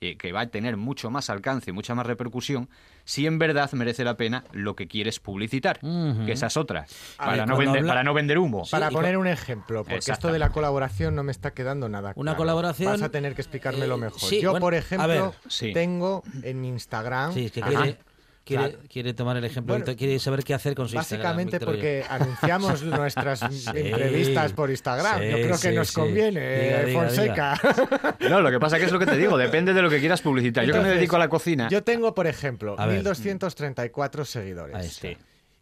eh, 0.00 0.16
que 0.16 0.32
va 0.32 0.40
a 0.42 0.46
tener 0.48 0.76
mucho 0.76 1.10
más 1.10 1.28
alcance, 1.30 1.72
mucha 1.72 1.94
más 1.94 2.06
repercusión, 2.06 2.68
si 3.04 3.26
en 3.26 3.38
verdad 3.38 3.70
merece 3.72 4.04
la 4.04 4.16
pena 4.16 4.44
lo 4.52 4.76
que 4.76 4.86
quieres 4.86 5.18
publicitar, 5.18 5.80
que 5.80 6.32
esa 6.32 6.46
es 6.46 6.56
otra, 6.56 6.86
A 7.18 7.24
para, 7.26 7.38
ver, 7.38 7.48
no 7.48 7.56
vender, 7.56 7.78
habla- 7.78 7.88
para 7.90 8.02
no 8.04 8.14
vender 8.14 8.38
humo. 8.38 8.64
Sí, 8.64 8.70
Para 8.70 8.90
poner 8.90 9.16
un 9.16 9.26
ejemplo, 9.26 9.84
porque 9.84 10.10
esto 10.12 10.30
de 10.30 10.38
la 10.38 10.50
colaboración 10.50 11.14
no 11.14 11.22
me 11.22 11.32
está 11.32 11.52
quedando 11.52 11.88
nada 11.88 12.12
Una 12.16 12.32
claro. 12.32 12.36
colaboración, 12.36 12.92
Vas 12.92 13.02
a 13.02 13.08
tener 13.10 13.34
que 13.34 13.42
explicármelo 13.42 13.94
eh, 13.96 13.98
mejor. 13.98 14.20
sí, 14.20 14.40
Yo, 14.40 14.50
bueno, 14.52 14.64
por 14.64 14.74
ejemplo, 14.74 15.08
ver. 15.08 15.30
Sí. 15.48 15.72
tengo 15.72 16.22
en 16.42 16.64
Instagram... 16.64 17.32
Sí, 17.32 17.46
es 17.46 17.52
que 17.52 17.60
Ajá. 17.62 17.70
quiere, 17.70 17.98
quiere, 18.48 18.70
Claro. 18.70 18.84
quiere 18.88 19.14
tomar 19.14 19.36
el 19.36 19.44
ejemplo, 19.44 19.74
Bueno, 19.78 19.96
quiere 19.96 20.18
saber 20.18 20.42
qué 20.42 20.54
hacer 20.54 20.74
con 20.74 20.88
su 20.88 20.96
Básicamente 20.96 21.56
Instagram, 21.56 21.74
Víctor 21.76 22.04
porque 22.04 22.04
anunciamos 22.08 22.82
nuestras 22.82 23.40
Sí. 23.40 23.64
entrevistas 23.74 24.52
por 24.54 24.70
Instagram. 24.70 25.20
Yo 25.22 25.36
creo 25.36 25.50
que 25.50 25.68
sí, 25.70 25.74
nos 25.74 25.88
sí. 25.88 25.94
conviene, 25.94 26.58
Diga, 26.64 26.82
diga, 26.84 27.00
Fonseca. 27.00 27.60
No, 28.28 28.40
lo 28.40 28.50
que 28.50 28.58
pasa 28.58 28.78
que 28.78 28.86
es 28.86 28.92
lo 28.92 28.98
que 28.98 29.06
te 29.06 29.16
digo, 29.16 29.36
depende 29.38 29.72
de 29.72 29.82
lo 29.82 29.90
que 29.90 30.00
quieras 30.00 30.22
publicitar. 30.22 30.64
Yo 30.64 30.72
que 30.72 30.80
me 30.80 30.88
dedico 30.88 31.16
a 31.16 31.18
la 31.20 31.28
cocina. 31.28 31.68
Yo 31.68 31.84
tengo, 31.84 32.14
por 32.14 32.26
ejemplo, 32.26 32.74
A 32.78 32.86
ver. 32.86 33.02
1.234 33.04 34.24
seguidores. 34.24 34.74
Ahí 34.74 34.86
está. 34.86 35.08
Sí. 35.08 35.16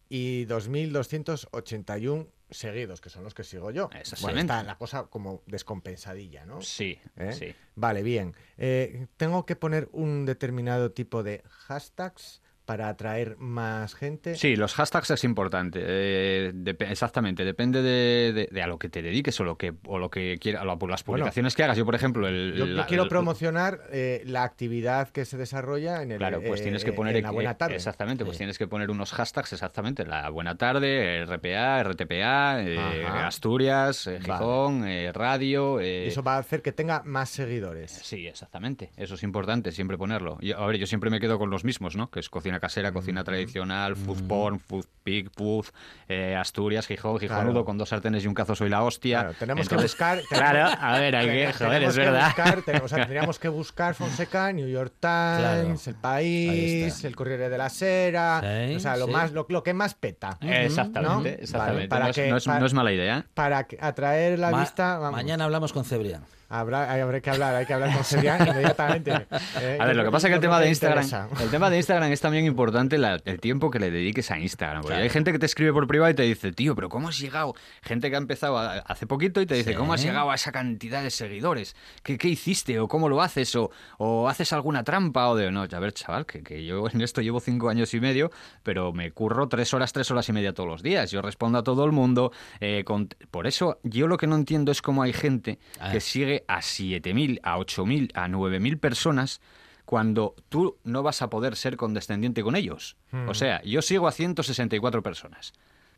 y 0.09 0.46
2.281 0.46 2.29
seguidos, 2.51 3.01
que 3.01 3.11
son 3.11 3.25
los 3.25 3.35
que 3.35 3.42
sigo 3.42 3.70
yo. 3.72 3.87
Bueno, 3.88 4.01
Exactamente. 4.01 4.40
está 4.42 4.62
la 4.62 4.79
cosa 4.79 5.05
como 5.05 5.42
descompensadilla, 5.46 6.46
¿no? 6.46 6.62
Sí, 6.62 6.99
¿Eh? 7.16 7.33
sí. 7.33 7.55
Vale, 7.75 8.03
bien. 8.05 8.35
Eh, 8.57 9.07
tengo 9.16 9.44
que 9.46 9.57
poner 9.57 9.88
un 9.92 10.25
determinado 10.27 10.92
tipo 10.92 11.22
de 11.25 11.42
hashtags 11.49 12.40
para 12.67 12.89
atraer 12.89 13.37
más 13.39 13.95
gente. 13.95 14.35
Sí, 14.35 14.57
los 14.57 14.75
hashtags 14.75 15.11
es 15.13 15.25
importante. 15.25 15.81
eh, 15.83 16.53
exactamente, 16.81 17.45
depende 17.45 17.81
de, 17.81 18.33
de- 18.33 18.49
de 18.51 18.63
a 18.63 18.67
lo 18.67 18.79
que 18.79 18.89
te 18.89 19.01
dediques 19.03 19.39
o 19.41 19.45
lo 19.45 19.57
que 19.57 19.73
o 19.87 19.99
lo 19.99 20.11
que 20.11 20.37
quieras, 20.41 20.63
o 20.67 20.87
las 20.89 21.03
publicaciones 21.03 21.55
que 21.55 21.63
hagas. 21.65 21.79
Yo, 21.79 21.85
por 21.87 21.95
ejemplo, 21.95 22.29
el, 22.29 22.55
Yo, 22.57 22.87
quiero 22.87 23.05
el- 23.05 23.09
promocionar 23.09 23.81
eh, 23.93 24.23
la 24.27 24.43
actividad 24.43 25.09
que 25.11 25.25
se 25.25 25.37
desarrolla 25.37 26.03
en 26.03 26.13
el 26.13 26.19
Claro, 26.19 26.43
pues 26.47 26.61
eh, 26.61 26.65
tienes 26.65 26.85
que 26.85 26.93
poner 26.93 27.17
en 27.17 27.23
la 27.23 27.31
eh, 27.31 27.33
buena 27.33 27.55
tarde. 27.57 27.77
Exactamente, 27.77 28.25
pues 28.25 28.37
Sí. 28.37 28.41
tienes 28.41 28.59
que 28.59 28.67
poner 28.67 28.91
unos 28.91 29.13
hashtags 29.13 29.53
exactamente. 29.53 30.05
La 30.05 30.29
buena 30.31 30.57
tarde, 30.57 31.25
RPA, 31.25 31.83
RTPA, 31.85 32.63
eh. 32.63 33.07
Asturias, 33.07 34.07
eh, 34.07 34.13
Vale. 34.13 34.25
Gijón, 34.25 34.87
eh, 34.89 35.13
radio. 35.13 35.79
eh, 35.81 36.07
Eso 36.09 36.23
va 36.23 36.37
a 36.37 36.39
hacer 36.39 36.63
que 36.63 36.73
tenga 36.73 37.03
más 37.05 37.29
seguidores. 37.31 37.93
Sí, 37.93 38.27
exactamente. 38.27 38.91
Eso 38.97 39.15
es 39.15 39.23
importante, 39.23 39.73
siempre 39.73 39.97
ponerlo. 39.97 40.39
Y, 40.41 40.53
a 40.53 40.65
ver, 40.67 40.77
yo 40.77 40.87
siempre 40.87 41.11
me 41.11 41.21
quedo 41.21 41.39
con 41.39 41.51
los 41.51 41.65
mismos, 41.65 41.97
¿no? 41.97 42.11
Que 42.11 42.21
es 42.21 42.29
cocina 42.61 42.87
casera, 42.90 42.92
cocina 42.92 43.25
tradicional, 43.25 43.97
food 43.97 44.23
porn, 44.27 44.61
food 44.61 44.85
pig, 45.05 45.31
food, 45.37 45.66
eh, 46.09 46.35
Asturias, 46.35 46.87
Gijón, 46.87 47.19
Gijonudo, 47.21 47.45
Claro. 47.53 47.64
con 47.64 47.79
dos 47.79 47.88
sartenes 47.90 48.25
y 48.25 48.27
un 48.27 48.35
cazo 48.35 48.55
soy 48.57 48.69
la 48.69 48.83
hostia. 48.83 49.21
Claro, 49.21 49.35
tenemos 49.38 49.62
Entonces, 49.66 49.95
que 49.95 50.05
buscar. 50.05 50.21
Claro, 50.29 50.77
a 50.81 50.99
ver, 50.99 51.14
hay 51.16 51.27
que, 51.27 51.33
tenemos- 51.33 51.57
joder, 51.57 51.73
tenemos 51.73 51.95
es 51.95 51.99
que 51.99 52.05
verdad. 52.11 52.27
buscar, 52.27 52.62
te- 52.62 52.77
o 52.83 52.88
sea, 52.88 52.99
tendríamos 53.07 53.38
que 53.38 53.49
buscar 53.49 53.95
Fonseca, 53.95 54.53
New 54.53 54.69
York 54.69 54.95
Times, 55.01 55.38
Claro. 55.38 55.79
El 55.87 55.95
País. 55.95 57.05
El 57.05 57.14
Corriere 57.16 57.49
de 57.49 57.59
la 57.59 57.69
Sera, 57.69 58.40
Sí, 58.69 58.75
o 58.75 58.81
sea, 58.81 58.97
lo 58.97 59.07
sí. 59.07 59.12
más, 59.12 59.33
lo, 59.33 59.47
lo 59.49 59.62
que 59.62 59.75
más 59.75 59.95
peta. 59.95 60.38
Exactamente, 60.40 61.31
¿no? 61.31 61.42
exactamente. 61.42 61.75
Vale, 61.77 61.88
para 61.88 62.05
no, 62.05 62.11
es, 62.11 62.16
que- 62.16 62.31
no 62.31 62.37
es- 62.37 62.45
para- 62.45 62.59
no 62.61 62.66
es 62.66 62.75
mala 62.75 62.92
idea. 62.92 63.27
Para 63.35 63.66
atraer 63.81 64.38
la 64.38 64.51
Ma- 64.51 64.61
vista, 64.61 64.99
vamos, 64.99 65.12
Mañana 65.16 65.45
hablamos 65.45 65.73
con 65.73 65.85
Cebrián. 65.85 66.23
Habrá, 66.49 66.93
habrá 66.93 67.21
que 67.21 67.31
hablar, 67.31 67.55
hay 67.55 67.67
que 67.67 67.75
hablar 67.75 67.93
con 67.95 68.05
Serian 68.05 68.47
inmediatamente. 68.49 69.27
Eh, 69.61 69.79
A 69.81 69.87
ver, 69.87 69.97
lo 69.97 70.05
que 70.05 70.11
pasa 70.11 70.27
es 70.29 70.31
que 70.31 70.35
el 70.37 70.41
tema 70.41 70.61
de 70.61 70.69
Instagram, 70.69 71.05
interesa. 71.05 71.29
el 71.43 71.51
tema 71.51 71.71
de 71.71 71.77
Instagram 71.79 72.13
es 72.13 72.21
también 72.21 72.45
importante 72.47 72.99
la- 72.99 73.21
el 73.25 73.41
tiempo 73.41 73.71
que 73.71 73.79
le 73.79 73.91
dediques 73.91 74.31
a 74.31 74.39
Instagram. 74.39 74.83
Porque 74.83 74.93
Claro. 74.95 75.03
hay 75.05 75.11
gente 75.11 75.33
que 75.33 75.39
te 75.39 75.47
escribe 75.47 75.73
por 75.73 75.87
privado 75.87 76.11
y 76.11 76.15
te 76.15 76.23
dice, 76.23 76.53
tío, 76.53 76.75
pero 76.75 76.89
¿cómo 76.89 77.09
has 77.09 77.19
llegado? 77.19 77.55
Gente 77.83 78.11
que 78.11 78.17
ha 78.17 78.19
empezado 78.19 78.59
a- 78.59 78.79
hace 78.79 79.07
poquito 79.07 79.41
y 79.41 79.47
te 79.47 79.55
dice, 79.55 79.71
Sí. 79.73 79.77
¿cómo 79.77 79.93
has 79.95 80.03
llegado 80.03 80.31
a 80.31 80.35
esa 80.35 80.53
cantidad 80.53 81.03
de 81.03 81.11
seguidores? 81.11 81.75
¿Qué, 82.03 82.19
qué 82.19 82.29
hiciste? 82.29 82.79
¿O 82.81 82.89
cómo 82.89 83.09
lo 83.09 83.23
haces? 83.23 83.55
¿O, 83.57 83.71
o 83.99 84.29
haces 84.29 84.53
alguna 84.53 84.85
trampa? 84.85 85.29
O 85.29 85.37
de, 85.37 85.51
no, 85.51 85.63
a 85.63 85.79
ver, 85.81 85.93
chaval, 85.93 86.27
que, 86.27 86.43
que 86.43 86.65
yo 86.65 86.87
en 86.89 87.01
esto 87.01 87.21
llevo 87.21 87.41
cinco 87.41 87.69
años 87.69 87.93
y 87.95 88.01
medio, 88.01 88.31
pero 88.63 88.93
me 88.93 89.11
curro 89.11 89.49
tres 89.49 89.73
horas, 89.75 89.93
tres 89.93 90.11
horas 90.11 90.29
y 90.29 90.33
media 90.33 90.53
todos 90.55 90.69
los 90.69 90.83
días. 90.83 91.11
Yo 91.11 91.23
respondo 91.23 91.59
a 91.59 91.63
todo 91.63 91.85
el 91.85 91.93
mundo. 91.93 92.33
eh, 92.61 92.85
con- 92.85 93.09
Por 93.31 93.47
eso, 93.47 93.79
yo 93.83 94.07
lo 94.07 94.17
que 94.17 94.27
no 94.27 94.37
entiendo 94.37 94.73
es 94.73 94.83
cómo 94.83 95.03
hay 95.03 95.13
gente 95.13 95.59
que 95.93 96.01
ver. 96.01 96.01
A 96.49 96.59
7.000, 96.59 97.40
a 97.42 97.59
8.000, 97.59 98.11
a 98.14 98.29
9.000 98.29 98.79
personas 98.79 99.40
cuando 99.85 100.35
tú 100.49 100.77
no 100.85 101.03
vas 101.03 101.22
a 101.22 101.31
poder 101.31 101.57
ser 101.57 101.77
condescendiente 101.77 102.42
con 102.42 102.57
ellos. 102.57 102.96
O 103.29 103.35
sea, 103.35 103.62
yo 103.62 103.83
sigo 103.83 104.09
a 104.09 104.12
164 104.12 105.03
personas. 105.03 105.53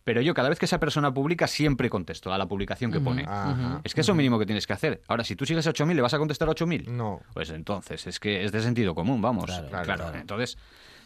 Pero 0.05 0.23
yo 0.23 0.33
cada 0.33 0.49
vez 0.49 0.59
que 0.59 0.65
esa 0.65 0.81
persona 0.81 1.13
publica 1.13 1.47
siempre 1.47 1.91
contesto 1.91 2.33
a 2.33 2.39
la 2.39 2.47
publicación 2.47 2.91
que 2.91 3.01
pone. 3.01 3.25
Ajá. 3.29 3.81
Es 3.85 3.95
que 3.95 4.01
eso 4.01 4.13
es 4.13 4.17
mínimo 4.17 4.39
que 4.39 4.47
tienes 4.47 4.67
que 4.67 4.73
hacer. 4.73 5.03
Ahora, 5.07 5.23
si 5.23 5.37
tú 5.37 5.45
sigues 5.45 5.67
a 5.67 5.73
8.000, 5.73 5.95
¿le 5.95 6.01
vas 6.01 6.15
a 6.15 6.19
contestar 6.19 6.49
a 6.49 6.53
8.000? 6.53 6.87
No. 6.87 7.21
Pues 7.35 7.51
entonces, 7.51 8.07
es 8.07 8.19
que 8.19 8.45
es 8.45 8.53
de 8.53 8.63
sentido 8.63 8.95
común, 8.95 9.21
vamos. 9.21 9.45
Claro, 9.45 9.69
Claro, 9.69 9.85
claro, 9.85 10.05
claro. 10.05 10.19
Entonces, 10.19 10.57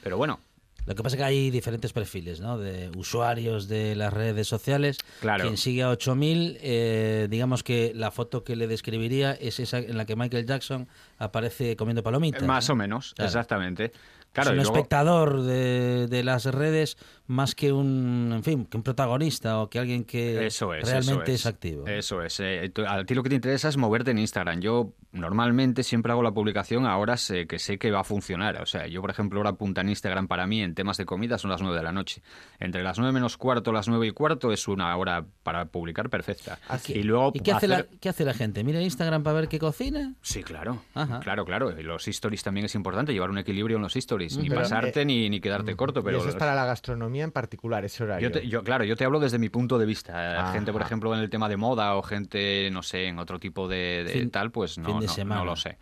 pero 0.03 0.19
bueno, 0.19 0.39
Lo 0.87 0.95
que 0.95 1.03
pasa 1.03 1.17
es 1.17 1.19
que 1.21 1.25
hay 1.25 1.51
diferentes 1.51 1.93
perfiles, 1.93 2.41
¿no? 2.41 2.59
De 2.59 2.91
usuarios 2.97 3.69
de 3.69 3.95
las 3.95 4.13
redes 4.13 4.49
sociales. 4.49 4.99
Claro. 5.21 5.45
Quien 5.45 5.57
sigue 5.57 5.83
a 5.83 5.91
8000, 5.91 6.59
eh, 6.61 7.29
digamos 7.31 7.63
que 7.63 7.93
la 7.95 8.11
foto 8.11 8.43
que 8.43 8.57
le 8.57 8.67
describiría 8.67 9.33
es 9.33 9.61
esa 9.61 9.79
en 9.79 9.97
la 9.97 10.05
que 10.07 10.17
Michael 10.17 10.47
Jackson 10.47 10.89
aparece 11.19 11.77
comiendo 11.77 12.03
palomitas. 12.03 12.43
más 12.43 12.69
¿no? 12.69 12.73
o 12.73 12.77
menos, 12.77 13.15
Claro. 13.15 13.29
exactamente. 13.29 13.93
Es 14.35 14.49
un 14.49 14.57
luego- 14.57 14.73
espectador 14.73 15.43
de, 15.43 16.07
de 16.09 16.25
las 16.25 16.47
redes 16.47 16.97
más 17.27 17.55
que 17.55 17.73
un, 17.73 18.31
en 18.35 18.43
fin, 18.43 18.65
que 18.67 18.77
un 18.77 18.83
protagonista 18.83 19.61
o 19.61 19.71
que 19.71 19.79
alguien 19.79 20.05
que 20.05 20.47
Eso 20.47 20.75
es, 20.75 20.89
realmente 20.89 21.33
eso 21.35 21.49
es. 21.49 21.55
activo. 21.55 21.87
Eso 21.87 22.23
es. 22.23 22.41
eh, 22.41 22.71
tú- 22.75 22.85
a 22.87 23.05
ti 23.05 23.15
lo 23.15 23.23
que 23.23 23.29
te 23.31 23.35
interesa 23.37 23.69
es 23.69 23.77
moverte 23.77 24.11
en 24.11 24.19
Instagram. 24.19 24.61
Yo 24.61 24.93
normalmente 25.13 25.83
siempre 25.83 26.13
hago 26.13 26.23
la 26.23 26.33
publicación 26.33 26.85
a 26.87 26.97
horas 26.99 27.31
eh, 27.31 27.47
que 27.47 27.59
sé 27.59 27.79
que 27.79 27.91
va 27.91 28.01
a 28.01 28.05
funcionar. 28.05 28.61
O 28.61 28.67
sea, 28.67 28.87
yo, 28.87 29.01
por 29.01 29.11
ejemplo, 29.11 29.41
hora 29.41 29.53
punta 29.55 29.81
en 29.83 29.91
Instagram 29.91 30.27
para 30.29 30.47
mí 30.47 30.61
en 30.63 30.75
temas 30.75 30.97
de 30.97 31.05
comida 31.07 31.39
son 31.39 31.51
las 31.51 31.61
9 31.63 31.77
de 31.77 31.83
la 31.83 31.93
noche. 31.93 32.23
Entre 32.59 32.83
las 32.83 32.99
9 32.99 33.13
menos 33.13 33.37
cuarto, 33.37 33.73
las 33.73 33.89
9 33.89 34.07
y 34.07 34.11
cuarto 34.11 34.53
es 34.53 34.67
una 34.69 34.95
hora 34.97 35.25
para 35.43 35.67
publicar 35.67 36.11
perfecta. 36.11 36.59
¿Qué- 36.85 36.99
Y 36.99 37.03
luego 37.03 37.31
¿Y 37.35 37.41
qué 37.41 37.53
hace, 37.53 37.67
hacer- 37.67 37.89
la, 37.91 37.99
qué 38.01 38.09
hace 38.09 38.25
la 38.25 38.35
gente? 38.35 38.65
¿Mira 38.65 38.81
Instagram 38.83 39.23
para 39.23 39.35
ver 39.41 39.49
qué 39.49 39.59
cocina? 39.59 40.15
Sí, 40.23 40.43
claro. 40.43 40.83
Ajá. 40.95 41.21
Claro, 41.21 41.45
claro. 41.45 41.79
Y 41.79 41.83
los 41.83 42.07
stories 42.09 42.43
también 42.43 42.67
es 42.67 42.75
importante, 42.75 43.13
llevar 43.13 43.31
un 43.31 43.39
equilibrio 43.39 43.77
en 43.77 43.83
los 43.83 43.95
stories. 43.97 44.22
Ni 44.31 44.49
Pero, 44.49 44.61
pasarte 44.63 45.03
eh, 45.03 45.05
ni, 45.05 45.29
ni 45.31 45.41
quedarte 45.41 45.75
corto. 45.77 46.01
y 46.01 46.03
Pero 46.03 46.19
eso 46.19 46.29
es 46.29 46.35
para 46.37 46.55
la 46.55 46.65
gastronomía 46.65 47.25
en 47.25 47.33
particular, 47.33 47.85
ese 47.85 48.05
horario. 48.05 48.29
Yo, 48.29 48.33
te- 48.41 48.49
yo, 48.49 48.63
claro, 48.63 48.85
yo 48.85 48.97
te 48.97 49.05
hablo 49.05 49.21
desde 49.21 49.39
mi 49.39 49.49
punto 49.49 49.79
de 49.79 49.87
vista. 49.87 50.41
Ajá. 50.43 50.53
Gente, 50.53 50.73
por 50.73 50.83
ejemplo, 50.83 51.15
en 51.15 51.21
el 51.21 51.31
tema 51.31 51.49
de 51.49 51.57
moda 51.57 51.97
o 51.97 52.03
gente, 52.03 52.71
no 52.71 52.83
sé, 52.83 53.07
en 53.07 53.19
otro 53.19 53.39
tipo 53.39 53.69
de, 53.69 54.05
de 54.07 54.13
Fin- 54.13 54.31
tal, 54.31 54.51
pues 54.51 54.79
no, 54.79 54.87
fin 54.87 55.01
de 55.01 55.07
no, 55.07 55.13
semana. 55.13 55.41
no 55.41 55.45
lo 55.47 55.57
sé. 55.57 55.79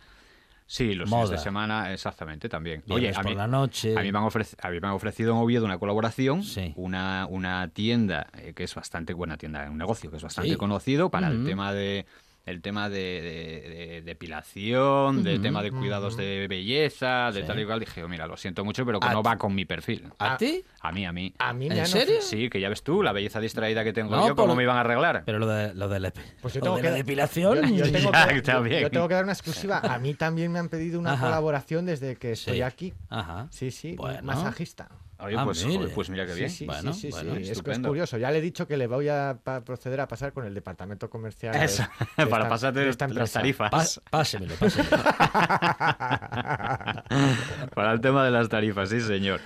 Sí, 0.65 0.93
los 0.93 1.09
fines 1.09 1.29
de 1.29 1.37
semana, 1.37 1.91
exactamente, 1.91 2.47
también. 2.47 2.81
Oye, 2.89 3.09
a 3.09 3.15
por 3.15 3.25
mí, 3.25 3.35
la 3.35 3.45
noche. 3.45 3.93
a, 3.97 4.01
mí 4.01 4.09
me 4.09 4.19
han 4.19 4.23
ofreci- 4.23 4.55
a 4.61 4.69
mí 4.69 4.79
me 4.79 4.87
han 4.87 4.93
ofrecido 4.93 5.33
en 5.33 5.39
Oviedo 5.39 5.65
una 5.65 5.77
colaboración, 5.77 6.43
Sí. 6.43 6.71
una, 6.77 7.27
una 7.29 7.67
tienda 7.67 8.27
eh, 8.37 8.53
que 8.53 8.63
es 8.63 8.73
bastante 8.73 9.13
buena 9.13 9.35
tienda, 9.35 9.69
un 9.69 9.77
negocio 9.77 10.09
que 10.09 10.15
es 10.15 10.23
bastante 10.23 10.51
Sí. 10.51 10.55
conocido 10.55 11.09
para 11.11 11.27
el 11.27 11.43
tema 11.45 11.73
de 11.73 12.05
el 12.45 12.61
tema 12.61 12.89
de, 12.89 12.97
de- 13.21 13.69
de 13.69 14.01
depilación, 14.01 15.23
del 15.23 15.41
tema 15.41 15.61
de 15.61 15.71
cuidados 15.71 16.17
de 16.17 16.47
belleza, 16.47 17.31
de 17.31 17.41
Sí. 17.41 17.47
tal 17.47 17.59
y 17.59 17.65
cual. 17.65 17.79
Dije, 17.79 18.03
oh, 18.03 18.09
mira, 18.09 18.27
lo 18.27 18.35
siento 18.37 18.65
mucho, 18.65 18.85
pero 18.85 18.99
que 18.99 19.07
¿A 19.07 19.13
no 19.13 19.21
va 19.23 19.37
con 19.37 19.53
mi 19.53 19.65
perfil. 19.65 20.09
¿A 20.19 20.37
ti? 20.37 20.63
A 20.81 20.91
mí, 20.91 21.05
a 21.05 21.11
mí. 21.11 21.33
A 21.39 21.53
mí 21.53 21.67
me 21.69 21.75
¿En 21.75 21.81
han 21.81 21.87
serio? 21.87 22.21
Sí, 22.21 22.49
que 22.49 22.59
ya 22.59 22.69
ves 22.69 22.83
tú, 22.83 23.03
la 23.03 23.11
belleza 23.11 23.39
distraída 23.39 23.83
que 23.83 23.93
tengo 23.93 24.15
No, 24.15 24.27
yo, 24.27 24.35
¿cómo 24.35 24.55
me 24.55 24.63
iban 24.63 24.77
a 24.77 24.81
arreglar? 24.81 25.23
Pero 25.25 25.39
lo 25.39 25.47
de, 25.47 25.73
lo 25.75 25.87
de 25.87 25.99
la, 25.99 26.11
Pues 26.41 26.53
yo 26.55 26.59
lo 26.59 26.63
tengo 26.65 26.75
de 26.77 26.81
que- 26.81 26.89
la 26.89 26.95
depilación. 26.95 27.61
Yo, 27.75 27.85
yo 27.85 27.91
tengo 27.91 28.11
Ya, 28.13 28.27
que, 28.27 28.35
está 28.37 28.53
yo- 28.53 28.63
bien. 28.63 28.81
yo 28.81 28.89
tengo 28.91 29.07
que 29.07 29.13
dar 29.13 29.23
una 29.23 29.33
exclusiva. 29.33 29.79
A 29.79 29.99
mí 29.99 30.13
también 30.15 30.51
me 30.51 30.59
han 30.59 30.69
pedido 30.69 30.99
una 30.99 31.13
Ajá. 31.13 31.25
colaboración 31.25 31.85
desde 31.85 32.15
que 32.15 32.31
estoy 32.33 32.55
Sí. 32.57 32.61
aquí. 32.61 32.93
Ajá. 33.09 33.47
Sí, 33.51 33.71
sí, 33.71 33.95
Bueno. 33.95 34.21
masajista. 34.23 34.89
Oye, 35.23 35.35
Ah, 35.37 35.45
pues, 35.45 35.65
mire. 35.65 35.87
pues 35.89 36.09
mira 36.09 36.25
qué 36.25 36.33
bien. 36.33 36.49
sí, 36.49 36.65
Bueno, 36.65 36.93
sí, 36.93 37.01
sí, 37.01 37.09
bueno, 37.11 37.23
sí. 37.23 37.29
Es, 37.29 37.35
que 37.37 37.41
es 37.43 37.49
estupendo. 37.57 37.89
curioso. 37.89 38.17
Ya 38.17 38.31
le 38.31 38.39
he 38.39 38.41
dicho 38.41 38.67
que 38.67 38.75
le 38.77 38.87
voy 38.87 39.07
a 39.07 39.39
proceder 39.65 40.01
a 40.01 40.07
pasar 40.07 40.33
con 40.33 40.45
el 40.45 40.53
departamento 40.53 41.09
comercial. 41.09 41.53
de- 41.53 41.65
Eso, 41.65 41.83
de 42.17 42.27
para 42.27 42.49
pasarte 42.49 42.85
las 43.13 43.31
tarifas. 43.31 43.71
Pás- 43.71 44.01
pásemelo, 44.09 44.55
pásemelo. 44.55 44.89
Para 47.75 47.91
el 47.93 48.01
tema 48.01 48.25
de 48.25 48.31
las 48.31 48.49
tarifas, 48.49 48.89
sí, 48.89 49.01
señor. 49.01 49.39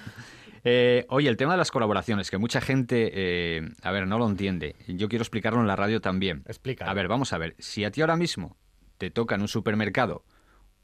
Eh, 0.64 1.06
oye, 1.10 1.30
el 1.30 1.38
tema 1.38 1.54
de 1.54 1.58
las 1.60 1.72
colaboraciones, 1.72 2.32
que 2.32 2.38
mucha 2.38 2.60
gente, 2.62 3.12
eh, 3.14 3.70
a 3.84 3.92
ver, 3.92 4.08
no 4.08 4.18
lo 4.18 4.28
entiende. 4.28 4.76
Yo 4.88 5.08
quiero 5.10 5.22
explicarlo 5.22 5.60
en 5.62 5.68
la 5.68 5.76
radio 5.76 6.02
también. 6.02 6.44
Explícalo. 6.48 6.90
A 6.90 6.94
ver, 6.94 7.08
vamos 7.08 7.34
a 7.34 7.38
ver. 7.38 7.56
Si 7.60 7.84
a 7.86 7.92
ti 7.92 8.02
ahora 8.02 8.16
mismo 8.16 8.58
te 8.98 9.12
toca 9.12 9.36
en 9.36 9.42
un 9.42 9.48
supermercado 9.48 10.24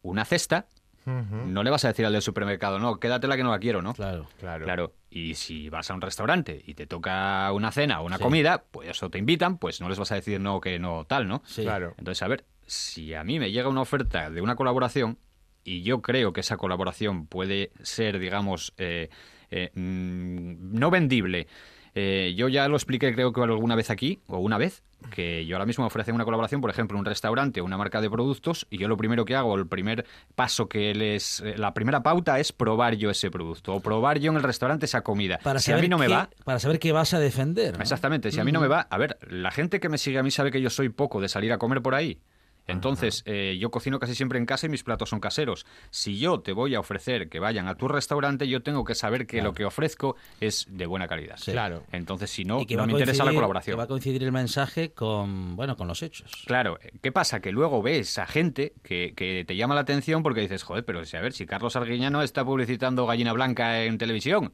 una 0.04 0.26
cesta, 0.26 0.68
No 1.06 1.64
le 1.64 1.70
vas 1.70 1.84
a 1.86 1.90
decir 1.90 2.06
al 2.06 2.14
del 2.14 2.22
supermercado, 2.22 2.80
no, 2.80 3.00
quédatela 3.00 3.36
que 3.38 3.44
no 3.44 3.52
la 3.52 3.60
quiero, 3.60 3.82
¿no? 3.82 3.94
Claro. 3.94 4.28
Claro. 4.40 4.66
Claro, 4.66 4.94
y 5.10 5.34
si 5.36 5.70
vas 5.70 5.90
a 5.90 5.94
un 5.94 6.02
restaurante 6.02 6.62
y 6.66 6.74
te 6.76 6.86
toca 6.88 7.52
una 7.54 7.72
cena 7.72 8.02
o 8.02 8.06
una 8.06 8.18
Sí. 8.18 8.24
comida, 8.24 8.64
pues 8.72 9.02
o 9.04 9.10
te 9.10 9.18
invitan, 9.18 9.58
pues 9.58 9.82
no 9.82 9.90
les 9.90 9.98
vas 10.00 10.12
a 10.12 10.16
decir 10.16 10.40
no 10.40 10.62
que 10.62 10.80
no 10.80 11.06
tal, 11.06 11.28
¿no? 11.28 11.42
Sí. 11.46 11.64
Claro. 11.64 11.96
Entonces, 11.98 12.22
a 12.24 12.28
ver, 12.28 12.46
si 12.68 13.14
a 13.14 13.24
mí 13.24 13.40
me 13.40 13.52
llega 13.52 13.68
una 13.70 13.82
oferta 13.82 14.30
de 14.30 14.42
una 14.42 14.56
colaboración 14.56 15.18
y 15.64 15.84
yo 15.84 16.02
creo 16.02 16.34
que 16.34 16.42
esa 16.42 16.58
colaboración 16.58 17.28
puede 17.28 17.72
ser, 17.82 18.18
digamos, 18.20 18.74
eh, 18.78 19.10
eh, 19.52 19.72
mm, 19.76 20.78
no 20.80 20.90
vendible. 20.92 21.48
Eh, 21.96 22.34
yo 22.38 22.48
ya 22.48 22.68
lo 22.68 22.76
expliqué 22.76 23.14
creo 23.14 23.34
que 23.34 23.42
alguna 23.42 23.76
vez 23.76 23.90
aquí, 23.90 24.20
o 24.28 24.38
una 24.40 24.58
vez, 24.58 24.84
que 25.10 25.46
yo 25.48 25.56
ahora 25.56 25.66
mismo 25.66 25.84
me 25.84 25.88
ofrecen 25.88 26.14
una 26.16 26.26
colaboración, 26.26 26.62
por 26.62 26.70
ejemplo, 26.70 26.98
un 26.98 27.06
restaurante 27.06 27.60
o 27.60 27.66
una 27.66 27.78
marca 27.78 28.02
de 28.02 28.10
productos, 28.10 28.68
y 28.70 28.78
yo 28.78 28.88
lo 28.88 28.98
primero 28.98 29.26
que 29.26 29.36
hago, 29.36 29.56
el 29.56 29.68
primer 29.68 30.06
paso 30.36 30.70
que 30.70 30.94
les... 30.94 31.40
eh, 31.42 31.56
La 31.58 31.74
primera 31.74 32.04
pauta 32.04 32.40
es 32.40 32.52
probar 32.52 32.96
yo 32.96 33.10
ese 33.10 33.32
producto, 33.32 33.74
o 33.74 33.80
probar 33.82 34.20
yo 34.20 34.32
en 34.32 34.38
el 34.38 34.44
restaurante 34.44 34.86
esa 34.86 35.02
comida. 35.02 35.40
Para 35.44 35.60
si 35.60 35.72
a 35.72 35.76
saber 35.76 35.84
mí 35.84 35.90
no 35.90 35.98
me 35.98 36.08
qué- 36.08 36.14
va, 36.14 36.30
Para 36.46 36.60
saber 36.60 36.80
qué 36.80 36.92
vas 36.92 37.14
a 37.14 37.20
defender. 37.20 37.76
¿no? 37.78 37.82
Exactamente, 37.82 38.32
si 38.32 38.40
a 38.40 38.44
mí 38.44 38.52
no 38.52 38.62
me 38.62 38.68
va, 38.68 38.82
a 38.90 38.98
ver, 38.98 39.18
la 39.30 39.50
gente 39.52 39.80
que 39.80 39.90
me 39.90 39.98
sigue 39.98 40.20
a 40.20 40.24
mí 40.24 40.30
sabe 40.32 40.52
que 40.52 40.62
yo 40.62 40.70
soy 40.70 40.90
poco 40.90 41.20
de 41.20 41.30
salir 41.30 41.52
a 41.52 41.58
comer 41.58 41.82
por 41.82 41.96
ahí. 41.96 42.20
Entonces, 42.68 43.24
eh, 43.26 43.58
yo 43.60 43.70
cocino 43.72 44.00
casi 44.00 44.16
siempre 44.16 44.40
en 44.40 44.46
casa 44.46 44.66
y 44.68 44.70
mis 44.70 44.84
platos 44.84 45.10
son 45.10 45.20
caseros. 45.20 45.66
Si 45.90 46.18
yo 46.20 46.40
te 46.40 46.54
voy 46.54 46.76
a 46.76 46.80
ofrecer 46.80 47.28
que 47.30 47.40
vayan 47.40 47.68
a 47.68 47.76
tu 47.76 47.88
restaurante, 47.88 48.48
yo 48.48 48.62
tengo 48.62 48.84
que 48.86 48.96
saber 48.96 49.28
que 49.28 49.42
lo 49.42 49.54
que 49.54 49.66
ofrezco 49.66 50.16
es 50.40 50.68
de 50.70 50.86
buena 50.86 51.08
calidad. 51.08 51.36
Sí. 51.38 51.52
Claro. 51.52 51.84
Entonces, 51.92 52.30
si 52.30 52.46
no, 52.46 52.66
que 52.66 52.76
no 52.76 52.80
va 52.80 52.84
a 52.84 52.88
me 52.88 52.94
interesa 52.94 53.24
la 53.24 53.32
coincidir- 53.32 53.36
colaboración. 53.36 53.74
que 53.74 53.78
va 53.78 53.84
a 53.84 53.88
coincidir 53.88 54.24
el 54.24 54.32
mensaje 54.32 54.92
con, 54.92 55.56
bueno, 55.56 55.76
con 55.76 55.88
los 55.88 56.02
hechos. 56.04 56.32
Claro, 56.46 56.80
¿qué 57.02 57.12
pasa? 57.12 57.42
Que 57.42 57.52
luego 57.52 57.82
ves 57.82 58.18
a 58.20 58.26
gente 58.26 58.74
que, 58.84 59.14
que 59.16 59.44
te 59.46 59.56
llama 59.56 59.76
la 59.76 59.82
atención 59.82 60.24
porque 60.24 60.42
dices, 60.42 60.64
joder, 60.64 60.86
pero 60.86 61.04
si 61.04 61.18
a 61.18 61.22
ver, 61.22 61.34
si 61.34 61.46
Carlos 61.46 61.76
Arguiñano 61.76 62.22
está 62.22 62.46
publicitando 62.46 63.06
gallina 63.06 63.34
blanca 63.34 63.84
en 63.84 63.98
televisión. 63.98 64.54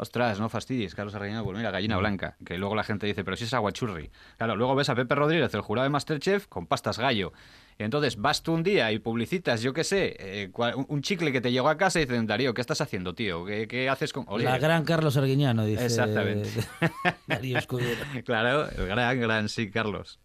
Ostras, 0.00 0.38
no 0.38 0.48
fastidies, 0.48 0.94
Carlos 0.94 1.12
Arguiñano, 1.16 1.42
pues 1.44 1.56
mira, 1.58 1.72
gallina 1.72 1.96
blanca. 1.96 2.36
Que 2.46 2.56
luego 2.56 2.76
la 2.76 2.84
gente 2.84 3.04
dice, 3.06 3.24
pero 3.24 3.36
si 3.36 3.44
es 3.44 3.52
aguachurri. 3.52 4.10
Claro, 4.36 4.54
luego 4.54 4.76
ves 4.76 4.88
a 4.90 4.94
Pepe 4.94 5.16
Rodríguez, 5.16 5.52
el 5.54 5.60
jurado 5.60 5.84
de 5.84 5.90
Masterchef, 5.90 6.46
con 6.46 6.66
pastas 6.68 6.98
gallo. 7.00 7.32
Y 7.80 7.82
entonces 7.82 8.16
vas 8.16 8.42
tú 8.44 8.54
un 8.54 8.62
día 8.62 8.92
y 8.92 9.00
publicitas, 9.00 9.60
yo 9.60 9.72
qué 9.72 9.82
sé, 9.82 10.16
eh, 10.20 10.50
un- 10.76 10.86
un 10.88 11.02
chicle 11.02 11.32
que 11.32 11.40
te 11.40 11.50
llegó 11.50 11.68
a 11.68 11.76
casa 11.76 12.00
y 12.00 12.04
dicen, 12.04 12.26
Darío, 12.28 12.54
¿qué 12.54 12.60
estás 12.60 12.80
haciendo, 12.80 13.14
tío? 13.14 13.44
¿Qué, 13.44 13.66
qué 13.66 13.88
haces 13.88 14.12
con...? 14.12 14.24
Oye, 14.28 14.44
La 14.44 14.58
gran 14.58 14.84
Carlos 14.84 15.16
Arguiñano, 15.16 15.64
dice. 15.64 15.84
Exactamente. 15.86 16.48
Darío 17.26 17.58
Escudero. 17.58 18.04
Claro, 18.24 18.68
el 18.70 18.86
gran, 18.86 19.20
gran, 19.20 19.48
sí, 19.48 19.68
Carlos. 19.70 20.20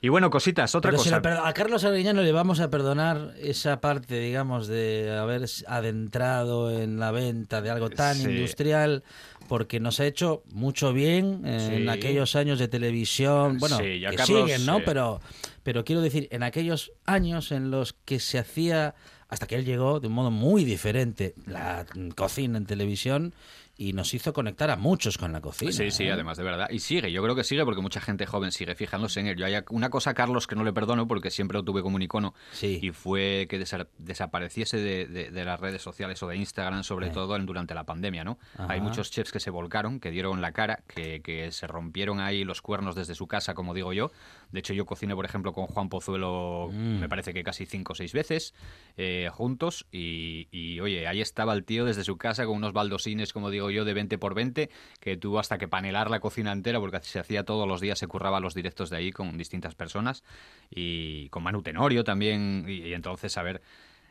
Y 0.00 0.08
bueno, 0.10 0.30
cositas, 0.30 0.74
otra 0.76 0.92
Pero 0.92 1.02
cosa. 1.02 1.20
per- 1.20 1.38
a 1.44 1.52
Carlos 1.52 1.82
Arguiñano 1.82 2.22
le 2.22 2.30
vamos 2.30 2.60
a 2.60 2.70
perdonar 2.70 3.34
esa 3.40 3.80
parte, 3.80 4.20
digamos, 4.20 4.68
de 4.68 5.10
haber 5.16 5.46
adentrado 5.66 6.70
en 6.70 7.00
la 7.00 7.10
venta 7.10 7.60
de 7.62 7.70
algo 7.70 7.90
tan 7.90 8.14
Sí. 8.16 8.28
industrial, 8.30 9.02
porque 9.48 9.80
nos 9.80 9.98
ha 9.98 10.06
hecho 10.06 10.44
mucho 10.52 10.92
bien 10.92 11.44
en 11.44 11.82
Sí. 11.82 11.88
aquellos 11.88 12.36
años 12.36 12.60
de 12.60 12.68
televisión, 12.68 13.58
bueno, 13.58 13.78
Sí, 13.78 13.98
ya 13.98 14.10
que 14.10 14.16
Carlos, 14.16 14.42
siguen, 14.48 14.66
¿no? 14.66 14.80
Pero, 14.84 15.20
pero 15.64 15.84
quiero 15.84 16.00
decir, 16.00 16.28
en 16.30 16.44
aquellos 16.44 16.92
años 17.04 17.50
en 17.50 17.72
los 17.72 17.92
que 18.04 18.20
se 18.20 18.38
hacía, 18.38 18.94
hasta 19.28 19.46
que 19.48 19.56
él 19.56 19.64
llegó 19.64 19.98
de 19.98 20.06
un 20.06 20.12
modo 20.12 20.30
muy 20.30 20.64
diferente, 20.64 21.34
la 21.46 21.86
cocina 22.14 22.56
en 22.56 22.66
televisión 22.66 23.34
y 23.80 23.92
nos 23.92 24.12
hizo 24.12 24.32
conectar 24.32 24.70
a 24.70 24.76
muchos 24.76 25.16
con 25.18 25.32
la 25.32 25.40
cocina. 25.40 25.70
Sí, 25.70 25.92
sí, 25.92 26.02
¿eh? 26.04 26.12
además, 26.12 26.36
de 26.36 26.42
verdad. 26.42 26.68
Y 26.68 26.80
sigue, 26.80 27.12
yo 27.12 27.22
creo 27.22 27.36
que 27.36 27.44
sigue 27.44 27.64
porque 27.64 27.80
mucha 27.80 28.00
gente 28.00 28.26
joven 28.26 28.50
sigue 28.50 28.74
fijándose 28.74 29.20
en 29.20 29.28
él. 29.28 29.36
Yo 29.36 29.46
hay 29.46 29.54
una 29.70 29.88
cosa, 29.88 30.14
Carlos, 30.14 30.48
que 30.48 30.56
no 30.56 30.64
le 30.64 30.72
perdono 30.72 31.06
porque 31.06 31.30
siempre 31.30 31.56
lo 31.58 31.62
tuve 31.64 31.80
como 31.82 31.94
un 31.94 32.02
icono 32.02 32.34
Sí. 32.50 32.80
y 32.82 32.90
fue 32.90 33.46
que 33.48 33.60
desa- 33.60 33.86
desapareciese 33.98 34.78
de, 34.78 35.06
de- 35.06 35.30
de 35.30 35.44
las 35.44 35.60
redes 35.60 35.80
sociales 35.80 36.20
o 36.24 36.28
de 36.28 36.36
Instagram, 36.36 36.82
sobre 36.82 37.10
todo 37.10 37.36
en- 37.36 37.46
durante 37.46 37.72
la 37.72 37.84
pandemia, 37.84 38.24
¿no? 38.24 38.38
Ajá. 38.56 38.66
Hay 38.72 38.80
muchos 38.80 39.12
chefs 39.12 39.30
que 39.30 39.38
se 39.40 39.50
volcaron, 39.50 40.00
que 40.00 40.10
dieron 40.10 40.40
la 40.40 40.50
cara, 40.50 40.82
que, 40.88 41.22
que 41.22 41.52
se 41.52 41.68
rompieron 41.68 42.18
ahí 42.18 42.42
los 42.44 42.60
cuernos 42.60 42.96
desde 42.96 43.14
su 43.14 43.28
casa, 43.28 43.54
como 43.54 43.74
digo 43.74 43.92
yo. 43.92 44.10
De 44.50 44.60
hecho, 44.60 44.72
yo 44.72 44.86
cociné, 44.86 45.14
por 45.14 45.24
ejemplo, 45.24 45.52
con 45.52 45.66
Juan 45.66 45.88
Pozuelo, 45.88 46.70
Mm. 46.72 47.00
me 47.00 47.08
parece 47.08 47.34
que 47.34 47.42
casi 47.42 47.66
cinco 47.66 47.92
o 47.92 47.96
seis 47.96 48.12
veces 48.12 48.54
eh, 48.96 49.28
juntos. 49.32 49.86
Y, 49.92 50.48
y, 50.50 50.80
oye, 50.80 51.06
ahí 51.06 51.20
estaba 51.20 51.52
el 51.54 51.64
tío 51.64 51.84
desde 51.84 52.04
su 52.04 52.16
casa 52.16 52.46
con 52.46 52.56
unos 52.56 52.72
baldosines, 52.72 53.32
como 53.32 53.50
digo 53.50 53.70
yo, 53.70 53.84
de 53.84 53.94
20 53.94 54.18
por 54.18 54.34
20, 54.34 54.70
que 55.00 55.16
tuvo 55.16 55.38
hasta 55.38 55.58
que 55.58 55.68
panelar 55.68 56.10
la 56.10 56.20
cocina 56.20 56.52
entera, 56.52 56.80
porque 56.80 56.98
se 57.02 57.18
hacía 57.18 57.44
todos 57.44 57.68
los 57.68 57.80
días, 57.80 57.98
se 57.98 58.06
curraba 58.06 58.40
los 58.40 58.54
directos 58.54 58.90
de 58.90 58.96
ahí 58.96 59.12
con 59.12 59.36
distintas 59.36 59.74
personas. 59.74 60.24
Y 60.70 61.28
con 61.28 61.42
Manu 61.42 61.62
Tenorio 61.62 62.04
también. 62.04 62.64
Y, 62.68 62.88
y 62.88 62.94
entonces, 62.94 63.36
a 63.38 63.42
ver. 63.42 63.60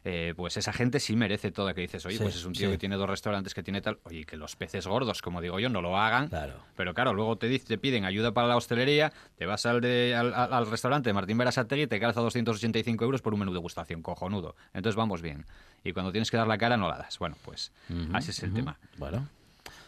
Eh, 0.10 0.34
pues 0.38 0.56
esa 0.56 0.72
gente 0.72 1.02
sí 1.02 1.18
merece 1.18 1.52
toda 1.52 1.74
que 1.74 1.82
dices, 1.82 2.06
oye, 2.06 2.16
Sí, 2.18 2.24
pues 2.24 2.36
es 2.38 2.46
un 2.46 2.54
tío 2.54 2.68
sí. 2.68 2.72
que 2.72 2.78
tiene 2.78 2.96
dos 2.96 3.10
restaurantes 3.10 3.54
que 3.54 3.62
tiene 3.62 3.82
tal, 3.82 4.00
oye, 4.04 4.24
que 4.24 4.38
los 4.38 4.56
peces 4.56 4.88
gordos, 4.88 5.22
como 5.22 5.42
digo 5.42 5.60
yo, 5.60 5.68
no 5.68 5.82
lo 5.82 5.98
hagan, 5.98 6.30
Claro. 6.30 6.54
pero 6.78 6.94
claro, 6.94 7.14
luego 7.14 7.36
te, 7.38 7.60
te 7.60 7.78
piden 7.78 8.06
ayuda 8.06 8.32
para 8.32 8.48
la 8.48 8.56
hostelería, 8.56 9.12
te 9.38 9.46
vas 9.46 9.66
al, 9.66 9.82
de- 9.82 10.16
al, 10.16 10.34
al- 10.34 10.72
restaurante 10.72 11.10
de 11.10 11.14
Martín 11.14 11.38
Berasategui 11.38 11.82
y 11.84 11.88
te 11.88 12.00
calza 12.00 12.22
285 12.22 13.04
euros 13.04 13.22
por 13.22 13.34
un 13.34 13.40
menú 13.42 13.52
de 13.52 13.60
gustación, 13.60 14.02
cojonudo. 14.02 14.56
Entonces 14.74 14.96
vamos 14.96 15.22
bien. 15.22 15.46
Y 15.84 15.92
cuando 15.92 16.12
tienes 16.14 16.32
que 16.32 16.38
dar 16.38 16.48
la 16.48 16.58
cara, 16.58 16.78
no 16.78 16.88
la 16.88 16.98
das. 16.98 17.20
Bueno, 17.20 17.36
pues 17.44 17.72
así 18.14 18.32
es 18.32 18.42
el 18.44 18.54
tema. 18.54 18.78
Bueno. 18.98 19.28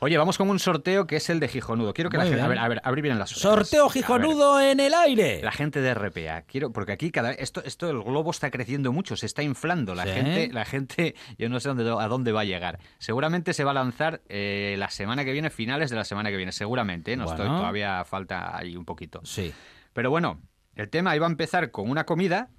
Oye, 0.01 0.17
vamos 0.17 0.37
con 0.37 0.49
un 0.49 0.59
sorteo 0.59 1.05
que 1.07 1.17
es 1.17 1.29
el 1.29 1.41
de 1.41 1.49
Gijonudo. 1.49 1.93
Quiero 1.93 2.09
que 2.09 2.17
la 2.17 2.23
gente... 2.23 2.39
A 2.41 2.47
ver, 2.47 2.57
a 2.57 2.67
ver, 2.69 2.81
abrir 2.85 3.03
bien 3.03 3.19
las 3.19 3.31
orejas. 3.33 3.41
Sorteo 3.67 3.89
gijonudo 3.89 4.61
en 4.61 4.79
el 4.79 4.93
aire. 4.93 5.41
la 5.43 5.51
gente 5.51 5.81
de 5.81 5.93
RPA, 5.93 6.43
quiero, 6.43 6.71
porque 6.71 6.93
aquí 6.93 7.11
cada 7.11 7.31
esto, 7.33 7.61
esto 7.65 7.89
el 7.89 8.01
globo 8.01 8.31
está 8.31 8.49
creciendo 8.49 8.93
mucho, 8.93 9.17
se 9.17 9.25
está 9.25 9.43
inflando. 9.43 9.95
La 9.95 10.05
Sí. 10.05 10.11
gente, 10.11 10.49
la 10.53 10.63
gente, 10.63 11.15
yo 11.37 11.49
no 11.49 11.59
sé 11.59 11.67
dónde, 11.69 11.83
a 11.89 12.07
dónde 12.07 12.31
va 12.31 12.41
a 12.41 12.45
llegar. 12.45 12.79
Seguramente 12.97 13.53
se 13.53 13.65
va 13.65 13.71
a 13.71 13.73
lanzar 13.73 14.21
eh, 14.29 14.75
la 14.79 14.89
semana 14.89 15.25
que 15.25 15.33
viene, 15.33 15.49
finales 15.49 15.89
de 15.89 15.97
la 15.97 16.05
semana 16.05 16.29
que 16.29 16.37
viene, 16.37 16.53
seguramente. 16.53 17.11
¿eh? 17.13 17.17
No 17.17 17.25
estoy, 17.25 17.47
todavía 17.47 18.05
falta 18.05 18.57
ahí 18.57 18.77
un 18.77 18.85
poquito. 18.85 19.19
Sí. 19.25 19.53
Pero 19.91 20.09
bueno, 20.09 20.39
el 20.75 20.89
tema 20.89 21.13
iba 21.17 21.27
a 21.27 21.29
empezar 21.29 21.71
con 21.71 21.89
una 21.89 22.05
comida 22.05 22.49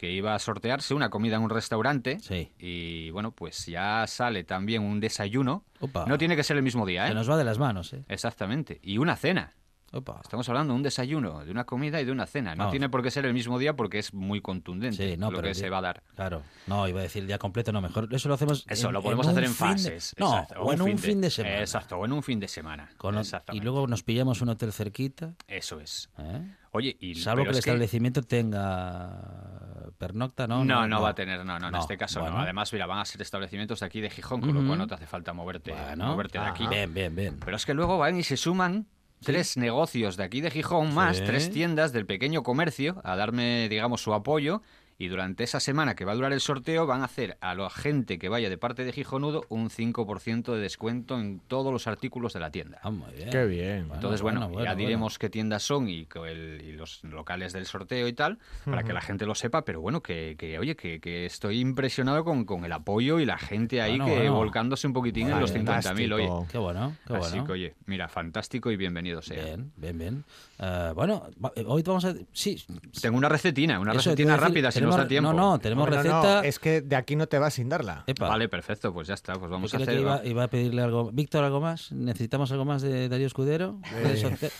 que 0.00 0.10
iba 0.10 0.34
a 0.34 0.38
sortearse 0.38 0.94
una 0.94 1.10
comida 1.10 1.36
en 1.36 1.42
un 1.42 1.50
restaurante. 1.50 2.18
Sí. 2.20 2.50
Y 2.58 3.10
bueno, 3.10 3.32
pues 3.32 3.66
ya 3.66 4.06
sale 4.06 4.44
también 4.44 4.82
un 4.82 4.98
desayuno. 4.98 5.66
Opa. 5.78 6.06
No 6.06 6.16
tiene 6.16 6.36
que 6.36 6.42
ser 6.42 6.56
el 6.56 6.62
mismo 6.62 6.86
día, 6.86 7.04
Se 7.04 7.12
¿eh? 7.12 7.14
nos 7.14 7.28
va 7.28 7.36
de 7.36 7.44
las 7.44 7.58
manos, 7.58 7.92
¿eh? 7.92 8.02
Exactamente. 8.08 8.80
Y 8.82 8.96
una 8.96 9.14
cena. 9.16 9.56
Opa. 9.92 10.20
Estamos 10.22 10.48
hablando 10.48 10.72
de 10.72 10.76
un 10.76 10.82
desayuno, 10.84 11.44
de 11.44 11.50
una 11.50 11.64
comida 11.64 12.00
y 12.00 12.04
de 12.04 12.12
una 12.12 12.24
cena. 12.24 12.54
No 12.54 12.70
tiene 12.70 12.88
por 12.88 13.02
qué 13.02 13.10
ser 13.10 13.26
el 13.26 13.34
mismo 13.34 13.58
día 13.58 13.74
porque 13.74 13.98
es 13.98 14.14
muy 14.14 14.40
contundente 14.40 14.96
Sí, 15.10 15.16
no, 15.18 15.32
lo 15.32 15.38
pero 15.38 15.42
que 15.46 15.48
el 15.50 15.54
se 15.56 15.68
va 15.68 15.78
a 15.78 15.82
dar. 15.82 16.02
Claro. 16.14 16.44
No, 16.68 16.86
iba 16.88 17.00
a 17.00 17.02
decir 17.02 17.22
el 17.22 17.26
día 17.26 17.38
completo, 17.38 17.72
no, 17.72 17.80
mejor. 17.82 18.08
Eso 18.10 18.28
lo 18.28 18.34
hacemos. 18.36 18.64
Eso 18.70 18.86
en- 18.86 18.92
lo 18.94 19.02
podemos 19.02 19.26
hacer 19.26 19.42
en 19.42 19.50
de- 19.50 19.54
fases. 19.56 20.14
No, 20.16 20.32
exacto, 20.38 20.62
o 20.62 20.72
en 20.72 20.80
un 20.80 20.96
fin 20.96 21.20
de 21.20 21.28
semana. 21.28 21.58
Exacto, 21.60 21.96
o 21.98 22.04
en 22.06 22.12
un 22.12 22.22
fin 22.22 22.38
de 22.40 22.46
semana. 22.48 22.88
Con- 22.96 23.20
y 23.52 23.60
luego 23.60 23.86
nos 23.88 24.02
pillamos 24.04 24.40
un 24.40 24.48
hotel 24.50 24.72
cerquita. 24.72 25.34
Eso 25.48 25.80
es. 25.80 26.08
¿eh? 26.18 26.54
Oye, 26.70 26.96
y 27.00 27.16
Salvo 27.16 27.42
que 27.42 27.48
el 27.48 27.54
que- 27.54 27.58
establecimiento 27.58 28.22
tenga 28.22 29.59
pernocta, 30.00 30.48
¿no? 30.48 30.64
No, 30.64 30.88
no, 30.88 31.00
va 31.02 31.10
a 31.10 31.14
tener, 31.14 31.44
no, 31.44 31.58
no, 31.60 31.66
en 31.66 31.72
No, 31.72 31.78
este 31.78 31.96
caso 31.96 32.20
bueno. 32.20 32.36
no. 32.38 32.42
Además, 32.42 32.72
mira, 32.72 32.86
van 32.86 32.98
a 32.98 33.04
ser 33.04 33.20
establecimientos 33.22 33.78
de 33.80 33.86
aquí 33.86 34.00
de 34.00 34.10
Gijón, 34.10 34.40
con 34.40 34.52
lo 34.54 34.66
cual 34.66 34.78
no 34.78 34.86
te 34.88 34.94
hace 34.94 35.06
falta 35.06 35.32
moverte, 35.32 35.72
Bueno, 35.72 36.06
moverte 36.06 36.38
de 36.40 36.44
aquí. 36.46 36.66
Bien, 36.66 36.92
bien, 36.92 37.14
bien. 37.14 37.38
Pero 37.44 37.56
es 37.56 37.64
que 37.66 37.74
luego 37.74 37.98
van 37.98 38.16
y 38.18 38.22
se 38.24 38.36
suman 38.36 38.86
tres 39.22 39.58
negocios 39.58 40.16
de 40.16 40.24
aquí 40.24 40.40
de 40.40 40.50
Gijón, 40.50 40.94
más 40.94 41.18
Sí. 41.18 41.24
tres 41.26 41.50
tiendas 41.50 41.92
del 41.92 42.06
pequeño 42.06 42.42
comercio 42.42 43.00
a 43.04 43.14
darme, 43.16 43.68
digamos, 43.68 44.02
su 44.02 44.14
apoyo. 44.14 44.62
Y 45.00 45.08
durante 45.08 45.44
esa 45.44 45.60
semana 45.60 45.94
que 45.94 46.04
va 46.04 46.12
a 46.12 46.14
durar 46.14 46.30
el 46.34 46.40
sorteo 46.42 46.84
van 46.86 47.00
a 47.00 47.06
hacer 47.06 47.38
a 47.40 47.54
la 47.54 47.70
gente 47.70 48.18
que 48.18 48.28
vaya 48.28 48.50
de 48.50 48.58
parte 48.58 48.84
de 48.84 48.92
Gijonudo 48.92 49.46
un 49.48 49.70
5% 49.70 50.52
de 50.54 50.60
descuento 50.60 51.18
en 51.18 51.40
todos 51.40 51.72
los 51.72 51.86
artículos 51.86 52.34
de 52.34 52.40
la 52.40 52.50
tienda. 52.50 52.80
Ah, 52.82 52.90
muy 52.90 53.10
bien. 53.14 53.30
Qué 53.30 53.46
bien. 53.46 53.88
Entonces, 53.94 54.20
bueno, 54.20 54.40
bueno, 54.40 54.58
ya 54.62 54.72
bueno, 54.72 54.74
diremos 54.76 55.18
qué 55.18 55.30
tiendas 55.30 55.62
son 55.62 55.88
y, 55.88 56.04
co- 56.04 56.26
el- 56.26 56.60
y 56.62 56.72
los 56.72 57.02
locales 57.02 57.54
del 57.54 57.64
sorteo 57.64 58.08
y 58.08 58.12
tal, 58.12 58.38
para 58.66 58.82
que 58.82 58.92
la 58.92 59.00
gente 59.00 59.24
lo 59.24 59.34
sepa, 59.34 59.64
pero 59.64 59.80
bueno, 59.80 60.02
que, 60.02 60.36
que, 60.38 60.58
oye, 60.58 60.76
que, 60.76 61.00
que 61.00 61.24
estoy 61.24 61.60
impresionado 61.60 62.22
con, 62.22 62.44
con 62.44 62.66
el 62.66 62.72
apoyo 62.72 63.20
y 63.20 63.24
la 63.24 63.38
gente 63.38 63.80
ahí 63.80 63.92
Bueno, 63.92 64.04
que 64.04 64.16
bueno. 64.18 64.34
volcándose 64.34 64.86
un 64.86 64.92
poquitín 64.92 65.30
en 65.30 65.40
los 65.40 65.50
50.000, 65.54 65.64
Fantástico. 66.10 66.14
oye. 66.16 66.28
Qué 66.52 66.58
bueno, 66.58 66.94
qué 67.06 67.14
Así 67.14 67.30
bueno. 67.36 67.46
que, 67.46 67.52
oye, 67.52 67.74
mira, 67.86 68.06
fantástico 68.08 68.70
y 68.70 68.76
bienvenido 68.76 69.22
sea. 69.22 69.42
Bien, 69.44 69.72
bien, 69.78 69.96
bien. 69.98 70.24
Eh, 70.62 70.92
bueno, 70.94 71.22
eh, 71.56 71.64
hoy 71.66 71.82
vamos 71.82 72.04
a... 72.04 72.14
Sí, 72.32 72.62
Tengo 73.00 73.16
una 73.16 73.30
recetina, 73.30 73.80
una 73.80 73.92
Eso 73.92 74.10
recetina 74.10 74.32
decir, 74.34 74.46
rápida, 74.48 74.70
si 74.70 74.74
tenemos- 74.80 74.96
nos 74.96 75.04
da 75.04 75.08
tiempo. 75.08 75.32
No, 75.32 75.52
no, 75.52 75.58
tenemos 75.58 75.88
no, 75.88 75.96
receta... 75.96 76.40
es 76.44 76.58
que 76.58 76.82
de 76.82 76.96
aquí 76.96 77.16
no 77.16 77.26
te 77.28 77.38
vas 77.38 77.54
sin 77.54 77.70
darla. 77.70 78.04
Epa, 78.06 78.28
Vale, 78.28 78.48
perfecto, 78.50 78.92
pues 78.92 79.08
ya 79.08 79.14
está, 79.14 79.32
pues 79.38 79.50
vamos 79.50 79.72
yo 79.72 79.78
a 79.78 79.82
hacer... 79.82 79.98
iba, 80.00 80.16
va- 80.16 80.24
iba 80.26 80.44
a 80.44 80.48
pedirle 80.48 80.82
algo... 80.82 81.10
Víctor, 81.12 81.44
¿algo 81.44 81.60
más? 81.62 81.90
¿Necesitamos 81.92 82.52
algo 82.52 82.66
más 82.66 82.82
de 82.82 83.08
Darío 83.08 83.26
Escudero? 83.26 83.80
¿Redes 83.90 84.20
socia- 84.20 84.50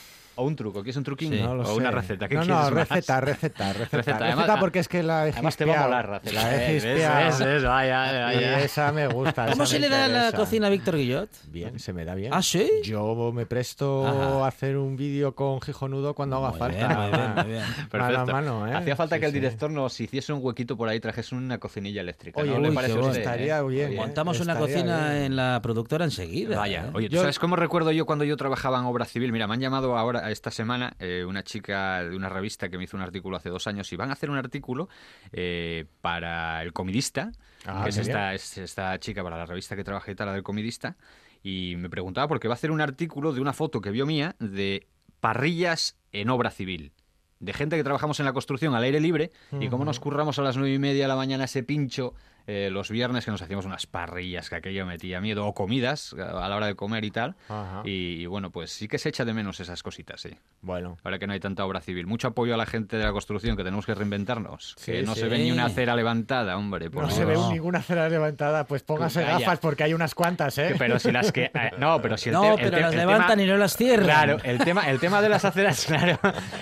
O 0.40 0.44
un 0.44 0.56
truco, 0.56 0.80
¿quieres 0.82 0.96
un 0.96 1.04
truquín? 1.04 1.32
Sí. 1.34 1.40
No 1.42 1.54
lo 1.54 1.62
o 1.64 1.76
una 1.76 1.90
receta, 1.90 2.26
¿qué 2.28 2.34
no, 2.34 2.40
quieres 2.42 2.56
no, 2.56 2.62
más? 2.62 2.70
receta, 2.88 3.20
receta, 3.20 3.72
receta. 3.74 3.96
Receta, 3.98 4.16
además- 4.26 4.56
porque 4.60 4.78
es 4.78 4.88
que 4.88 5.02
la 5.02 5.28
he 5.28 5.32
Además 5.32 5.56
te 5.56 5.64
va 5.66 5.78
a 5.80 5.82
molar, 5.82 6.08
receta. 6.08 6.32
La 6.32 6.56
he 6.56 6.76
Eh, 6.78 8.64
esa 8.64 8.90
me 8.92 9.06
gusta. 9.08 9.46
¿Cómo 9.50 9.66
se 9.66 9.78
le 9.78 9.88
da 9.88 10.08
la 10.08 10.32
cocina 10.32 10.68
a 10.68 10.70
Víctor 10.70 10.96
Guillot? 10.96 11.28
Bien, 11.48 11.78
se 11.78 11.92
me 11.92 12.04
da 12.04 12.14
bien. 12.14 12.32
¿Ah, 12.32 12.42
sí? 12.42 12.68
Yo 12.84 13.32
me 13.34 13.46
presto 13.46 14.06
Ajá. 14.06 14.44
a 14.44 14.48
hacer 14.48 14.76
un 14.76 14.96
vídeo 14.96 15.34
con 15.34 15.60
Gijonudo 15.60 16.14
cuando 16.14 16.36
haga 16.36 16.50
Muy 16.50 16.58
falta. 16.58 16.86
bien, 16.88 16.98
muy 16.98 17.10
bien, 17.18 17.34
muy 17.34 17.44
bien. 17.44 17.64
Perfecto. 17.90 17.98
Mano 18.00 18.20
a 18.20 18.24
mano, 18.32 18.68
¿eh? 18.68 18.74
Hacía 18.74 18.96
falta 18.96 19.16
Sí, 19.16 19.20
que 19.20 19.26
el 19.26 19.32
sí. 19.32 19.38
director 19.40 19.70
nos 19.70 20.00
hiciese 20.00 20.32
un 20.32 20.40
huequito 20.42 20.76
por 20.76 20.88
ahí, 20.88 21.00
trajese 21.00 21.34
una 21.34 21.58
cocinilla 21.58 22.00
eléctrica. 22.00 22.40
Oye, 22.40 22.52
¿no? 22.52 22.60
¿Le 22.60 22.68
uy, 22.70 22.74
parece 22.74 22.98
usted, 22.98 23.18
Estaría 23.20 23.58
eh? 23.60 23.94
Montamos 23.96 24.40
una 24.40 24.56
cocina 24.56 25.24
en 25.24 25.36
la 25.36 25.60
productora 25.62 26.04
enseguida. 26.04 26.56
Vaya, 26.56 26.90
oye, 26.94 27.08
¿tú 27.08 27.16
Yo- 27.16 27.20
¿sabes 27.20 27.38
cómo 27.38 27.56
recuerdo 27.56 27.92
yo 27.92 28.06
cuando 28.06 28.24
yo 28.24 28.36
trabajaba 28.36 28.78
en 28.78 28.84
obra 28.86 29.04
civil? 29.04 29.32
Mira, 29.32 29.46
me 29.46 29.54
han 29.54 29.60
llamado 29.60 29.96
ahora, 29.98 30.29
esta 30.30 30.50
semana, 30.50 30.94
eh, 30.98 31.24
una 31.26 31.42
chica 31.42 32.02
de 32.02 32.16
una 32.16 32.28
revista 32.28 32.68
que 32.68 32.78
me 32.78 32.84
hizo 32.84 32.96
un 32.96 33.02
artículo 33.02 33.36
hace 33.36 33.48
dos 33.48 33.66
años 33.66 33.92
y 33.92 33.96
van 33.96 34.10
a 34.10 34.14
hacer 34.14 34.30
un 34.30 34.36
artículo 34.36 34.88
eh, 35.32 35.86
para 36.00 36.62
El 36.62 36.72
Comidista, 36.72 37.32
Ah, 37.66 37.82
que 37.84 37.90
es 37.90 38.58
esta 38.58 38.98
chica 38.98 39.22
para 39.22 39.36
la 39.36 39.46
revista 39.46 39.76
que 39.76 39.84
trabaja 39.84 40.10
y 40.10 40.14
tal, 40.14 40.28
la 40.28 40.32
del 40.32 40.42
Comidista, 40.42 40.96
y 41.42 41.74
me 41.76 41.90
preguntaba 41.90 42.28
porque 42.28 42.48
va 42.48 42.54
a 42.54 42.56
hacer 42.56 42.70
un 42.70 42.80
artículo 42.80 43.32
de 43.32 43.40
una 43.40 43.52
foto 43.52 43.80
que 43.80 43.90
vio 43.90 44.06
mía 44.06 44.36
de 44.38 44.86
parrillas 45.20 45.96
en 46.12 46.30
obra 46.30 46.50
civil. 46.50 46.92
De 47.38 47.52
gente 47.54 47.76
que 47.76 47.84
trabajamos 47.84 48.20
en 48.20 48.26
la 48.26 48.34
construcción 48.34 48.74
al 48.74 48.82
aire 48.82 49.00
libre 49.00 49.32
y 49.58 49.68
cómo 49.68 49.86
nos 49.86 49.98
curramos 49.98 50.38
a 50.38 50.42
las 50.42 50.56
nueve 50.56 50.74
y 50.74 50.78
media 50.78 51.04
de 51.04 51.08
la 51.08 51.16
mañana 51.16 51.44
ese 51.44 51.62
pincho 51.62 52.14
eh, 52.52 52.68
los 52.70 52.90
viernes 52.90 53.24
que 53.24 53.30
nos 53.30 53.40
hacíamos 53.42 53.64
unas 53.64 53.86
parrillas 53.86 54.50
que 54.50 54.56
aquello 54.56 54.84
metía 54.86 55.20
miedo 55.20 55.46
o 55.46 55.54
comidas 55.54 56.14
a 56.14 56.48
la 56.48 56.56
hora 56.56 56.66
de 56.66 56.74
comer 56.74 57.04
y 57.04 57.10
tal. 57.12 57.36
Y, 57.84 58.22
y 58.22 58.26
bueno, 58.26 58.50
pues 58.50 58.72
sí 58.72 58.88
que 58.88 58.98
se 58.98 59.08
echa 59.08 59.24
de 59.24 59.32
menos 59.32 59.60
esas 59.60 59.82
cositas, 59.82 60.20
sí. 60.20 60.30
Bueno. 60.62 60.96
Ahora 61.04 61.18
que 61.18 61.26
no 61.26 61.32
hay 61.32 61.40
tanta 61.40 61.64
obra 61.64 61.80
civil. 61.80 62.06
Mucho 62.06 62.28
apoyo 62.28 62.54
a 62.54 62.56
la 62.56 62.66
gente 62.66 62.96
de 62.96 63.04
la 63.04 63.12
construcción, 63.12 63.56
que 63.56 63.62
tenemos 63.62 63.86
que 63.86 63.94
reinventarnos. 63.94 64.74
Sí, 64.78 64.92
que 64.92 65.02
no 65.02 65.14
sí. 65.14 65.20
se 65.20 65.28
ve 65.28 65.38
ni 65.38 65.52
una 65.52 65.66
acera 65.66 65.94
levantada, 65.94 66.56
hombre. 66.56 66.90
por 66.90 67.02
No 67.02 67.08
Dios. 67.08 67.18
se 67.18 67.24
ve 67.24 67.34
no. 67.34 67.52
ninguna 67.52 67.82
cera 67.82 68.08
levantada, 68.08 68.64
pues 68.64 68.82
póngase 68.82 69.20
Calla. 69.22 69.38
gafas 69.38 69.58
porque 69.60 69.84
hay 69.84 69.94
unas 69.94 70.14
cuantas, 70.14 70.58
¿eh? 70.58 70.74
Pero 70.76 70.98
si 70.98 71.12
las 71.12 71.30
que... 71.30 71.44
eh, 71.54 71.70
no, 71.78 72.02
pero 72.02 72.16
si 72.18 72.30
el 72.30 72.34
No, 72.34 72.54
el 72.58 72.64
pero 72.64 72.78
las 72.80 72.92
el 72.92 72.98
levantan 72.98 73.28
tema- 73.28 73.42
y 73.42 73.46
no 73.46 73.56
las 73.56 73.76
cierran. 73.76 74.06
Claro, 74.06 74.38
el 74.42 74.58
tema, 74.58 74.90
el 74.90 74.98
tema 74.98 75.22
de 75.22 75.28
las 75.28 75.44
aceras, 75.44 75.84
claro, 75.86 76.18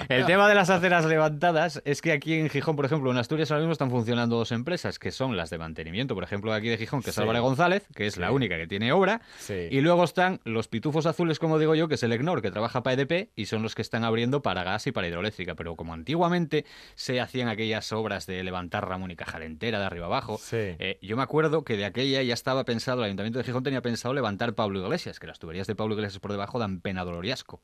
el 0.08 0.26
tema 0.26 0.48
de 0.48 0.54
las 0.54 0.68
aceras 0.70 1.04
levantadas 1.06 1.80
es 1.84 2.02
que 2.02 2.12
aquí 2.12 2.34
en 2.34 2.50
Gijón, 2.50 2.76
por 2.76 2.84
ejemplo, 2.84 3.10
en 3.10 3.16
Asturias 3.18 3.50
ahora 3.50 3.60
mismo 3.62 3.72
están 3.72 3.90
funcionando 3.90 4.36
dos 4.36 4.52
empresas, 4.52 4.98
que 4.98 5.10
son 5.12 5.36
las 5.36 5.48
de 5.50 5.56
mantenimiento, 5.58 5.77
por 6.14 6.24
ejemplo, 6.24 6.50
de 6.52 6.58
aquí 6.58 6.68
de 6.68 6.76
Gijón, 6.76 7.02
que 7.02 7.10
es 7.10 7.16
Sí. 7.16 7.20
Álvarez 7.22 7.42
González, 7.42 7.86
que 7.94 8.06
es 8.06 8.16
la 8.16 8.32
única 8.32 8.56
que 8.56 8.66
tiene 8.66 8.92
obra, 8.92 9.20
Sí. 9.38 9.68
y 9.70 9.80
luego 9.80 10.04
están 10.04 10.40
los 10.44 10.66
pitufos 10.68 11.06
azules, 11.06 11.38
como 11.38 11.58
digo 11.58 11.74
yo, 11.74 11.88
que 11.88 11.94
es 11.94 12.02
el 12.02 12.12
EGNOR, 12.12 12.42
que 12.42 12.50
trabaja 12.50 12.82
para 12.82 12.94
EDP, 12.94 13.30
y 13.36 13.46
son 13.46 13.62
los 13.62 13.74
que 13.74 13.82
están 13.82 14.04
abriendo 14.04 14.42
para 14.42 14.64
gas 14.64 14.86
y 14.86 14.92
para 14.92 15.06
hidroeléctrica, 15.08 15.54
pero 15.54 15.76
como 15.76 15.94
antiguamente 15.94 16.64
se 16.94 17.20
hacían 17.20 17.48
aquellas 17.48 17.92
obras 17.92 18.26
de 18.26 18.42
levantar 18.42 18.88
Ramón 18.88 19.10
y 19.10 19.16
Cajal 19.16 19.42
entera 19.42 19.78
de 19.78 19.86
arriba 19.86 20.06
abajo, 20.06 20.40
eh, 20.52 20.98
yo 21.02 21.16
me 21.16 21.22
acuerdo 21.22 21.62
que 21.64 21.76
de 21.76 21.84
aquella 21.84 22.22
ya 22.22 22.34
estaba 22.34 22.64
pensado, 22.64 23.00
el 23.00 23.04
Ayuntamiento 23.06 23.38
de 23.38 23.44
Gijón 23.44 23.62
tenía 23.62 23.82
pensado 23.82 24.14
levantar 24.14 24.54
Pablo 24.54 24.80
Iglesias, 24.80 25.18
que 25.20 25.26
las 25.26 25.38
tuberías 25.38 25.66
de 25.66 25.74
Pablo 25.74 25.94
Iglesias 25.94 26.18
por 26.20 26.32
debajo 26.32 26.58
dan 26.58 26.80
pena 26.80 27.04
dolor 27.04 27.24
y 27.24 27.30
asco. 27.30 27.62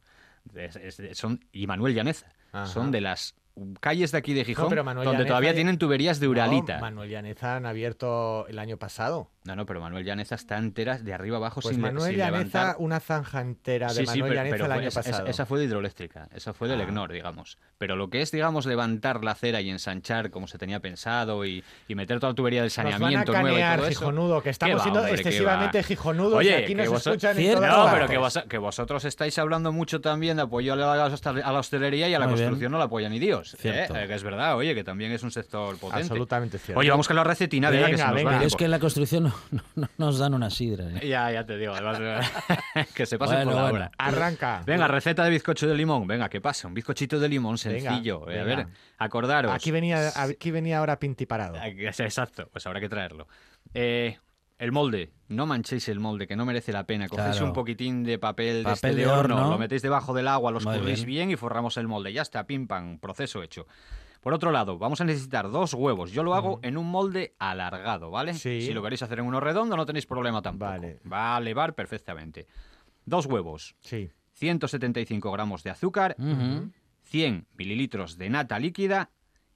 Es- 0.54 0.76
es- 0.76 1.18
son, 1.18 1.44
y 1.52 1.66
Manuel 1.66 1.94
Llaneza. 1.94 2.26
Ajá. 2.52 2.66
Son 2.66 2.90
de 2.90 3.00
las 3.00 3.34
calles 3.80 4.12
de 4.12 4.18
aquí 4.18 4.34
de 4.34 4.44
Gijón 4.44 4.68
pero 4.68 4.84
donde 4.84 5.05
Llaneza 5.05 5.26
todavía 5.26 5.55
tienen 5.55 5.78
tuberías 5.78 6.20
de 6.20 6.28
Uralita. 6.28 6.76
No, 6.76 6.80
Manuel 6.80 7.11
Llaneza 7.11 7.57
han 7.57 7.66
abierto 7.66 8.46
el 8.48 8.59
año 8.59 8.76
pasado. 8.76 9.30
No, 9.47 9.55
no, 9.55 9.66
pero 9.66 9.78
Manuel 9.78 10.07
Llaneza 10.07 10.36
está 10.36 10.57
entera 10.57 10.97
de 10.97 11.12
arriba 11.12 11.36
abajo 11.36 11.61
Pues 11.61 11.74
sin, 11.74 11.82
Manuel 11.82 12.12
sin 12.12 12.16
Llaneza, 12.18 12.59
levantar. 12.61 12.76
una 12.78 12.99
zanja 12.99 13.42
entera 13.42 13.88
de 13.88 13.92
Sí, 13.95 14.01
sí, 14.01 14.07
Manuel 14.07 14.22
pero, 14.30 14.34
Llaneza 14.36 14.55
pero 14.55 14.64
el 14.64 14.72
año 14.72 14.88
esa, 14.88 15.03
pasado. 15.03 15.26
esa 15.26 15.45
fue 15.45 15.59
de 15.59 15.64
hidroeléctrica, 15.66 16.28
esa 16.34 16.55
fue 16.55 16.66
del 16.66 16.80
Ah. 16.80 16.84
EGNOR, 16.84 17.12
digamos. 17.12 17.59
Pero 17.76 17.95
lo 17.95 18.09
que 18.09 18.22
es, 18.22 18.30
digamos, 18.30 18.64
levantar 18.64 19.22
la 19.22 19.32
acera 19.32 19.61
y 19.61 19.68
ensanchar 19.68 20.30
como 20.30 20.47
se 20.47 20.57
tenía 20.57 20.80
pensado 20.80 21.45
y, 21.45 21.62
y 21.88 21.95
meter 21.95 22.20
toda 22.20 22.32
la 22.32 22.34
tubería 22.36 22.62
del 22.62 22.68
Nos 22.70 22.76
van 22.78 22.86
a 22.86 22.90
saneamiento 22.92 23.32
nueva 23.32 23.49
y 23.51 23.53
canear, 23.53 23.78
todo 23.80 23.88
eso. 23.88 23.99
gijonudo, 24.01 24.38
que 24.38 24.45
¿Qué 24.45 24.51
estamos 24.51 24.78
va, 24.78 24.82
siendo 24.82 25.01
hombre, 25.01 25.14
excesivamente 25.14 25.78
va? 25.78 25.84
gijonudos 25.84 26.34
Oye, 26.38 26.51
y 26.51 26.62
aquí 26.62 26.74
nos 26.74 26.88
vos- 26.88 27.07
escuchan 27.07 27.30
en 27.32 27.42
Cierto. 27.42 27.61
todas 27.61 27.86
No, 27.86 27.92
pero 27.92 28.09
que, 28.09 28.16
vos- 28.16 28.45
que 28.49 28.57
vosotros 28.59 29.05
estáis 29.05 29.38
hablando 29.38 29.72
mucho 29.72 30.01
también 30.01 30.36
de 30.38 30.45
apoyo 30.45 30.72
a 30.72 30.76
la, 30.76 31.05
a 31.05 31.53
la- 31.53 31.59
hostelería 31.59 32.09
y 32.09 32.14
a 32.14 32.18
la 32.18 32.26
Muy 32.28 32.36
bien. 32.36 32.47
construcción 32.47 32.72
no 32.72 32.78
la 32.78 32.84
apoya 32.84 33.11
ni 33.11 33.18
Dios. 33.18 33.53
¿eh? 33.53 33.59
Cierto. 33.61 33.95
Eh, 33.95 34.07
que 34.07 34.14
es 34.14 34.22
verdad, 34.22 34.57
oye, 34.57 34.74
que 34.74 34.84
también 34.84 35.12
es 35.12 35.22
un 35.22 35.30
sector 35.32 35.76
potente. 35.76 36.01
Absolutamente 36.05 36.57
cierto. 36.57 36.80
Oye, 36.80 36.88
vamos 36.88 37.07
con 37.09 37.16
la 37.16 37.24
recetina, 37.24 37.68
venga, 37.68 37.90
que 37.90 37.99
se 37.99 38.05
nos 38.07 38.14
venga. 38.14 38.30
va 38.38 38.45
es 38.45 38.57
que 38.57 38.64
en 38.64 38.70
la 38.70 38.78
construcción 38.78 39.34
no, 39.51 39.62
no- 39.76 39.89
no 39.99 40.07
nos 40.07 40.18
dan 40.18 40.35
una 40.35 40.51
sidra. 40.51 40.87
¿eh? 40.99 41.09
Ya, 41.09 41.30
ya 41.30 41.45
te 41.45 41.57
digo, 41.57 41.72
además, 41.74 41.99
que 42.95 43.07
se 43.07 43.18
pase 43.18 43.35
Bueno, 43.35 43.51
por 43.51 43.55
la 43.57 43.62
bueno. 43.70 43.76
obra. 43.87 43.91
Arranca. 43.99 44.62
Venga, 44.66 44.89
receta 44.89 45.24
de 45.24 45.30
bizcocho 45.30 45.66
de 45.66 45.74
limón. 45.74 46.07
Venga, 46.07 46.28
¿qué 46.28 46.41
pasa? 46.41 46.68
Un 46.68 46.74
bizcochito 46.74 47.18
de 47.18 47.28
limón 47.28 47.57
Venga, 47.64 47.91
sencillo. 47.91 48.28
Eh, 48.30 48.41
a 48.41 48.45
venga. 48.45 48.57
ver, 48.64 48.66
acordaros. 48.99 49.53
Aquí 49.53 49.70
venía, 49.70 50.11
aquí 50.16 50.51
venía 50.51 50.78
ahora 50.78 50.99
Pintiparado. 50.99 51.59
Aquí- 51.61 51.85
Exacto, 51.87 52.49
pues 52.53 52.66
habrá 52.66 52.80
que 52.80 52.89
traerlo. 52.89 53.28
Eh, 53.74 54.18
el 54.59 54.70
molde, 54.70 55.11
no 55.28 55.47
manchéis 55.47 55.89
el 55.89 55.99
molde, 55.99 56.26
que 56.28 56.37
no 56.37 56.45
merece 56.47 56.72
la 56.72 56.85
pena. 56.85 57.09
Cogéis 57.09 57.30
Claro. 57.32 57.47
un 57.47 57.53
poquitín 57.53 58.05
de 58.05 58.18
papel, 58.20 58.59
de, 58.59 58.62
Papel 58.62 58.74
este 58.74 58.89
de 58.91 58.95
de 59.03 59.07
horno, 59.09 59.37
horno. 59.37 59.51
lo 59.51 59.59
metéis 59.59 59.82
debajo 59.82 60.14
del 60.14 60.28
agua, 60.28 60.53
lo 60.53 60.61
Muy 60.61 60.74
escurrís 60.74 61.05
bien. 61.05 61.28
bien. 61.28 61.30
y 61.32 61.37
forramos 61.37 61.76
el 61.76 61.89
molde. 61.89 62.12
Ya 62.12 62.22
está, 62.22 62.47
pim 62.47 62.66
pam, 62.68 62.99
proceso 63.01 63.43
hecho. 63.43 63.66
Por 64.24 64.32
otro 64.34 64.50
lado, 64.50 64.78
vamos 64.78 65.00
a 65.02 65.04
necesitar 65.04 65.50
dos 65.50 65.74
huevos. 65.74 66.10
Yo 66.10 66.22
lo 66.24 66.34
hago 66.34 66.58
en 66.62 66.76
un 66.78 66.90
molde 66.90 67.34
alargado, 67.38 68.10
¿vale? 68.10 68.32
Sí. 68.34 68.62
Si 68.62 68.72
lo 68.72 68.82
queréis 68.82 69.02
hacer 69.02 69.18
en 69.20 69.26
uno 69.26 69.38
redondo, 69.38 69.76
no 69.76 69.84
tenéis 69.86 70.06
problema 70.06 70.40
tampoco. 70.42 70.70
Vale. 70.72 70.98
Va 71.10 71.36
a 71.36 71.38
elevar 71.38 71.74
perfectamente. 71.74 72.46
Dos 73.04 73.26
huevos, 73.26 73.76
Sí. 73.80 74.10
175 74.32 75.30
gramos 75.30 75.62
de 75.62 75.70
azúcar, 75.70 76.16
Ujú. 76.18 76.70
100 77.04 77.46
mililitros 77.54 78.16
de 78.18 78.30
nata 78.30 78.58
líquida 78.58 79.10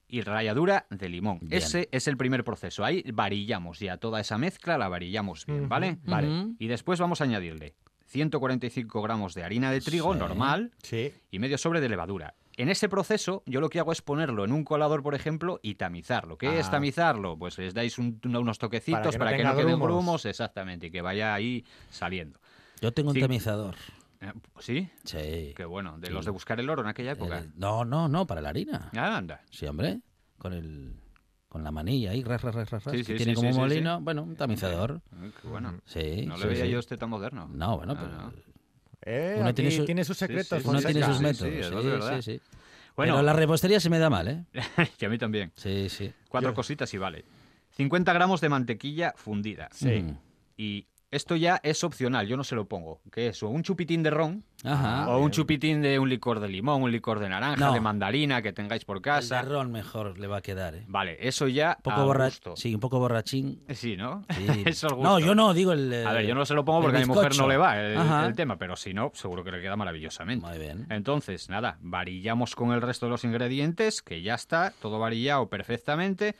y 0.07 0.21
ralladura 0.21 0.85
de 0.91 1.09
limón. 1.09 1.39
Bien. 1.41 1.53
Ese 1.53 1.89
es 1.91 2.07
el 2.07 2.15
primer 2.15 2.43
proceso. 2.43 2.85
Ahí 2.85 3.03
varillamos 3.11 3.79
ya 3.79 3.97
toda 3.97 4.19
esa 4.21 4.37
mezcla, 4.37 4.77
la 4.77 4.87
varillamos 4.87 5.45
bien, 5.47 5.67
¿vale? 5.67 5.97
vale. 6.03 6.53
Y 6.59 6.67
después 6.67 6.99
vamos 6.99 7.21
a 7.21 7.23
añadirle 7.25 7.73
145 8.05 9.01
gramos 9.01 9.33
de 9.33 9.43
harina 9.43 9.71
de 9.71 9.81
trigo 9.81 10.13
Sí. 10.13 10.19
normal 10.19 10.71
Sí. 10.83 11.11
y 11.31 11.39
medio 11.39 11.57
sobre 11.57 11.81
de 11.81 11.89
levadura. 11.89 12.35
En 12.59 12.67
ese 12.67 12.89
proceso, 12.89 13.41
yo 13.45 13.61
lo 13.61 13.69
que 13.69 13.79
hago 13.79 13.93
es 13.93 14.01
ponerlo 14.01 14.43
en 14.43 14.51
un 14.51 14.65
colador, 14.65 15.01
por 15.01 15.15
ejemplo, 15.15 15.61
y 15.63 15.75
tamizarlo. 15.75 16.37
¿Qué 16.37 16.59
es 16.59 16.67
Ah. 16.67 16.71
tamizarlo? 16.71 17.37
Pues 17.37 17.57
les 17.57 17.73
dais 17.73 17.97
un- 17.97 18.19
unos 18.25 18.57
toquecitos 18.59 19.15
Para 19.15 19.37
que 19.37 19.45
no 19.45 19.51
queden 19.53 19.67
grumos. 19.79 19.87
grumos, 19.87 20.25
exactamente, 20.25 20.87
y 20.87 20.91
que 20.91 21.01
vaya 21.01 21.33
ahí 21.33 21.63
saliendo. 21.89 22.37
Yo 22.81 22.91
tengo 22.91 23.11
un 23.11 23.15
Sí. 23.15 23.21
tamizador. 23.21 23.75
Eh, 24.19 24.33
¿Sí? 24.59 24.89
Sí. 25.05 25.53
Qué 25.55 25.63
bueno. 25.63 25.97
De 25.99 26.07
Sí. 26.07 26.13
los 26.13 26.25
de 26.25 26.31
buscar 26.31 26.59
el 26.59 26.69
oro 26.69 26.81
en 26.81 26.89
aquella 26.89 27.13
época. 27.13 27.37
El- 27.39 27.53
no, 27.57 27.85
no, 27.85 28.09
no, 28.09 28.27
para 28.27 28.41
la 28.41 28.49
harina. 28.49 28.89
Ah, 28.93 29.15
anda. 29.15 29.39
Sí, 29.49 29.65
hombre. 29.65 30.01
Con 30.37 30.51
el. 30.51 30.95
con 31.47 31.63
la 31.63 31.71
manilla 31.71 32.11
ahí, 32.11 32.23
ras, 32.23 32.43
ras, 32.43 32.53
ras, 32.53 32.69
ras, 32.69 32.83
ras, 32.83 32.91
Sí, 32.93 32.99
que 32.99 33.03
sí, 33.05 33.15
tiene 33.15 33.31
sí, 33.31 33.35
como 33.37 33.47
sí, 33.47 33.47
un 33.47 33.53
sí, 33.55 33.59
molino, 33.59 34.01
bueno, 34.01 34.21
un 34.21 34.35
tamizador. 34.35 35.01
Qué 35.41 35.47
bueno. 35.47 35.79
Sí, 35.83 36.25
No 36.27 36.35
le 36.37 36.43
sí, 36.43 36.47
veía 36.49 36.65
sí. 36.65 36.69
yo 36.71 36.77
este 36.77 36.95
tan 36.95 37.09
moderno. 37.09 37.49
No, 37.51 37.75
bueno, 37.77 37.95
No, 37.95 37.99
pero 37.99 38.15
no. 38.15 38.33
Eh, 39.11 39.37
Uno 39.39 39.53
tiene 39.55 39.85
tiene, 39.85 40.03
su- 40.03 40.09
sus 40.09 40.17
secretos. 40.17 40.59
sí, 40.59 40.63
sí, 40.63 40.69
uno 40.69 40.81
tiene 40.81 41.03
sus 41.05 41.19
métodos. 41.19 41.49
sí, 41.51 41.55
Sí, 41.55 41.59
eso 41.61 41.79
es 41.79 41.85
verdad. 41.85 42.21
sí, 42.21 42.33
sí. 42.33 42.41
Bueno, 42.95 43.13
Pero 43.13 43.23
la 43.23 43.33
repostería 43.33 43.79
se 43.79 43.89
me 43.89 43.97
da 43.97 44.09
mal, 44.09 44.27
¿eh? 44.27 44.43
que 44.99 45.05
a 45.05 45.09
mí 45.09 45.17
también. 45.17 45.51
Sí, 45.55 45.87
sí. 45.89 46.11
Cuatro 46.29 46.53
cositas 46.53 46.93
y 46.93 46.97
vale. 46.97 47.25
50 47.71 48.11
gramos 48.13 48.41
de 48.41 48.49
mantequilla 48.49 49.13
fundida. 49.15 49.69
Sí. 49.73 50.01
Mm. 50.03 50.17
Y 50.57 50.87
esto 51.09 51.35
ya 51.35 51.59
es 51.63 51.83
opcional, 51.83 52.27
yo 52.27 52.37
no 52.37 52.43
se 52.43 52.55
lo 52.55 52.65
pongo. 52.67 53.01
¿Qué 53.11 53.27
es? 53.29 53.41
Un 53.41 53.63
chupitín 53.63 54.03
de 54.03 54.09
ron, 54.11 54.43
Ajá. 54.63 55.07
o 55.09 55.19
un 55.19 55.31
chupitín 55.31 55.81
de 55.81 55.99
un 55.99 56.09
licor 56.09 56.39
de 56.39 56.47
limón, 56.49 56.81
un 56.83 56.91
licor 56.91 57.19
de 57.19 57.29
naranja, 57.29 57.55
No. 57.67 57.73
de 57.73 57.79
mandarina 57.79 58.41
que 58.41 58.51
tengáis 58.53 58.83
por 58.85 58.97
El 58.97 59.03
casa. 59.03 59.37
de 59.37 59.41
ron 59.49 59.71
mejor 59.71 60.17
le 60.19 60.27
va 60.27 60.37
a 60.37 60.41
quedar, 60.41 60.75
¿eh? 60.75 60.83
Vale, 60.87 61.17
eso 61.21 61.47
ya 61.47 61.75
Un 61.77 61.83
poco 61.83 62.01
a 62.01 62.05
borra- 62.05 62.25
gusto. 62.25 62.55
Sí, 62.55 62.73
un 62.75 62.79
poco 62.81 62.99
borrachín. 62.99 63.61
Sí, 63.69 63.95
¿no? 63.95 64.25
Sí. 64.29 64.45
Eso 64.65 64.87
al 64.95 65.01
no, 65.01 65.19
yo 65.19 65.33
no, 65.35 65.53
digo 65.53 65.71
el... 65.71 66.05
A 66.05 66.11
ver, 66.13 66.25
yo 66.25 66.35
no 66.35 66.45
se 66.45 66.53
lo 66.53 66.65
pongo 66.65 66.79
el 66.79 66.83
porque 66.85 66.97
a 66.97 66.99
mi 67.01 67.05
mujer 67.05 67.35
no 67.37 67.47
le 67.47 67.57
va 67.57 67.79
el, 67.79 67.97
el 68.27 68.35
tema, 68.35 68.57
pero 68.57 68.75
si 68.75 68.93
no, 68.93 69.11
seguro 69.13 69.43
que 69.43 69.51
le 69.51 69.61
queda 69.61 69.75
maravillosamente. 69.75 70.45
Muy 70.45 70.57
bien. 70.57 70.85
Entonces, 70.89 71.49
nada, 71.49 71.77
varillamos 71.81 72.55
con 72.55 72.71
el 72.71 72.81
resto 72.81 73.05
de 73.05 73.11
los 73.11 73.23
ingredientes, 73.23 74.01
que 74.01 74.21
ya 74.21 74.35
está, 74.35 74.73
todo 74.81 74.99
varillado 74.99 75.47
perfectamente. 75.49 76.35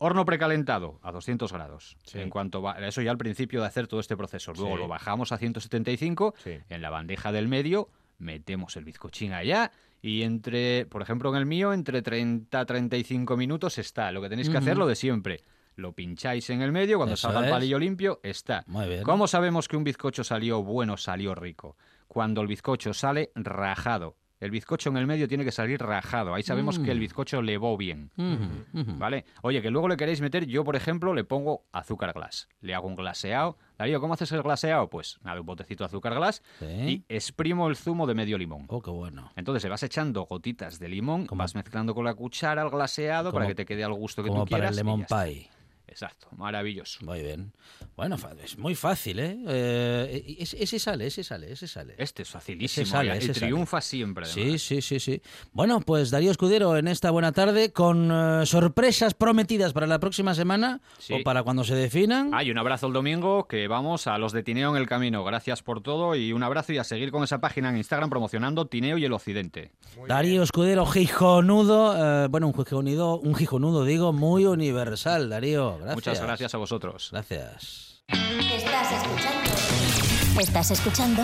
Horno 0.00 0.24
precalentado 0.24 1.00
a 1.02 1.10
200 1.10 1.52
grados. 1.52 1.96
Sí. 2.04 2.20
En 2.20 2.30
cuanto 2.30 2.62
va, 2.62 2.78
eso 2.86 3.02
ya 3.02 3.10
al 3.10 3.18
principio 3.18 3.62
de 3.62 3.66
hacer 3.66 3.88
todo 3.88 3.98
este 3.98 4.16
proceso. 4.16 4.52
Luego 4.52 4.76
Sí. 4.76 4.82
lo 4.82 4.86
bajamos 4.88 5.32
a 5.32 5.38
175. 5.38 6.34
Sí. 6.44 6.58
En 6.68 6.82
la 6.82 6.90
bandeja 6.90 7.32
del 7.32 7.47
medio 7.48 7.88
metemos 8.18 8.76
el 8.76 8.84
bizcochín 8.84 9.32
allá 9.32 9.70
y 10.00 10.22
entre, 10.22 10.86
por 10.86 11.02
ejemplo, 11.02 11.30
en 11.30 11.36
el 11.36 11.46
mío, 11.46 11.72
entre 11.72 12.02
30 12.02 12.64
35 12.64 13.36
minutos 13.36 13.78
está. 13.78 14.12
Lo 14.12 14.20
que 14.22 14.28
tenéis 14.28 14.48
que 14.48 14.58
hacer 14.58 14.72
Ujú. 14.72 14.80
lo 14.80 14.86
de 14.86 14.96
siempre. 14.96 15.42
Lo 15.76 15.92
pincháis 15.92 16.50
en 16.50 16.60
el 16.60 16.72
medio, 16.72 16.96
cuando 16.96 17.14
Eso 17.14 17.28
salga 17.28 17.46
el 17.46 17.50
palillo 17.52 17.78
limpio, 17.78 18.18
está. 18.24 18.64
Muy 18.66 18.88
bien. 18.88 19.02
¿Cómo 19.04 19.28
sabemos 19.28 19.68
que 19.68 19.76
un 19.76 19.84
bizcocho 19.84 20.24
salió 20.24 20.62
bueno, 20.62 20.96
salió 20.96 21.34
rico? 21.36 21.76
Cuando 22.08 22.40
el 22.40 22.48
bizcocho 22.48 22.92
sale 22.94 23.30
rajado. 23.36 24.16
El 24.40 24.50
bizcocho 24.50 24.90
en 24.90 24.96
el 24.96 25.06
medio 25.06 25.26
tiene 25.26 25.44
que 25.44 25.50
salir 25.52 25.80
rajado. 25.80 26.34
Ahí 26.34 26.42
sabemos 26.42 26.78
que 26.78 26.90
el 26.92 26.98
Mm. 26.98 27.00
bizcocho 27.00 27.42
levó 27.42 27.76
bien. 27.76 28.10
Ujú, 28.16 28.80
ujú. 28.82 28.98
¿Vale? 28.98 29.24
Oye, 29.42 29.60
que 29.60 29.70
luego 29.70 29.88
le 29.88 29.96
queréis 29.96 30.20
meter, 30.20 30.46
yo 30.46 30.62
por 30.64 30.76
ejemplo 30.76 31.12
le 31.14 31.24
pongo 31.24 31.64
azúcar 31.72 32.12
glass. 32.12 32.48
Le 32.60 32.74
hago 32.74 32.86
un 32.86 32.94
glaseado. 32.96 33.58
Darío, 33.78 34.00
¿cómo 34.00 34.14
haces 34.14 34.30
el 34.32 34.42
glaseado? 34.42 34.88
Pues 34.90 35.18
nada, 35.22 35.40
un 35.40 35.46
botecito 35.46 35.82
de 35.84 35.86
azúcar 35.86 36.14
glass 36.14 36.42
Sí. 36.60 36.66
y 36.66 37.04
exprimo 37.08 37.68
el 37.68 37.76
zumo 37.76 38.06
de 38.06 38.14
medio 38.14 38.38
limón. 38.38 38.66
Oh, 38.68 38.80
qué 38.80 38.90
bueno. 38.90 39.32
Entonces 39.36 39.62
le 39.64 39.70
vas 39.70 39.82
echando 39.82 40.22
gotitas 40.26 40.78
de 40.78 40.88
limón, 40.88 41.26
vas 41.32 41.54
mezclando 41.54 41.94
con 41.94 42.04
la 42.04 42.14
cuchara 42.14 42.62
el 42.62 42.70
glaseado 42.70 43.32
para 43.32 43.46
que 43.46 43.54
te 43.54 43.64
quede 43.66 43.82
al 43.84 43.92
gusto 43.94 44.22
que 44.22 44.28
Como 44.30 44.44
tú 44.44 44.50
para 44.50 44.62
quieras. 44.70 44.76
el 44.76 44.76
y 44.76 44.84
lemon 44.84 45.04
pie. 45.04 45.50
Exacto, 45.88 46.28
maravilloso. 46.36 47.04
Muy 47.04 47.20
bien. 47.22 47.52
Bueno, 47.96 48.16
es 48.44 48.58
muy 48.58 48.74
fácil, 48.74 49.18
¿eh? 49.18 49.38
Eh, 49.48 50.36
ese, 50.38 50.62
ese 50.62 50.78
sale, 50.78 51.06
ese 51.06 51.24
sale, 51.24 51.50
ese 51.52 51.66
sale. 51.66 51.94
Este 51.98 52.22
es 52.22 52.28
facilísimo. 52.28 52.82
Ese 52.84 52.90
sale, 52.90 53.14
y 53.14 53.18
ese 53.18 53.34
sale. 53.34 53.46
triunfa 53.46 53.80
siempre. 53.80 54.26
Sí, 54.26 54.40
además. 54.42 54.62
sí, 54.62 54.82
sí, 54.82 55.00
sí. 55.00 55.22
Bueno, 55.52 55.80
pues 55.80 56.10
Darío 56.10 56.30
Escudero 56.30 56.76
en 56.76 56.86
esta 56.88 57.10
buena 57.10 57.32
tarde 57.32 57.72
con 57.72 58.10
eh, 58.12 58.46
sorpresas 58.46 59.14
prometidas 59.14 59.72
para 59.72 59.86
la 59.86 59.98
próxima 59.98 60.34
semana 60.34 60.80
Sí. 60.98 61.14
o 61.14 61.22
para 61.24 61.42
cuando 61.42 61.64
se 61.64 61.74
definan. 61.74 62.30
Ah, 62.32 62.44
y 62.44 62.50
un 62.50 62.58
abrazo 62.58 62.86
el 62.86 62.92
domingo, 62.92 63.48
que 63.48 63.66
vamos 63.66 64.06
a 64.06 64.18
los 64.18 64.32
de 64.32 64.42
Tineo 64.42 64.70
en 64.70 64.76
el 64.80 64.86
camino. 64.86 65.24
Gracias 65.24 65.62
por 65.62 65.82
todo 65.82 66.14
y 66.14 66.32
un 66.32 66.42
abrazo 66.42 66.72
y 66.72 66.78
a 66.78 66.84
seguir 66.84 67.10
con 67.10 67.24
esa 67.24 67.40
página 67.40 67.70
en 67.70 67.78
Instagram 67.78 68.10
promocionando 68.10 68.66
Tineo 68.66 68.98
y 68.98 69.04
el 69.04 69.12
Occidente. 69.12 69.72
Darío 70.06 70.42
Escudero, 70.42 70.86
gijonudo, 70.86 72.24
eh, 72.24 72.28
bueno, 72.28 72.46
un 72.48 72.54
gijonudo, 72.54 73.18
un 73.18 73.34
gijonudo 73.34 73.84
digo, 73.84 74.12
muy 74.12 74.44
universal, 74.46 75.28
Darío. 75.30 75.77
Gracias. 75.78 75.94
Muchas 75.96 76.20
gracias 76.20 76.54
a 76.54 76.58
vosotros. 76.58 77.08
Gracias. 77.12 78.02
Estás 78.08 78.92
escuchando. 78.92 80.40
Estás 80.40 80.70
escuchando 80.70 81.22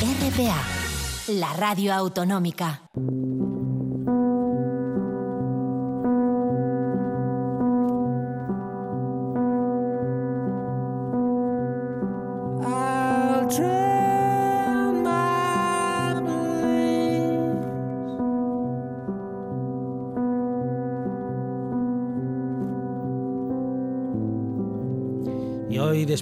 RPA, 0.00 0.62
la 1.28 1.52
radio 1.54 1.94
autonómica. 1.94 2.82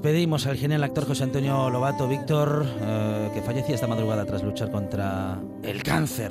Despedimos 0.04 0.46
al 0.46 0.58
genial 0.58 0.84
actor 0.84 1.06
José 1.06 1.24
Antonio 1.24 1.70
Lobato 1.70 2.06
Víctor, 2.06 2.66
eh, 2.78 3.30
que 3.32 3.40
fallecía 3.40 3.74
esta 3.74 3.86
madrugada 3.86 4.26
tras 4.26 4.42
luchar 4.42 4.70
contra 4.70 5.40
el 5.62 5.82
cáncer. 5.82 6.30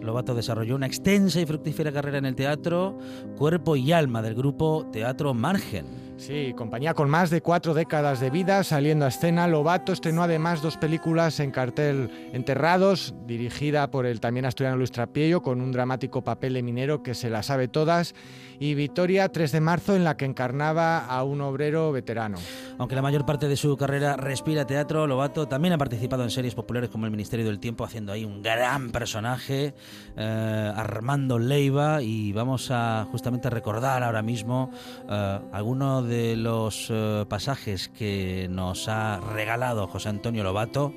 Lobato 0.00 0.34
desarrolló 0.34 0.74
una 0.74 0.88
extensa 0.88 1.40
y 1.40 1.46
fructífera 1.46 1.92
carrera 1.92 2.18
en 2.18 2.24
el 2.24 2.34
teatro, 2.34 2.98
cuerpo 3.36 3.76
y 3.76 3.92
alma 3.92 4.22
del 4.22 4.34
grupo 4.34 4.88
Teatro 4.90 5.34
Margen. 5.34 5.86
Sí, 6.16 6.52
compañía 6.56 6.94
con 6.94 7.10
más 7.10 7.30
de 7.30 7.40
cuatro 7.40 7.74
décadas 7.74 8.20
de 8.20 8.30
vida, 8.30 8.62
saliendo 8.62 9.04
a 9.04 9.08
escena, 9.08 9.48
Lobato 9.48 9.92
estrenó 9.92 10.22
además 10.22 10.62
dos 10.62 10.76
películas 10.76 11.40
en 11.40 11.50
cartel 11.50 12.10
Enterrados, 12.32 13.14
dirigida 13.26 13.90
por 13.90 14.06
el 14.06 14.20
también 14.20 14.46
asturiano 14.46 14.76
Luis 14.76 14.92
Trapiello, 14.92 15.42
con 15.42 15.60
un 15.60 15.72
dramático 15.72 16.22
papel 16.22 16.54
de 16.54 16.62
minero 16.62 17.02
que 17.02 17.14
se 17.14 17.30
la 17.30 17.42
sabe 17.42 17.66
todas, 17.66 18.14
y 18.60 18.74
Victoria 18.74 19.30
3 19.30 19.50
de 19.50 19.60
marzo, 19.60 19.96
en 19.96 20.04
la 20.04 20.16
que 20.16 20.24
encarnaba 20.24 21.06
a 21.06 21.24
un 21.24 21.40
obrero 21.40 21.90
veterano. 21.90 22.38
Aunque 22.82 22.96
la 22.96 23.02
mayor 23.02 23.24
parte 23.24 23.46
de 23.46 23.56
su 23.56 23.76
carrera 23.76 24.16
respira 24.16 24.66
teatro, 24.66 25.06
Lobato 25.06 25.46
también 25.46 25.72
ha 25.72 25.78
participado 25.78 26.24
en 26.24 26.30
series 26.30 26.56
populares 26.56 26.90
como 26.90 27.04
El 27.04 27.12
Ministerio 27.12 27.46
del 27.46 27.60
Tiempo, 27.60 27.84
haciendo 27.84 28.10
ahí 28.10 28.24
un 28.24 28.42
gran 28.42 28.90
personaje, 28.90 29.76
eh, 30.16 30.72
Armando 30.74 31.38
Leiva, 31.38 32.02
y 32.02 32.32
vamos 32.32 32.72
a 32.72 33.06
justamente 33.08 33.48
recordar 33.50 34.02
ahora 34.02 34.20
mismo 34.22 34.72
eh, 35.08 35.38
algunos 35.52 36.08
de 36.08 36.34
los 36.34 36.88
eh, 36.90 37.24
pasajes 37.28 37.88
que 37.88 38.48
nos 38.50 38.88
ha 38.88 39.20
regalado 39.32 39.86
José 39.86 40.08
Antonio 40.08 40.42
Lobato 40.42 40.92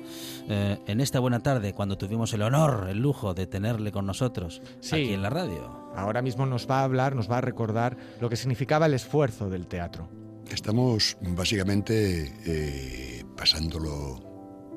en 0.48 1.00
esta 1.00 1.20
buena 1.20 1.38
tarde, 1.38 1.72
cuando 1.72 1.96
tuvimos 1.96 2.32
el 2.32 2.42
honor, 2.42 2.88
el 2.90 2.98
lujo 2.98 3.32
de 3.32 3.46
tenerle 3.46 3.92
con 3.92 4.06
nosotros 4.06 4.60
Sí. 4.80 4.96
aquí 4.96 5.14
en 5.14 5.22
la 5.22 5.30
radio. 5.30 5.86
Ahora 5.94 6.20
mismo 6.20 6.46
nos 6.46 6.68
va 6.68 6.80
a 6.80 6.84
hablar, 6.84 7.14
nos 7.14 7.30
va 7.30 7.38
a 7.38 7.42
recordar 7.42 7.96
lo 8.20 8.28
que 8.28 8.34
significaba 8.34 8.86
el 8.86 8.94
esfuerzo 8.94 9.48
del 9.48 9.68
teatro. 9.68 10.25
Estamos 10.50 11.16
básicamente 11.20 12.32
eh, 12.46 13.24
pasándolo 13.36 14.20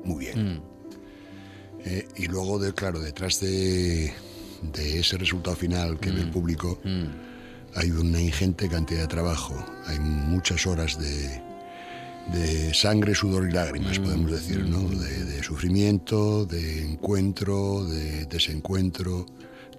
muy 0.04 0.26
bien. 0.26 0.54
Mm. 0.54 0.62
Eh, 1.84 2.08
y 2.16 2.26
luego, 2.26 2.58
de, 2.58 2.74
claro, 2.74 3.00
detrás 3.00 3.40
de, 3.40 4.12
de 4.74 5.00
ese 5.00 5.16
resultado 5.16 5.56
final 5.56 5.98
que 5.98 6.10
ve 6.10 6.20
el 6.22 6.30
público, 6.30 6.78
Mm. 6.84 7.04
hay 7.74 7.90
una 7.90 8.20
ingente 8.20 8.68
cantidad 8.68 9.00
de 9.02 9.08
trabajo. 9.08 9.54
Hay 9.86 9.98
muchas 9.98 10.66
horas 10.66 10.98
de, 10.98 11.42
de 12.32 12.74
sangre, 12.74 13.14
sudor 13.14 13.48
y 13.48 13.52
lágrimas, 13.52 13.98
podemos 13.98 14.30
decir, 14.30 14.64
¿no? 14.66 14.80
De, 14.88 15.24
de 15.24 15.42
sufrimiento, 15.42 16.44
de 16.44 16.82
encuentro, 16.84 17.84
de 17.86 18.26
desencuentro, 18.26 19.24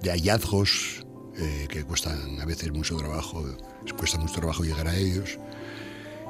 de 0.01 0.09
hallazgos 0.09 1.05
eh, 1.37 1.67
que 1.69 1.83
cuestan 1.83 2.39
a 2.39 2.45
veces 2.45 2.71
mucho 2.71 2.95
trabajo, 2.97 3.43
cuesta 3.97 4.17
mucho 4.17 4.35
trabajo 4.35 4.63
llegar 4.63 4.87
a 4.87 4.95
ellos. 4.95 5.39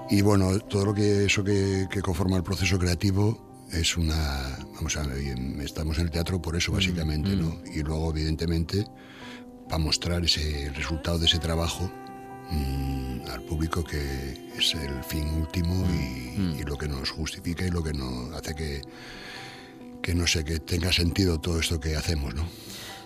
Y 0.09 0.21
bueno, 0.21 0.59
todo 0.59 0.85
lo 0.85 0.93
que 0.93 1.25
eso 1.25 1.43
que, 1.43 1.87
que 1.89 2.01
conforma 2.01 2.37
el 2.37 2.43
proceso 2.43 2.77
creativo 2.77 3.67
es 3.71 3.95
una, 3.95 4.57
vamos 4.75 4.97
a 4.97 5.03
ver, 5.03 5.39
estamos 5.61 5.97
en 5.97 6.05
el 6.05 6.11
teatro 6.11 6.41
por 6.41 6.55
eso 6.55 6.73
básicamente, 6.73 7.35
¿no? 7.35 7.61
Y 7.73 7.81
luego 7.83 8.11
evidentemente 8.11 8.85
para 9.69 9.77
mostrar 9.77 10.25
ese 10.25 10.65
el 10.65 10.75
resultado 10.75 11.17
de 11.17 11.27
ese 11.27 11.39
trabajo 11.39 11.89
mm, 12.49 13.21
al 13.31 13.41
público 13.43 13.83
que 13.83 14.51
es 14.57 14.75
el 14.75 15.01
fin 15.05 15.29
último 15.29 15.85
y, 15.89 16.59
y 16.59 16.63
lo 16.63 16.77
que 16.77 16.89
nos 16.89 17.09
justifica 17.11 17.65
y 17.65 17.69
lo 17.69 17.81
que 17.81 17.93
nos 17.93 18.33
hace 18.33 18.53
que 18.53 18.81
que 20.01 20.15
no 20.15 20.27
sé 20.27 20.43
que 20.43 20.59
tenga 20.59 20.91
sentido 20.91 21.39
todo 21.39 21.59
esto 21.59 21.79
que 21.79 21.95
hacemos, 21.95 22.33
¿no? 22.33 22.45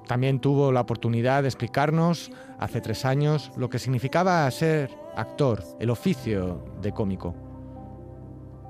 También 0.08 0.39
tuvo 0.39 0.72
la 0.72 0.82
oportunidad 0.82 1.41
de 1.41 1.47
explicarnos 1.49 2.32
hace 2.60 2.80
tres 2.82 3.06
años 3.06 3.51
lo 3.58 3.70
que 3.70 3.80
significaba 3.80 4.49
ser 4.51 4.89
actor, 5.16 5.64
el 5.80 5.89
oficio 5.89 6.64
de 6.82 6.91
cómico. 6.91 7.34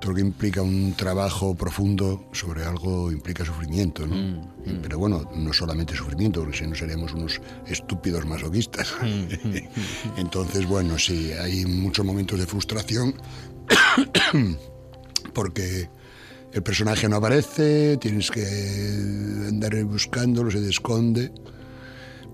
todo 0.00 0.10
lo 0.12 0.16
que 0.16 0.20
implica 0.22 0.60
un 0.62 0.92
trabajo 0.94 1.54
profundo 1.54 2.28
sobre 2.32 2.64
algo 2.64 3.10
implica 3.10 3.44
sufrimiento, 3.44 4.06
¿no? 4.06 4.14
Y- 4.64 4.74
Pero 4.82 4.98
bueno, 4.98 5.28
no 5.34 5.52
solamente 5.52 5.94
sufrimiento, 5.96 6.40
porque 6.42 6.58
si 6.58 6.66
no 6.66 6.74
seríamos 6.74 7.12
unos 7.14 7.40
estúpidos 7.66 8.24
masoquistas. 8.26 8.94
Entonces, 10.16 10.66
bueno, 10.66 10.98
sí, 10.98 11.32
hay 11.32 11.64
muchos 11.64 12.04
momentos 12.04 12.38
de 12.38 12.46
frustración 12.46 13.14
porque 15.34 15.88
el 16.52 16.62
personaje 16.62 17.08
no 17.08 17.16
aparece, 17.16 17.96
tienes 17.98 18.30
que 18.30 18.44
andar 19.48 19.82
buscándolo, 19.84 20.50
se 20.50 20.60
te 20.60 20.70
esconde. 20.70 21.32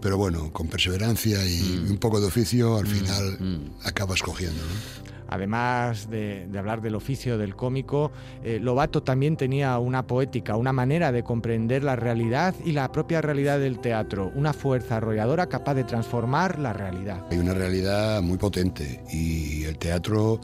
pero 0.01 0.17
bueno, 0.17 0.53
con 0.53 0.69
perseverancia 0.69 1.45
y 1.45 1.87
un 1.89 1.99
poco 1.99 2.21
de 2.21 2.27
oficio, 2.27 2.77
al 2.77 2.87
final 2.87 3.71
acabas 3.85 4.23
cogiendo. 4.23 4.61
¿no? 4.63 5.13
Además 5.33 6.11
de, 6.11 6.47
de 6.47 6.59
hablar 6.59 6.83
del 6.83 6.95
oficio 6.95 7.39
del 7.39 7.57
cómico, 7.57 8.13
eh, 8.45 8.59
Lobato 8.61 9.03
también 9.03 9.39
tenía 9.39 9.79
una 9.79 10.07
poética, 10.07 10.57
una 10.57 10.75
manera 10.75 11.11
de 11.11 11.23
comprender 11.23 11.83
la 11.85 11.97
realidad 11.97 12.55
y 12.67 12.73
la 12.73 12.93
propia 12.93 13.23
realidad 13.23 13.59
del 13.59 13.79
teatro, 13.79 14.31
una 14.35 14.53
fuerza 14.53 14.99
arrolladora 14.99 15.47
capaz 15.47 15.75
de 15.75 15.85
transformar 15.85 16.59
la 16.59 16.75
realidad. 16.75 17.25
Hay 17.31 17.39
una 17.39 17.55
realidad 17.55 18.21
muy 18.21 18.37
potente 18.37 19.03
y 19.11 19.65
el 19.65 19.79
teatro 19.79 20.39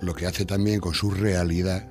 lo 0.00 0.12
que 0.12 0.26
hace 0.26 0.44
también 0.44 0.80
con 0.80 0.92
su 0.92 1.12
realidad 1.12 1.86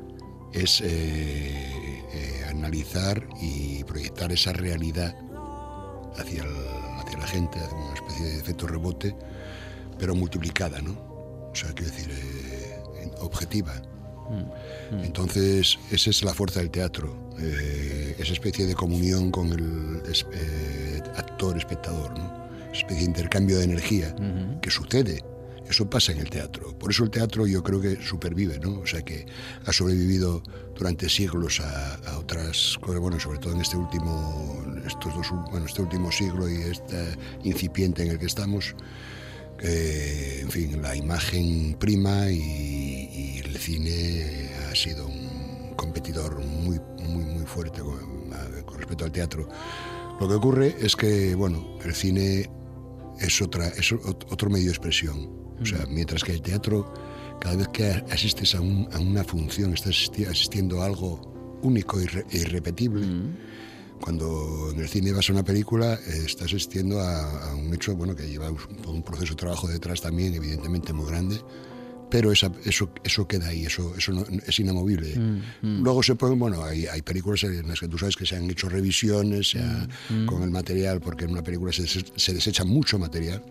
es 0.54 0.82
eh, 0.82 2.04
eh, 2.14 2.46
analizar 2.50 3.26
y 3.42 3.84
proyectar 3.84 4.32
esa 4.32 4.54
realidad 4.54 5.16
hacia, 6.18 6.44
el- 6.44 7.00
hacia 7.00 7.18
la 7.18 7.28
gente, 7.28 7.60
hacia 7.60 7.78
una 7.78 7.94
especie 7.94 8.26
de 8.26 8.40
efecto 8.40 8.68
rebote, 8.68 9.16
pero 9.98 10.16
multiplicada, 10.16 10.82
¿no? 10.82 10.92
O 11.52 11.56
sea, 11.56 11.72
quiero 11.74 11.92
decir, 11.92 12.10
eh, 12.12 13.12
objetiva. 13.20 13.82
Entonces, 15.04 15.78
esa 15.92 16.10
es 16.10 16.24
la 16.24 16.34
fuerza 16.34 16.60
del 16.62 16.70
teatro, 16.70 17.34
eh, 17.40 18.16
esa 18.18 18.34
especie 18.34 18.66
de 18.66 18.76
comunión 18.76 19.30
con 19.32 19.52
el 19.52 20.02
es- 20.10 20.26
eh, 20.34 21.02
actor-espectador, 21.18 22.18
¿no? 22.18 22.48
Esa 22.72 22.80
especie 22.82 23.00
de 23.04 23.06
intercambio 23.06 23.58
de 23.58 23.66
energía 23.66 24.16
que 24.62 24.70
sucede. 24.72 25.24
Eso 25.72 25.90
pasa 25.90 26.12
en 26.12 26.18
el 26.20 26.30
teatro. 26.30 26.78
Por 26.78 26.92
eso 26.92 27.06
el 27.06 27.10
teatro 27.10 27.48
yo 27.48 27.64
creo 27.64 27.80
que 27.80 27.96
supervive, 28.04 28.60
¿no? 28.60 28.82
O 28.82 28.86
sea, 28.86 29.02
que 29.04 29.26
ha 29.66 29.72
sobrevivido 29.72 30.44
durante 30.78 31.08
siglos 31.08 31.62
a, 31.62 31.96
a 31.96 32.20
otras 32.20 32.78
cosas, 32.82 33.00
bueno, 33.00 33.18
sobre 33.22 33.40
todo 33.40 33.54
en 33.54 33.62
este 33.62 33.78
último, 33.78 34.66
estos 34.86 35.16
dos, 35.16 35.28
bueno, 35.50 35.66
este 35.66 35.82
último 35.82 36.12
siglo 36.12 36.50
y 36.50 36.56
este 36.64 37.16
incipiente 37.44 38.04
en 38.04 38.10
el 38.12 38.20
que 38.20 38.26
estamos, 38.26 38.76
que, 39.58 40.42
en 40.42 40.50
fin, 40.52 40.82
la 40.82 40.94
imagen 40.94 41.76
prima 41.80 42.30
y, 42.30 42.36
y 42.38 43.38
el 43.46 43.56
cine 43.58 44.50
ha 44.70 44.76
sido 44.76 45.08
un 45.08 45.74
competidor 45.78 46.40
muy, 46.44 46.80
muy, 47.00 47.24
muy 47.24 47.46
fuerte 47.46 47.80
con, 47.80 48.34
a- 48.34 48.62
con 48.66 48.78
respecto 48.78 49.06
al 49.06 49.12
teatro. 49.14 49.48
Lo 50.20 50.28
que 50.28 50.34
ocurre 50.36 50.76
es 50.82 50.98
que, 50.98 51.34
bueno, 51.36 51.78
el 51.86 51.96
cine 51.96 52.50
es, 53.22 53.42
otra, 53.42 53.70
es 53.70 53.94
ot- 53.94 54.26
otro 54.30 54.50
medio 54.50 54.66
de 54.66 54.72
expresión. 54.72 55.40
O 55.62 55.66
sea, 55.66 55.86
mientras 55.90 56.24
que 56.24 56.32
el 56.34 56.42
teatro, 56.42 56.94
cada 57.40 57.56
vez 57.56 57.68
que 57.70 57.86
asistes 58.12 58.56
a, 58.56 58.62
un- 58.62 58.88
a 58.94 59.00
una 59.00 59.24
función, 59.24 59.74
estás 59.74 59.92
asisti- 59.96 60.28
asistiendo 60.28 60.82
a 60.82 60.86
algo 60.86 61.60
único 61.62 62.00
e 62.00 62.06
irre- 62.06 62.26
irrepetible. 62.32 63.06
Cuando 64.00 64.72
en 64.74 64.80
el 64.80 64.90
cine 64.90 65.12
vas 65.12 65.30
a 65.30 65.34
una 65.34 65.44
película, 65.44 65.94
eh, 65.94 66.24
estás 66.26 66.48
asistiendo 66.48 67.00
a, 67.00 67.52
a 67.52 67.56
un 67.56 67.72
hecho 67.74 67.96
bueno, 67.96 68.16
que 68.16 68.28
lleva 68.28 68.50
un, 68.50 68.58
un 68.88 69.04
proceso 69.04 69.34
de 69.34 69.38
trabajo 69.38 69.68
detrás 69.68 70.02
también, 70.02 70.34
evidentemente 70.34 70.92
muy 70.92 71.06
grande, 71.06 71.40
pero 72.10 72.32
esa- 72.32 72.52
eso, 72.66 72.90
eso 73.04 73.28
queda 73.28 73.48
ahí, 73.50 73.66
eso, 73.66 73.94
eso 73.96 74.12
no- 74.12 74.26
es 74.48 74.60
inamovible. 74.60 75.14
Luego 75.84 76.02
se 76.02 76.16
pueden, 76.16 76.40
bueno, 76.40 76.64
hay, 76.64 76.88
hay 76.88 77.04
películas 77.04 77.44
en 77.44 77.68
las 77.68 77.80
que 77.80 77.88
tú 77.88 78.00
sabes 78.00 78.16
que 78.16 78.26
se 78.26 78.36
han 78.36 78.50
hecho 78.50 78.70
revisiones 78.70 79.52
se 79.52 79.60
ha- 79.60 79.88
con 80.26 80.42
el 80.42 80.50
material, 80.50 81.00
porque 81.00 81.26
en 81.26 81.32
una 81.32 81.44
película 81.44 81.72
se, 81.72 81.86
se 81.88 82.34
desecha 82.34 82.64
mucho 82.66 82.98
material. 82.98 83.44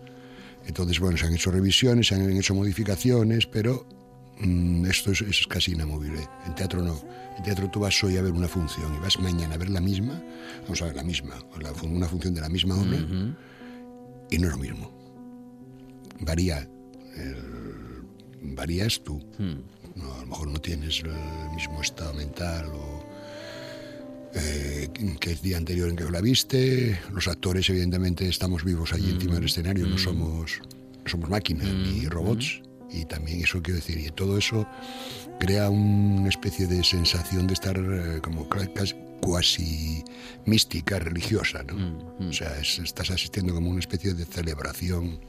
Entonces, 0.71 1.01
bueno, 1.01 1.17
se 1.17 1.25
han 1.25 1.33
hecho 1.33 1.51
revisiones, 1.51 2.07
se 2.07 2.15
han 2.15 2.31
hecho 2.31 2.55
modificaciones, 2.55 3.45
pero 3.45 3.85
mm, 4.39 4.85
esto 4.85 5.11
es, 5.11 5.19
es 5.19 5.45
casi 5.47 5.73
inamovible. 5.73 6.25
En 6.47 6.55
teatro 6.55 6.81
no. 6.81 6.95
En 7.37 7.43
teatro 7.43 7.69
tú 7.69 7.81
vas 7.81 8.01
hoy 8.05 8.15
a 8.15 8.21
ver 8.21 8.31
una 8.31 8.47
función 8.47 8.95
y 8.95 8.99
vas 8.99 9.19
mañana 9.19 9.55
a 9.55 9.57
ver 9.57 9.69
la 9.69 9.81
misma, 9.81 10.23
vamos 10.63 10.81
a 10.81 10.85
ver 10.85 10.95
la 10.95 11.03
misma, 11.03 11.35
la 11.59 11.73
una 11.83 12.07
función 12.07 12.33
de 12.33 12.39
la 12.39 12.47
misma 12.47 12.75
obra, 12.75 12.97
y 14.29 14.37
no 14.37 14.47
es 14.47 14.53
lo 14.53 14.57
mismo. 14.59 14.89
Varía. 16.21 16.59
el- 17.17 18.05
varías 18.55 19.01
tú. 19.03 19.21
No, 19.95 20.13
a 20.15 20.21
lo 20.21 20.25
mejor 20.27 20.47
no 20.47 20.59
tienes 20.61 21.01
el 21.03 21.11
mismo 21.53 21.81
estado 21.81 22.13
mental 22.13 22.67
o 22.73 23.00
eh, 24.33 24.89
que 25.19 25.31
el 25.31 25.41
día 25.41 25.57
anterior 25.57 25.89
en 25.89 25.95
que 25.95 26.03
la 26.09 26.21
viste. 26.21 26.99
Los 27.13 27.27
actores, 27.27 27.69
evidentemente, 27.69 28.27
estamos 28.27 28.63
vivos 28.63 28.93
allí 28.93 29.11
encima 29.11 29.35
del 29.35 29.45
escenario, 29.45 29.87
no 29.87 29.97
somos, 29.97 30.61
no 31.03 31.09
somos 31.09 31.29
máquinas 31.29 31.67
ni 31.67 32.07
robots. 32.07 32.61
Y 32.93 33.05
también 33.05 33.41
eso 33.41 33.61
quiero 33.61 33.77
decir, 33.79 33.97
y 33.99 34.09
todo 34.09 34.37
eso 34.37 34.67
crea 35.39 35.69
una 35.69 36.27
especie 36.27 36.67
de 36.67 36.83
sensación 36.83 37.47
de 37.47 37.53
estar 37.53 37.77
eh, 37.77 38.19
como 38.21 38.49
casi, 38.49 38.95
cuasi 39.21 40.03
mística, 40.45 40.99
religiosa, 40.99 41.63
¿no? 41.63 41.97
O 42.27 42.33
sea, 42.33 42.59
es- 42.59 42.79
estás 42.79 43.09
asistiendo 43.11 43.53
como 43.53 43.69
una 43.69 43.79
especie 43.79 44.13
de 44.13 44.25
celebración 44.25 45.19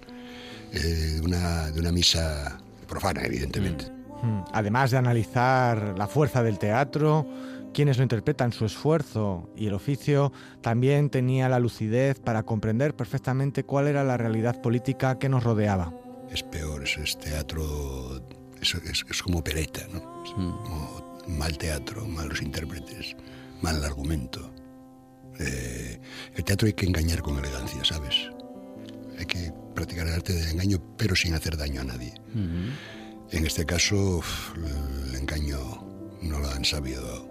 eh, 0.73 0.79
de, 0.79 1.21
una, 1.21 1.71
de 1.71 1.79
una 1.79 1.93
misa 1.93 2.59
profana, 2.89 3.23
evidentemente. 3.25 3.85
Mm. 4.23 4.43
Además 4.53 4.91
de 4.91 4.97
analizar 4.99 5.95
la 5.97 6.09
fuerza 6.09 6.43
del 6.43 6.59
teatro, 6.59 7.29
quienes 7.73 7.97
lo 7.97 8.03
interpretan, 8.03 8.53
su 8.53 8.65
esfuerzo 8.65 9.51
y 9.57 9.67
el 9.67 9.75
oficio, 9.75 10.33
también 10.61 11.11
tenía 11.11 11.49
la 11.49 11.59
lucidez 11.59 12.19
para 12.21 12.43
comprender 12.45 12.95
perfectamente 12.95 13.65
cuál 13.65 13.87
era 13.89 14.05
la 14.05 14.17
realidad 14.17 14.61
política 14.61 15.19
que 15.19 15.29
nos 15.29 15.43
rodeaba. 15.45 15.93
es 16.31 16.43
peor, 16.43 16.83
es, 16.83 16.97
es 16.97 17.19
teatro, 17.19 17.63
es, 18.61 18.75
es- 18.75 19.05
es 19.11 19.23
como 19.23 19.43
pereta, 19.45 19.83
¿no? 19.93 19.99
Es 20.25 20.31
como 20.33 21.23
mal 21.29 21.59
teatro, 21.59 22.07
malos 22.07 22.41
intérpretes, 22.41 23.17
mal 23.61 23.85
argumento. 23.85 24.51
Eh, 25.39 26.01
el 26.35 26.45
teatro 26.45 26.67
hay 26.67 26.73
que 26.75 26.87
engañar 26.87 27.21
con 27.23 27.39
elegancia, 27.39 27.85
¿sabes? 27.85 28.15
Hay 29.19 29.27
que 29.27 29.53
practicar 29.75 30.07
el 30.07 30.15
arte 30.15 30.33
del 30.33 30.49
engaño, 30.51 30.79
pero 30.97 31.15
sin 31.17 31.35
hacer 31.35 31.57
daño 31.57 31.81
a 31.83 31.85
nadie. 31.85 32.13
En 33.31 33.47
este 33.47 33.65
caso, 33.65 34.21
el 35.09 35.15
engaño 35.15 35.59
no 36.23 36.39
lo 36.39 36.49
han 36.51 36.65
sabido, 36.65 37.27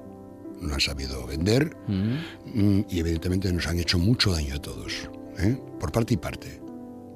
no 0.61 0.73
han 0.73 0.79
sabido 0.79 1.25
vender 1.25 1.75
mm, 1.87 2.81
y 2.87 2.99
evidentemente 2.99 3.51
nos 3.51 3.67
han 3.67 3.79
hecho 3.79 3.97
mucho 3.97 4.31
daño 4.31 4.55
a 4.55 4.61
todos, 4.61 5.09
¿eh? 5.39 5.57
por 5.79 5.91
parte 5.91 6.13
y 6.13 6.17
parte. 6.17 6.61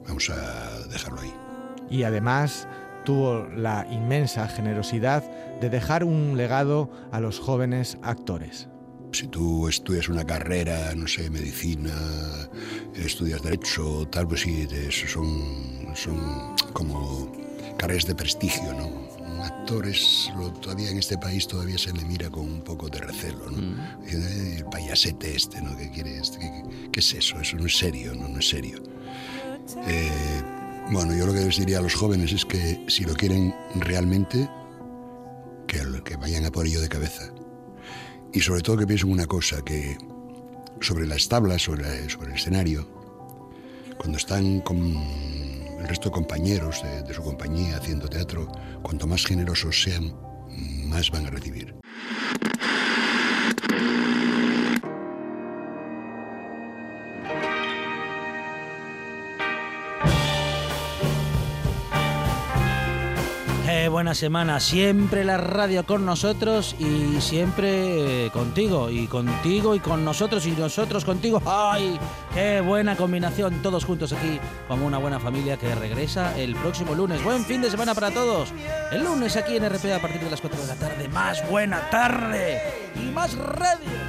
Vamos 0.08 0.30
a 0.30 0.88
dejarlo 0.88 1.22
ahí. 1.22 1.34
Y 1.90 2.04
además 2.04 2.68
tuvo 3.06 3.48
la 3.56 3.88
inmensa 3.90 4.48
generosidad 4.48 5.24
de 5.62 5.70
dejar 5.70 6.04
un 6.04 6.36
legado 6.36 6.92
a 7.12 7.20
los 7.20 7.40
jóvenes 7.40 7.98
actores. 8.02 8.68
Si 9.12 9.28
tú 9.28 9.70
estudias 9.70 10.10
una 10.10 10.26
carrera, 10.26 10.94
no 10.94 11.08
sé, 11.08 11.30
medicina, 11.30 11.94
estudias 12.96 13.42
derecho, 13.42 14.06
tal, 14.10 14.28
pues 14.28 14.42
sí, 14.42 14.68
son, 15.08 15.96
son 15.96 16.56
como 16.74 17.32
carreras 17.78 18.08
de 18.08 18.16
prestigio, 18.16 18.74
¿no? 18.74 19.05
Un 19.46 19.52
actor 19.52 19.88
es, 19.88 20.32
lo- 20.36 20.52
todavía 20.54 20.90
en 20.90 20.98
este 20.98 21.18
país 21.18 21.48
todavía 21.48 21.78
se 21.78 21.94
le 21.94 22.04
mira 22.06 22.30
con 22.32 22.46
un 22.46 22.62
poco 22.62 22.90
de 22.90 22.98
recelo, 23.00 23.50
¿no? 23.52 24.02
Diciendo, 24.02 24.28
"Eh, 24.28 24.56
El 24.58 24.66
payasete 24.66 25.36
este, 25.36 25.62
¿no? 25.62 25.76
¿Qué 25.78 25.92
quiere 25.92 26.18
este? 26.18 26.40
¿Qué, 26.40 26.64
qué- 26.64 26.92
qué 26.92 27.00
es 27.00 27.14
eso? 27.14 27.40
Eso 27.40 27.56
no 27.58 27.66
es 27.68 27.78
serio, 27.78 28.16
¿no? 28.16 28.28
No 28.28 28.40
es 28.40 28.50
serio. 28.50 28.82
Eh, 29.88 30.12
bueno, 30.92 31.16
yo 31.16 31.28
lo 31.28 31.34
que 31.34 31.42
les 31.42 31.58
diría 31.58 31.78
a 31.78 31.82
los 31.82 31.94
jóvenes 31.94 32.32
es 32.34 32.44
que 32.46 32.84
si 32.88 33.04
lo 33.06 33.14
quieren 33.14 33.54
realmente, 33.76 34.50
que, 35.68 35.80
que 36.04 36.16
vayan 36.16 36.46
a 36.46 36.52
por 36.52 36.66
ello 36.66 36.82
de 36.82 36.90
cabeza. 36.90 37.30
Y 38.34 38.40
sobre 38.42 38.62
todo 38.62 38.78
que 38.78 38.88
piensen 38.88 39.12
una 39.12 39.28
cosa, 39.28 39.62
que 39.64 39.98
sobre 40.82 41.06
las 41.08 41.28
tablas, 41.30 41.62
sobre, 41.62 41.84
la- 41.84 42.10
sobre 42.10 42.30
el 42.32 42.36
escenario, 42.36 42.88
cuando 43.98 44.18
están 44.18 44.62
con 44.62 44.78
el 45.86 45.90
resto 45.90 46.10
de 46.10 46.14
compañeros 46.14 46.82
de, 46.82 47.04
de 47.04 47.14
su 47.14 47.22
compañía 47.22 47.78
haciendo 47.78 48.08
teatro, 48.08 48.52
cuanto 48.82 49.06
más 49.06 49.24
generosos 49.24 49.84
sean, 49.84 50.16
más 50.88 51.12
van 51.12 51.28
a 51.28 51.30
recibir. 51.30 51.76
Eh, 63.68 63.88
buena 63.90 64.14
semana, 64.14 64.60
siempre 64.60 65.24
la 65.24 65.38
radio 65.38 65.88
con 65.88 66.06
nosotros 66.06 66.76
y 66.78 67.20
siempre 67.20 68.26
eh, 68.26 68.30
contigo, 68.30 68.92
y 68.92 69.08
contigo 69.08 69.74
y 69.74 69.80
con 69.80 70.06
nosotros 70.06 70.46
y 70.46 70.52
nosotros 70.52 71.04
contigo. 71.04 71.42
¡Ay! 71.48 72.00
¡Qué 72.36 72.62
buena 72.62 72.96
combinación! 72.96 73.64
Todos 73.64 73.84
juntos 73.84 74.14
aquí 74.14 74.40
como 74.68 74.86
una 74.86 75.00
buena 75.00 75.20
familia 75.20 75.58
que 75.58 75.74
regresa 75.74 76.38
el 76.38 76.56
próximo 76.56 76.94
lunes. 76.94 77.24
Buen 77.24 77.44
fin 77.44 77.60
de 77.62 77.72
semana 77.72 77.96
para 77.96 78.12
todos. 78.12 78.54
El 78.92 79.04
lunes 79.04 79.36
aquí 79.36 79.58
en 79.58 79.68
RP 79.68 79.94
a 79.94 80.00
partir 80.00 80.22
de 80.22 80.30
las 80.30 80.42
4 80.42 80.62
de 80.62 80.68
la 80.68 80.76
tarde. 80.76 81.08
Más 81.08 81.50
buena 81.50 81.90
tarde 81.90 82.62
y 82.96 83.12
más 83.12 83.36
radio. 83.36 84.06